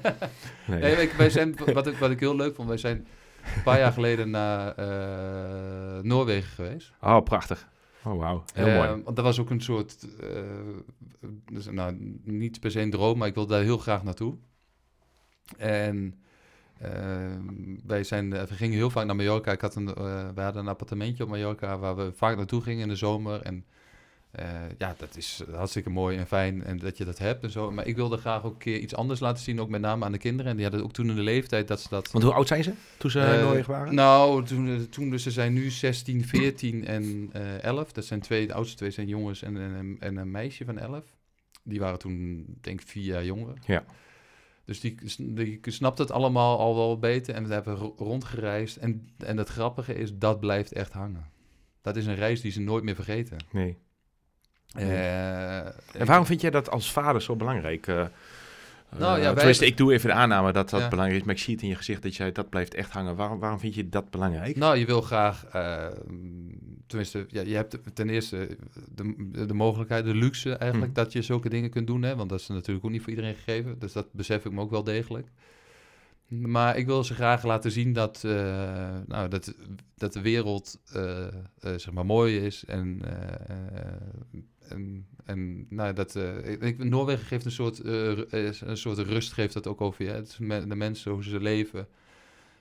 [0.67, 0.79] Nee.
[0.79, 3.07] Nee, ik- wij zijn, wat, ik, wat ik heel leuk vond, wij zijn
[3.55, 4.73] een paar jaar geleden naar
[6.05, 6.91] Noorwegen geweest.
[7.01, 7.67] Oh, prachtig.
[8.11, 8.43] Oh, wauw.
[8.53, 8.87] Heel Eh, mooi.
[9.03, 10.41] Want dat was ook een soort, eh,
[11.51, 14.35] dus, nou, niet per se een droom, maar ik wilde daar heel graag naartoe.
[15.57, 16.15] En
[16.77, 16.91] eh,
[17.85, 19.51] wij zijn, eh, we gingen heel vaak naar Mallorca.
[19.51, 22.81] Ik had een, eh, we hadden een appartementje op Mallorca waar we vaak naartoe gingen
[22.81, 23.41] in de zomer.
[23.41, 23.65] En
[24.31, 24.45] eh,
[24.77, 27.71] ja, dat is hartstikke mooi en fijn en dat je dat hebt en zo.
[27.71, 30.11] Maar ik wilde graag ook een keer iets anders laten zien, ook met name aan
[30.11, 30.51] de kinderen.
[30.51, 32.11] En die hadden ook toen in de leeftijd dat ze dat...
[32.11, 33.95] Want hoe oud zijn ze toen ze Noorwegen waren?
[33.95, 37.91] Nou, toen, eh, toen dus ze zijn nu 16, 14 en eh 11.
[37.91, 41.03] Dat zijn twee, de oudste twee zijn jongens en, en, en een meisje van 11.
[41.63, 43.53] Die waren toen, denk ik, vier jaar jonger.
[43.65, 43.83] Ja.
[44.65, 44.95] Dus die,
[45.33, 48.77] die snapt het allemaal al wel beter en we hebben ro- rondgereisd.
[48.77, 51.25] En, en het grappige is, dat blijft echt hangen.
[51.81, 53.37] Dat is een reis die ze nooit meer vergeten.
[53.51, 53.77] Nee.
[54.73, 57.87] Eh, En waarom vind jij dat als vader zo belangrijk?
[57.87, 58.05] Eh,
[58.97, 60.87] Nou, ja, wij- ik doe even de aanname dat dat Ja.
[60.87, 63.15] belangrijk is, maar ik zie het in je gezicht dat jij dat blijft echt hangen.
[63.15, 64.55] Waarom, waarom vind je dat belangrijk?
[64.55, 65.85] Nou, je wil graag, eh,
[66.87, 68.57] tenminste, ja, je hebt ten eerste
[68.95, 71.01] de, de mogelijkheid, de luxe eigenlijk, Mhm.
[71.03, 72.01] dat je zulke dingen kunt doen.
[72.03, 72.15] Hè?
[72.15, 73.79] Want dat is natuurlijk ook niet voor iedereen gegeven.
[73.79, 75.27] Dus dat besef ik me ook wel degelijk.
[76.27, 78.19] Maar ik wil ze graag laten zien dat,
[79.07, 79.53] nou, dat,
[79.97, 80.79] dat de wereld
[81.61, 82.65] zeg maar mooi is.
[82.65, 83.01] En,
[84.69, 88.11] en, en nou, dat, eh, ik, ik- Noorwegen geeft een soort, eh,
[88.47, 90.11] eh, een soort rust, geeft dat ook over je.
[90.11, 91.87] Het is me- de mensen, hoe ze leven.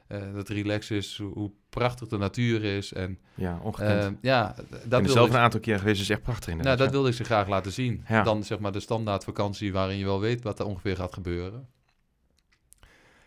[0.06, 2.92] eh, dat relax is, hoe, prachtig de natuur is.
[2.92, 4.02] En Ja, ongekend.
[4.02, 6.46] eh, ja, ik dat ben wilde zelf ik, een aantal keer geweest, dus echt prachtig
[6.46, 6.78] nou, inderdaad.
[6.78, 6.92] dat ja.
[6.92, 8.04] wilde ik ze graag laten zien.
[8.08, 8.22] Ja.
[8.22, 11.68] Dan zeg maar de standaard vakantie waarin je wel weet wat er ongeveer gaat gebeuren.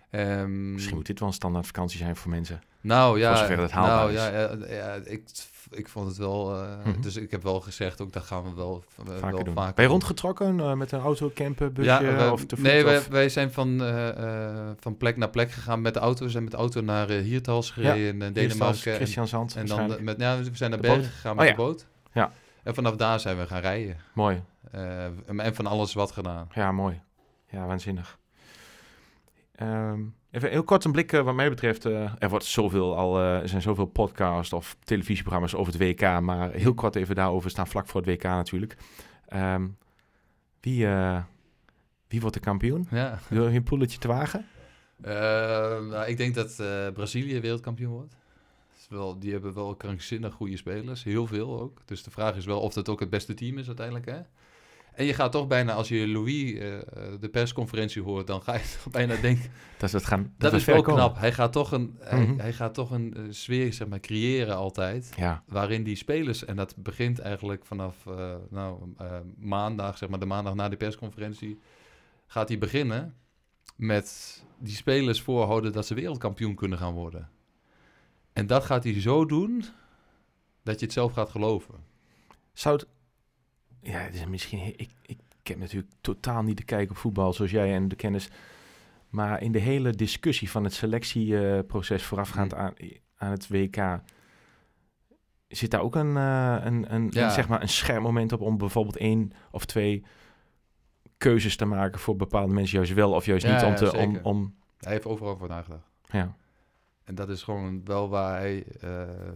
[0.10, 2.62] Ehm, Misschien moet dit wel een standaard vakantie zijn voor mensen.
[2.82, 5.24] nou ja, voor zover het haalbaar nou, ja, ja, ja, ik,
[5.72, 6.56] ik vond het wel.
[6.56, 7.02] eh, Mhm.
[7.02, 9.54] Dus ik heb wel gezegd ook, dat gaan we wel, eh, Vaker wel doen.
[9.54, 12.66] vaker ben je rondgetrokken eh, met een auto, camper, busje of te voet?
[12.66, 16.00] nee, wij, of- wij zijn van, eh, eh, van plek naar plek gegaan met de
[16.00, 16.26] auto.
[16.26, 18.92] We zijn met de auto naar Hiertals gereden in eh, Denemarken.
[18.92, 19.56] En, Christian Zand.
[19.56, 21.52] en dan met, ja, we zijn naar Bergen gegaan Oh met ja.
[21.52, 21.88] de boot.
[22.14, 22.32] Ja.
[22.64, 23.98] En vanaf daar zijn we gaan rijden.
[24.14, 24.44] Mooi.
[24.72, 26.48] Eh, en van alles wat gedaan.
[26.54, 27.02] Ja, mooi.
[27.50, 28.18] Ja, waanzinnig.
[29.60, 30.02] Ehm,
[30.32, 31.86] even heel kort een blik eh, wat mij betreft.
[31.86, 36.20] eh, er, wordt zoveel al, eh, er zijn zoveel podcasts of televisieprogramma's over het WK.
[36.22, 38.78] Maar heel kort even daarover staan vlak voor het WK natuurlijk.
[39.28, 39.68] Ehm,
[40.60, 40.88] wie,
[42.08, 42.88] wie wordt de kampioen?
[42.92, 43.20] Ja.
[43.30, 44.46] Wil je een poeletje te wagen?
[45.02, 45.12] Eh,
[45.90, 46.56] nou, ik denk dat
[46.94, 48.18] Brazilië wereldkampioen wordt.
[48.90, 51.04] Wel, die hebben wel krankzinnig goede spelers.
[51.04, 51.82] Heel veel ook.
[51.86, 54.06] Dus de vraag is wel of dat ook het beste team is uiteindelijk.
[54.06, 54.20] Hè?
[55.00, 56.78] En je gaat toch bijna, als je Louis eh,
[57.20, 59.52] de persconferentie hoort, dan ga je toch bijna denken...
[59.78, 61.00] Dat, is het gaan, Dat, is wel komen.
[61.00, 61.18] knap.
[61.18, 62.40] Hij gaat toch een, hij, Mhm.
[62.40, 65.14] hij gaat toch een eh, sfeer zeg maar, creëren altijd.
[65.18, 70.20] Ja, Waarin die spelers, en dat begint eigenlijk vanaf eh, nou, eh, maandag, zeg maar
[70.20, 71.60] de maandag na de persconferentie,
[72.28, 73.16] gaat hij beginnen
[73.76, 77.30] met die spelers voorhouden dat ze wereldkampioen kunnen gaan worden.
[78.34, 79.64] En dat gaat hij zo doen
[80.64, 81.76] dat je het zelf gaat geloven.
[82.54, 82.88] zou het...
[83.82, 84.60] Ja, het is misschien...
[84.80, 88.30] Ik, ik, heb natuurlijk totaal niet de kijk op voetbal zoals jij en de kennis.
[89.10, 92.58] Maar in de hele discussie van het selectieproces voorafgaand Mm.
[92.60, 92.74] aan,
[93.16, 94.00] aan het WK...
[95.48, 97.26] Zit daar ook een, eh, een, een, Ja.
[97.26, 100.04] een, zeg maar een scherp moment op om bijvoorbeeld één of twee
[101.18, 104.20] keuzes te maken voor bepaalde mensen, juist wel of juist Ja, niet, om te, om,
[104.24, 105.84] om, Hij heeft overal over nagedacht.
[106.12, 106.36] ja.
[107.10, 108.64] En dat is gewoon wel waar hij...
[108.82, 108.90] eh,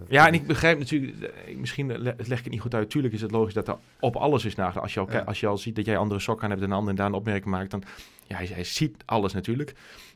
[0.08, 2.90] Ja, en ik begrijp natuurlijk, eh, misschien le- leg ik het niet goed uit.
[2.90, 4.84] Tuurlijk is het logisch dat er op alles is nagedacht.
[4.84, 5.20] Als je al, Ja.
[5.20, 7.08] als je al ziet dat jij andere sokken aan hebt dan een ander en daar
[7.08, 7.84] een opmerking maakt, dan
[8.28, 9.74] ja, hij, hij ziet alles natuurlijk.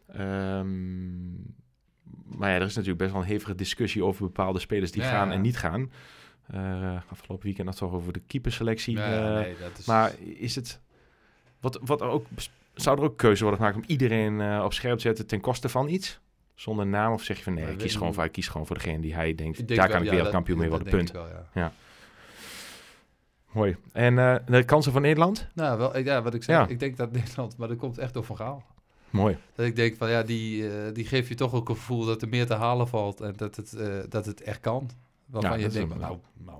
[0.07, 1.31] Ehm,
[2.37, 5.09] maar ja, er is natuurlijk best wel een hevige discussie over bepaalde spelers die Ja.
[5.09, 5.91] gaan en niet gaan.
[6.47, 8.97] Eh, afgelopen weekend nog toch over de keeperselectie.
[8.97, 9.85] ja, nee, dat is...
[9.85, 10.79] maar is het,
[11.59, 12.25] wat, wat ook,
[12.73, 15.87] zou er ook keuze worden gemaakt om iedereen op scherp te zetten ten koste van
[15.89, 16.19] iets?
[16.57, 18.75] Zonder naam of zeg je van nee, ik kies, gewoon voor, ik kies gewoon voor
[18.75, 21.11] degene die hij denkt, denk daar wel- kan ik wereldkampioen mee worden, punt.
[21.11, 21.71] wel, ja.
[23.51, 23.75] Mooi.
[23.91, 25.47] En eh, de kansen van Nederland?
[25.53, 26.67] Nou, wel, ja, wat ik zeg, Ja.
[26.67, 28.63] ik denk dat Nederland, maar dat komt echt door Van Gaal.
[29.09, 29.37] Mooi.
[29.55, 32.21] Dat ik denk van ja, die, eh, die geeft je toch ook een gevoel dat
[32.21, 34.89] er meer te halen valt en dat het, eh, dat het echt kan.
[35.25, 36.57] Waarvan Ja, je denkt, nou, nou.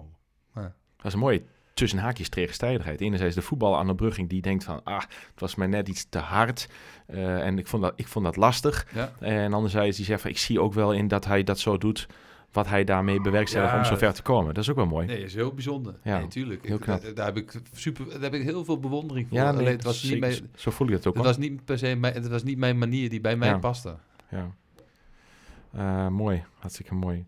[0.97, 1.43] Dat is een mooie
[1.77, 3.01] tussen haakjes tegenstrijdigheid.
[3.01, 4.99] Enerzijds de voetballer aan de Brugging die denkt van, ah,
[5.31, 6.69] het was mij net iets te hard.
[7.05, 8.87] eh, en ik vond, dat, ik vond dat lastig.
[8.93, 11.77] Ja, En anderzijds die zegt van, ik zie ook wel in dat hij dat zo
[11.77, 12.07] doet,
[12.51, 13.77] wat hij daarmee bewerkstelligt Ja.
[13.77, 14.53] om zover te komen.
[14.53, 15.07] Dat is ook wel mooi.
[15.07, 15.95] nee, is heel bijzonder.
[16.03, 16.65] Ja, nee, tuurlijk.
[16.65, 17.01] heel Ik- knap.
[17.01, 19.37] Daar, daar heb ik super, daar heb ik heel veel bewondering voor.
[19.37, 21.65] Ja, nee, Alleen het was niet mijn, zo voel ik het ook het was niet
[21.65, 23.57] per se mijn, het was niet mijn manier die bij mij Ja.
[23.57, 23.95] paste.
[24.29, 24.51] Ja.
[25.73, 27.25] Eh, mooi, hartstikke mooi.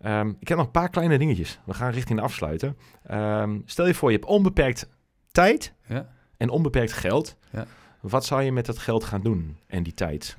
[0.00, 1.58] Ehm, ik heb nog een paar kleine dingetjes.
[1.64, 2.76] We gaan richting de afsluiten.
[3.02, 4.88] Ehm, stel je voor, je hebt onbeperkt
[5.32, 6.08] tijd Ja.
[6.36, 7.36] en onbeperkt geld.
[7.50, 7.66] Ja.
[8.00, 10.36] Wat zou je met dat geld gaan doen en die tijd?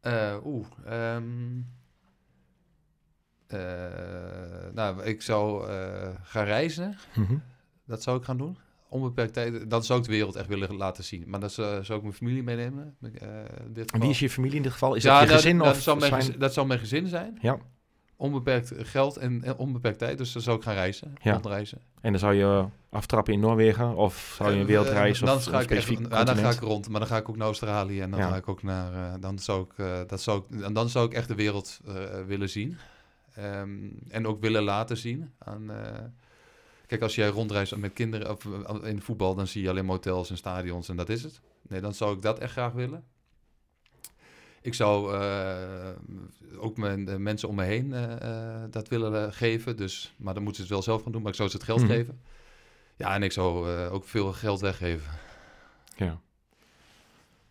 [0.00, 0.66] Eh, Oeh.
[0.86, 1.60] ehm,
[3.46, 6.96] eh, nou, ik zou eh, gaan reizen.
[7.14, 7.36] Mhm.
[7.86, 8.58] Dat zou ik gaan doen.
[8.92, 9.70] Onbeperkt tijd.
[9.70, 11.24] Dan zou ik de wereld echt willen laten zien.
[11.26, 12.96] Maar dan zou, zou ik mijn familie meenemen.
[13.00, 13.28] eh,
[13.68, 14.94] dit En wie is je familie in dit geval?
[14.94, 16.78] Is ja, dat je gezin dat, of dat, zou mijn zijn- gezin, dat zou mijn
[16.78, 17.38] gezin zijn.
[17.40, 17.58] Ja.
[18.16, 20.18] Onbeperkt geld en, en onbeperkt tijd.
[20.18, 21.14] Dus dan zou ik gaan reizen.
[21.22, 21.32] Ja.
[21.32, 21.80] Rondreizen.
[22.00, 25.44] En dan zou je aftrappen in Noorwegen of zou je een Eh, wereldreis dan of
[25.44, 26.88] ga een ik echt, specifiek ja, dan ga ik rond.
[26.88, 28.00] Maar dan ga ik ook naar Australië.
[28.00, 28.28] En dan Ja.
[28.28, 28.92] ga ik ook naar...
[28.92, 31.80] eh, dan, zou ik, eh, dat zou ik, en dan zou ik echt de wereld
[31.86, 31.94] eh,
[32.26, 32.76] willen zien.
[33.34, 33.70] Ehm,
[34.08, 35.70] en ook willen laten zien aan...
[36.92, 38.44] eh, Kijk, als jij rondreist met kinderen of
[38.82, 41.40] eh, in voetbal, dan zie je alleen maar hotels en stadions en dat is het.
[41.68, 43.04] Nee, dan zou ik dat echt graag willen.
[44.60, 45.88] Ik zou eh,
[46.58, 48.12] ook mijn de mensen om me heen eh,
[48.62, 49.76] eh, dat willen eh, geven.
[49.76, 51.64] Dus, maar dan moeten ze het wel zelf gaan doen, maar ik zou ze het
[51.64, 51.90] geld Mhm.
[51.90, 52.20] geven.
[52.96, 55.12] Ja, en ik zou eh, ook veel geld weggeven.
[55.96, 56.20] Ja.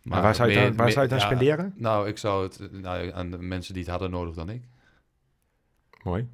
[0.02, 1.82] Maar waar zou je het meer- dan, waar zou je het dan meer- ja, spenderen?
[1.82, 4.62] Nou, ik zou het eh, nou, aan de mensen die het hadden nodig dan ik.
[6.02, 6.28] Mooi.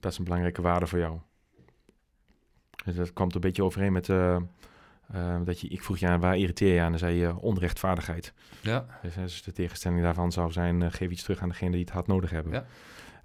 [0.00, 1.18] Dat is een belangrijke waarde voor jou.
[2.84, 4.08] Dus dat komt een beetje overeen met...
[4.08, 6.90] eh, eh, dat je, ik vroeg je aan, waar irriteer je aan?
[6.90, 8.32] Dan zei je onrechtvaardigheid.
[8.60, 10.82] Ja, Dus, eh, dus de tegenstelling daarvan zou zijn...
[10.82, 12.52] eh, geef iets terug aan degene die het hard nodig hebben.
[12.52, 12.64] Ja.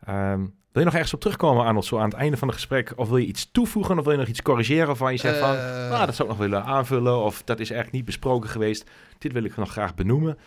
[0.03, 0.39] Ehm,
[0.71, 2.93] wil je nog ergens op terugkomen, Arnold, zo aan het einde van het gesprek?
[2.95, 3.97] Of wil je iets toevoegen?
[3.97, 5.55] Of wil je nog iets corrigeren waarvan je zegt van...
[5.55, 7.17] Eh, Ah, dat zou ik nog willen aanvullen.
[7.23, 8.89] Of dat is eigenlijk niet besproken geweest.
[9.17, 10.37] Dit wil ik nog graag benoemen.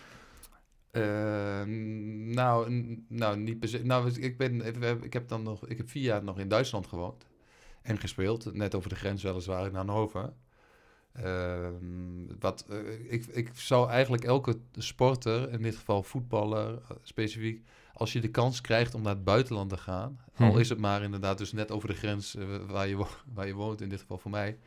[0.91, 1.03] Eh,
[2.35, 2.71] nou,
[3.09, 3.85] nou, niet.
[3.85, 4.75] Nou, ik, ben,
[5.05, 7.27] ik heb dan nog, ik heb vier jaar nog in Duitsland gewoond
[7.83, 8.55] en gespeeld.
[8.55, 10.33] Net over de grens weliswaar in Hannover.
[11.13, 11.75] Ehm,
[12.39, 17.65] wat, eh, ik, ik zou eigenlijk elke sporter, in dit geval voetballer eh, specifiek,
[17.95, 20.59] als je de kans krijgt om naar het buitenland te gaan, al Mhm.
[20.59, 23.05] is het maar inderdaad dus net over de grens eh, waar, je,
[23.35, 24.59] waar je woont, in dit geval voor mij.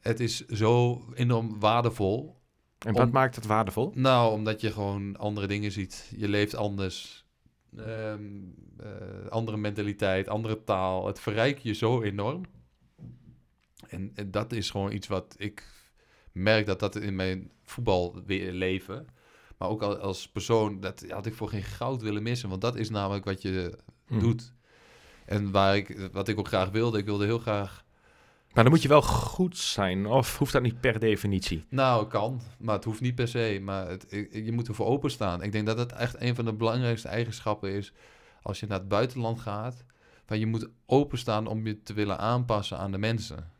[0.00, 2.36] Het is zo enorm waardevol.
[2.78, 3.92] En wat Om- maakt het waardevol?
[3.94, 6.12] Nou, omdat je gewoon andere dingen ziet.
[6.16, 7.26] Je leeft anders.
[7.76, 8.20] Ehm,
[8.78, 11.06] eh, andere mentaliteit, andere taal.
[11.06, 12.44] Het verrijkt je zo enorm.
[13.88, 15.64] En, en dat is gewoon iets wat ik
[16.32, 19.06] merk dat dat in mijn voetballeven,
[19.58, 22.48] maar ook al- als persoon, dat had ik voor geen goud willen missen.
[22.48, 24.18] Want dat is namelijk wat je Hm.
[24.18, 24.52] doet.
[25.26, 26.98] En waar ik, wat ik ook graag wilde.
[26.98, 27.84] Ik wilde heel graag
[28.52, 31.64] Maar dan moet je wel goed zijn, of hoeft dat niet per definitie?
[31.68, 33.60] Nou, kan, maar het hoeft niet per se.
[33.62, 35.42] Maar het, je moet ervoor openstaan.
[35.42, 37.92] Ik denk dat het echt een van de belangrijkste eigenschappen is
[38.42, 39.84] als je naar het buitenland gaat.
[40.26, 43.50] Van je moet openstaan om je te willen aanpassen aan de mensen.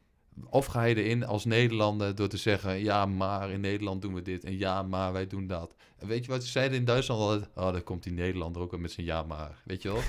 [0.44, 4.22] Of ga je erin als Nederlander door te zeggen: ja, maar in Nederland doen we
[4.22, 5.74] dit en ja, maar wij doen dat.
[5.98, 7.48] En weet je wat ze zeiden in Duitsland altijd?
[7.54, 9.62] Oh, daar komt die Nederlander ook weer met zijn ja, maar.
[9.64, 10.02] Weet je wel?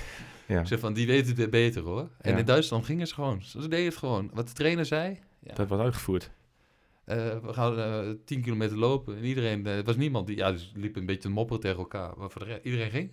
[0.50, 2.08] Ja, zeg van die weten het weer beter hoor.
[2.20, 2.38] En Ja.
[2.38, 3.42] in Duitsland gingen ze gewoon.
[3.42, 4.30] Ze deden het gewoon.
[4.34, 5.18] Wat de trainer zei.
[5.38, 6.30] Ja, dat wordt uitgevoerd.
[7.04, 9.16] eh, we gaan eh 10 kilometer lopen.
[9.16, 11.78] En iedereen, eh, er was niemand die, ja, dus liep een beetje te mopperen tegen
[11.78, 12.10] elkaar.
[12.16, 13.12] Maar voor de iedereen ging.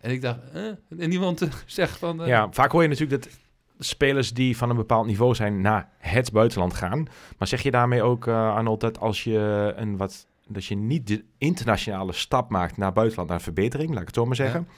[0.00, 0.62] En ik dacht, eh,
[0.98, 2.20] en niemand eh, zegt van...
[2.22, 3.32] eh, Ja, vaak hoor je natuurlijk dat
[3.78, 7.06] spelers die van een bepaald niveau zijn naar het buitenland gaan.
[7.38, 11.06] Maar zeg je daarmee ook, eh, Arnold, dat als je een wat dat je niet
[11.06, 14.68] de internationale stap maakt naar buitenland, naar verbetering, laat ik het zo maar zeggen.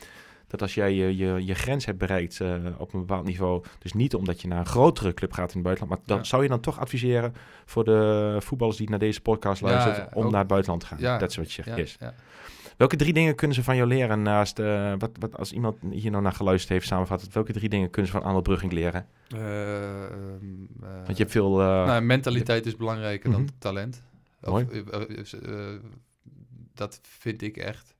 [0.49, 3.93] Dat als jij je, je, je grens hebt bereikt eh, op een bepaald niveau, dus
[3.93, 6.25] niet omdat je naar een grotere club gaat in het buitenland, maar dan Ja.
[6.25, 7.35] zou je dan toch adviseren
[7.65, 10.87] voor de voetballers die naar deze podcast luisteren, ja, om ook- naar het buitenland te
[10.87, 11.19] gaan.
[11.19, 11.77] Dat is wat je zegt.
[11.77, 11.99] Yes.
[12.77, 16.11] Welke drie dingen kunnen ze van jou leren naast, eh, wat, wat, als iemand hier
[16.11, 19.07] nou naar geluisterd heeft samenvat, welke drie dingen kunnen ze van Arnold Brugging leren?
[19.29, 19.39] Eh,
[20.05, 20.13] ehm,
[20.83, 21.57] eh, Want je hebt veel...
[21.57, 23.39] nou, mentaliteit is belangrijker Mhm.
[23.39, 24.03] dan talent.
[24.41, 24.67] Mooi.
[24.71, 24.81] eh,
[25.43, 25.81] eh,
[26.75, 27.95] dat vind ik echt.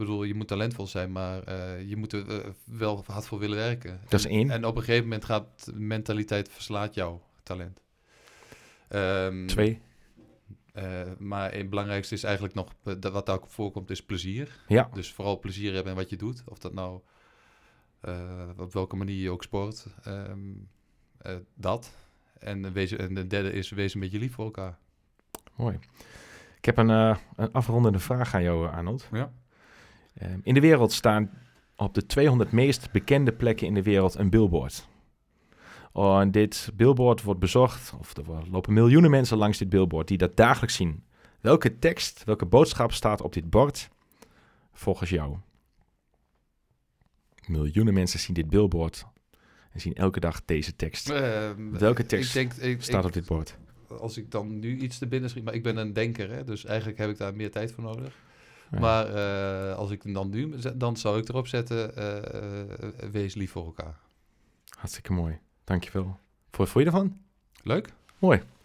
[0.00, 3.38] Ik bedoel, je moet talentvol zijn, maar eh, je moet er eh, wel hard voor
[3.38, 4.00] willen werken.
[4.08, 4.50] Dat is één.
[4.50, 7.80] En op een gegeven moment gaat mentaliteit verslaat jouw talent.
[8.88, 9.80] Ehm, twee.
[10.72, 14.58] Eh, maar het belangrijkste is eigenlijk nog, dat wat daar ook voorkomt, is plezier.
[14.68, 14.90] Ja.
[14.92, 16.42] Dus vooral plezier hebben in wat je doet.
[16.46, 17.00] Of dat nou,
[18.56, 19.86] op welke manier je ook sport.
[20.02, 20.38] Ehm,
[21.18, 21.92] eh, dat.
[22.38, 24.78] En, wees, en de derde is, wees een beetje lief voor elkaar.
[25.56, 25.78] Mooi.
[26.56, 29.08] Ik heb een, een afrondende vraag aan jou, Arnold.
[29.12, 29.32] Ja.
[30.14, 31.30] Ehm, in de wereld staan
[31.76, 34.88] op de 200 meest bekende plekken in de wereld een billboard.
[35.92, 40.18] Oh, en dit billboard wordt bezocht, of er lopen miljoenen mensen langs dit billboard die
[40.18, 41.04] dat dagelijks zien.
[41.40, 43.88] Welke tekst, welke boodschap staat op dit bord
[44.72, 45.36] volgens jou?
[47.46, 49.06] Miljoenen mensen zien dit billboard
[49.72, 51.10] en zien elke dag deze tekst.
[51.10, 53.56] Ehm, Welke tekst ik denk, ik, Staat ik- op dit bord.
[54.00, 56.64] Als ik dan nu iets te binnen schiet, maar ik ben een denker, hè, dus
[56.64, 58.14] eigenlijk heb ik daar meer tijd voor nodig.
[58.70, 58.78] Ja.
[58.78, 62.68] Maar eh, als ik hem dan nu, dan zou ik erop zetten, eh, eh,
[63.10, 63.94] wees lief voor elkaar.
[64.78, 65.38] Hartstikke mooi.
[65.64, 66.18] Dankjewel.
[66.50, 67.16] Voor, voor je ervan?
[67.62, 67.92] Leuk?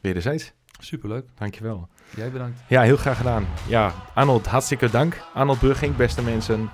[0.02, 0.52] Wederzijds.
[0.80, 1.26] Superleuk.
[1.36, 1.88] Dankjewel.
[2.15, 2.60] Jij bedankt.
[2.68, 3.48] Ja, heel graag gedaan.
[3.68, 5.22] Ja, Arnold, hartstikke dank.
[5.34, 6.69] Arnold Brugging, beste mensen.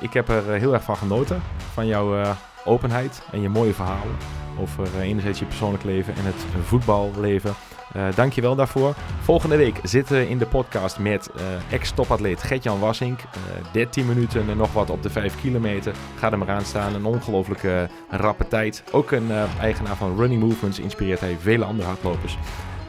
[0.00, 1.40] Ik heb er heel erg van genoten.
[1.72, 4.45] Van jouw openheid en je mooie verhalen.
[4.60, 7.54] Over eh, enerzijds je persoonlijk leven en het voetballeven.
[7.92, 8.94] Eh Dank je wel daarvoor.
[9.20, 13.20] Volgende week zitten we in de podcast met eh, ex-topatleet Gert-Jan Wassink.
[13.20, 15.94] Eh 13 minuten en nog wat op de 5 kilometer.
[16.18, 16.94] Ga er maar aan staan.
[16.94, 18.84] Een ongelooflijke rappe tijd.
[18.92, 19.30] Ook een
[19.60, 22.38] eigenaar van Running Movements inspireert hij vele andere hardlopers.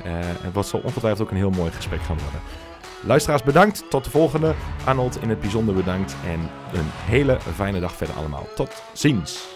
[0.04, 2.42] En wat zal ongetwijfeld ook een heel mooi gesprek gaan worden.
[3.02, 3.84] Luisteraars bedankt.
[3.90, 4.54] Tot de volgende.
[4.86, 6.16] Arnold in het bijzonder bedankt.
[6.26, 6.40] En
[6.80, 8.48] een hele fijne dag verder allemaal.
[8.56, 9.48] Tot ziens.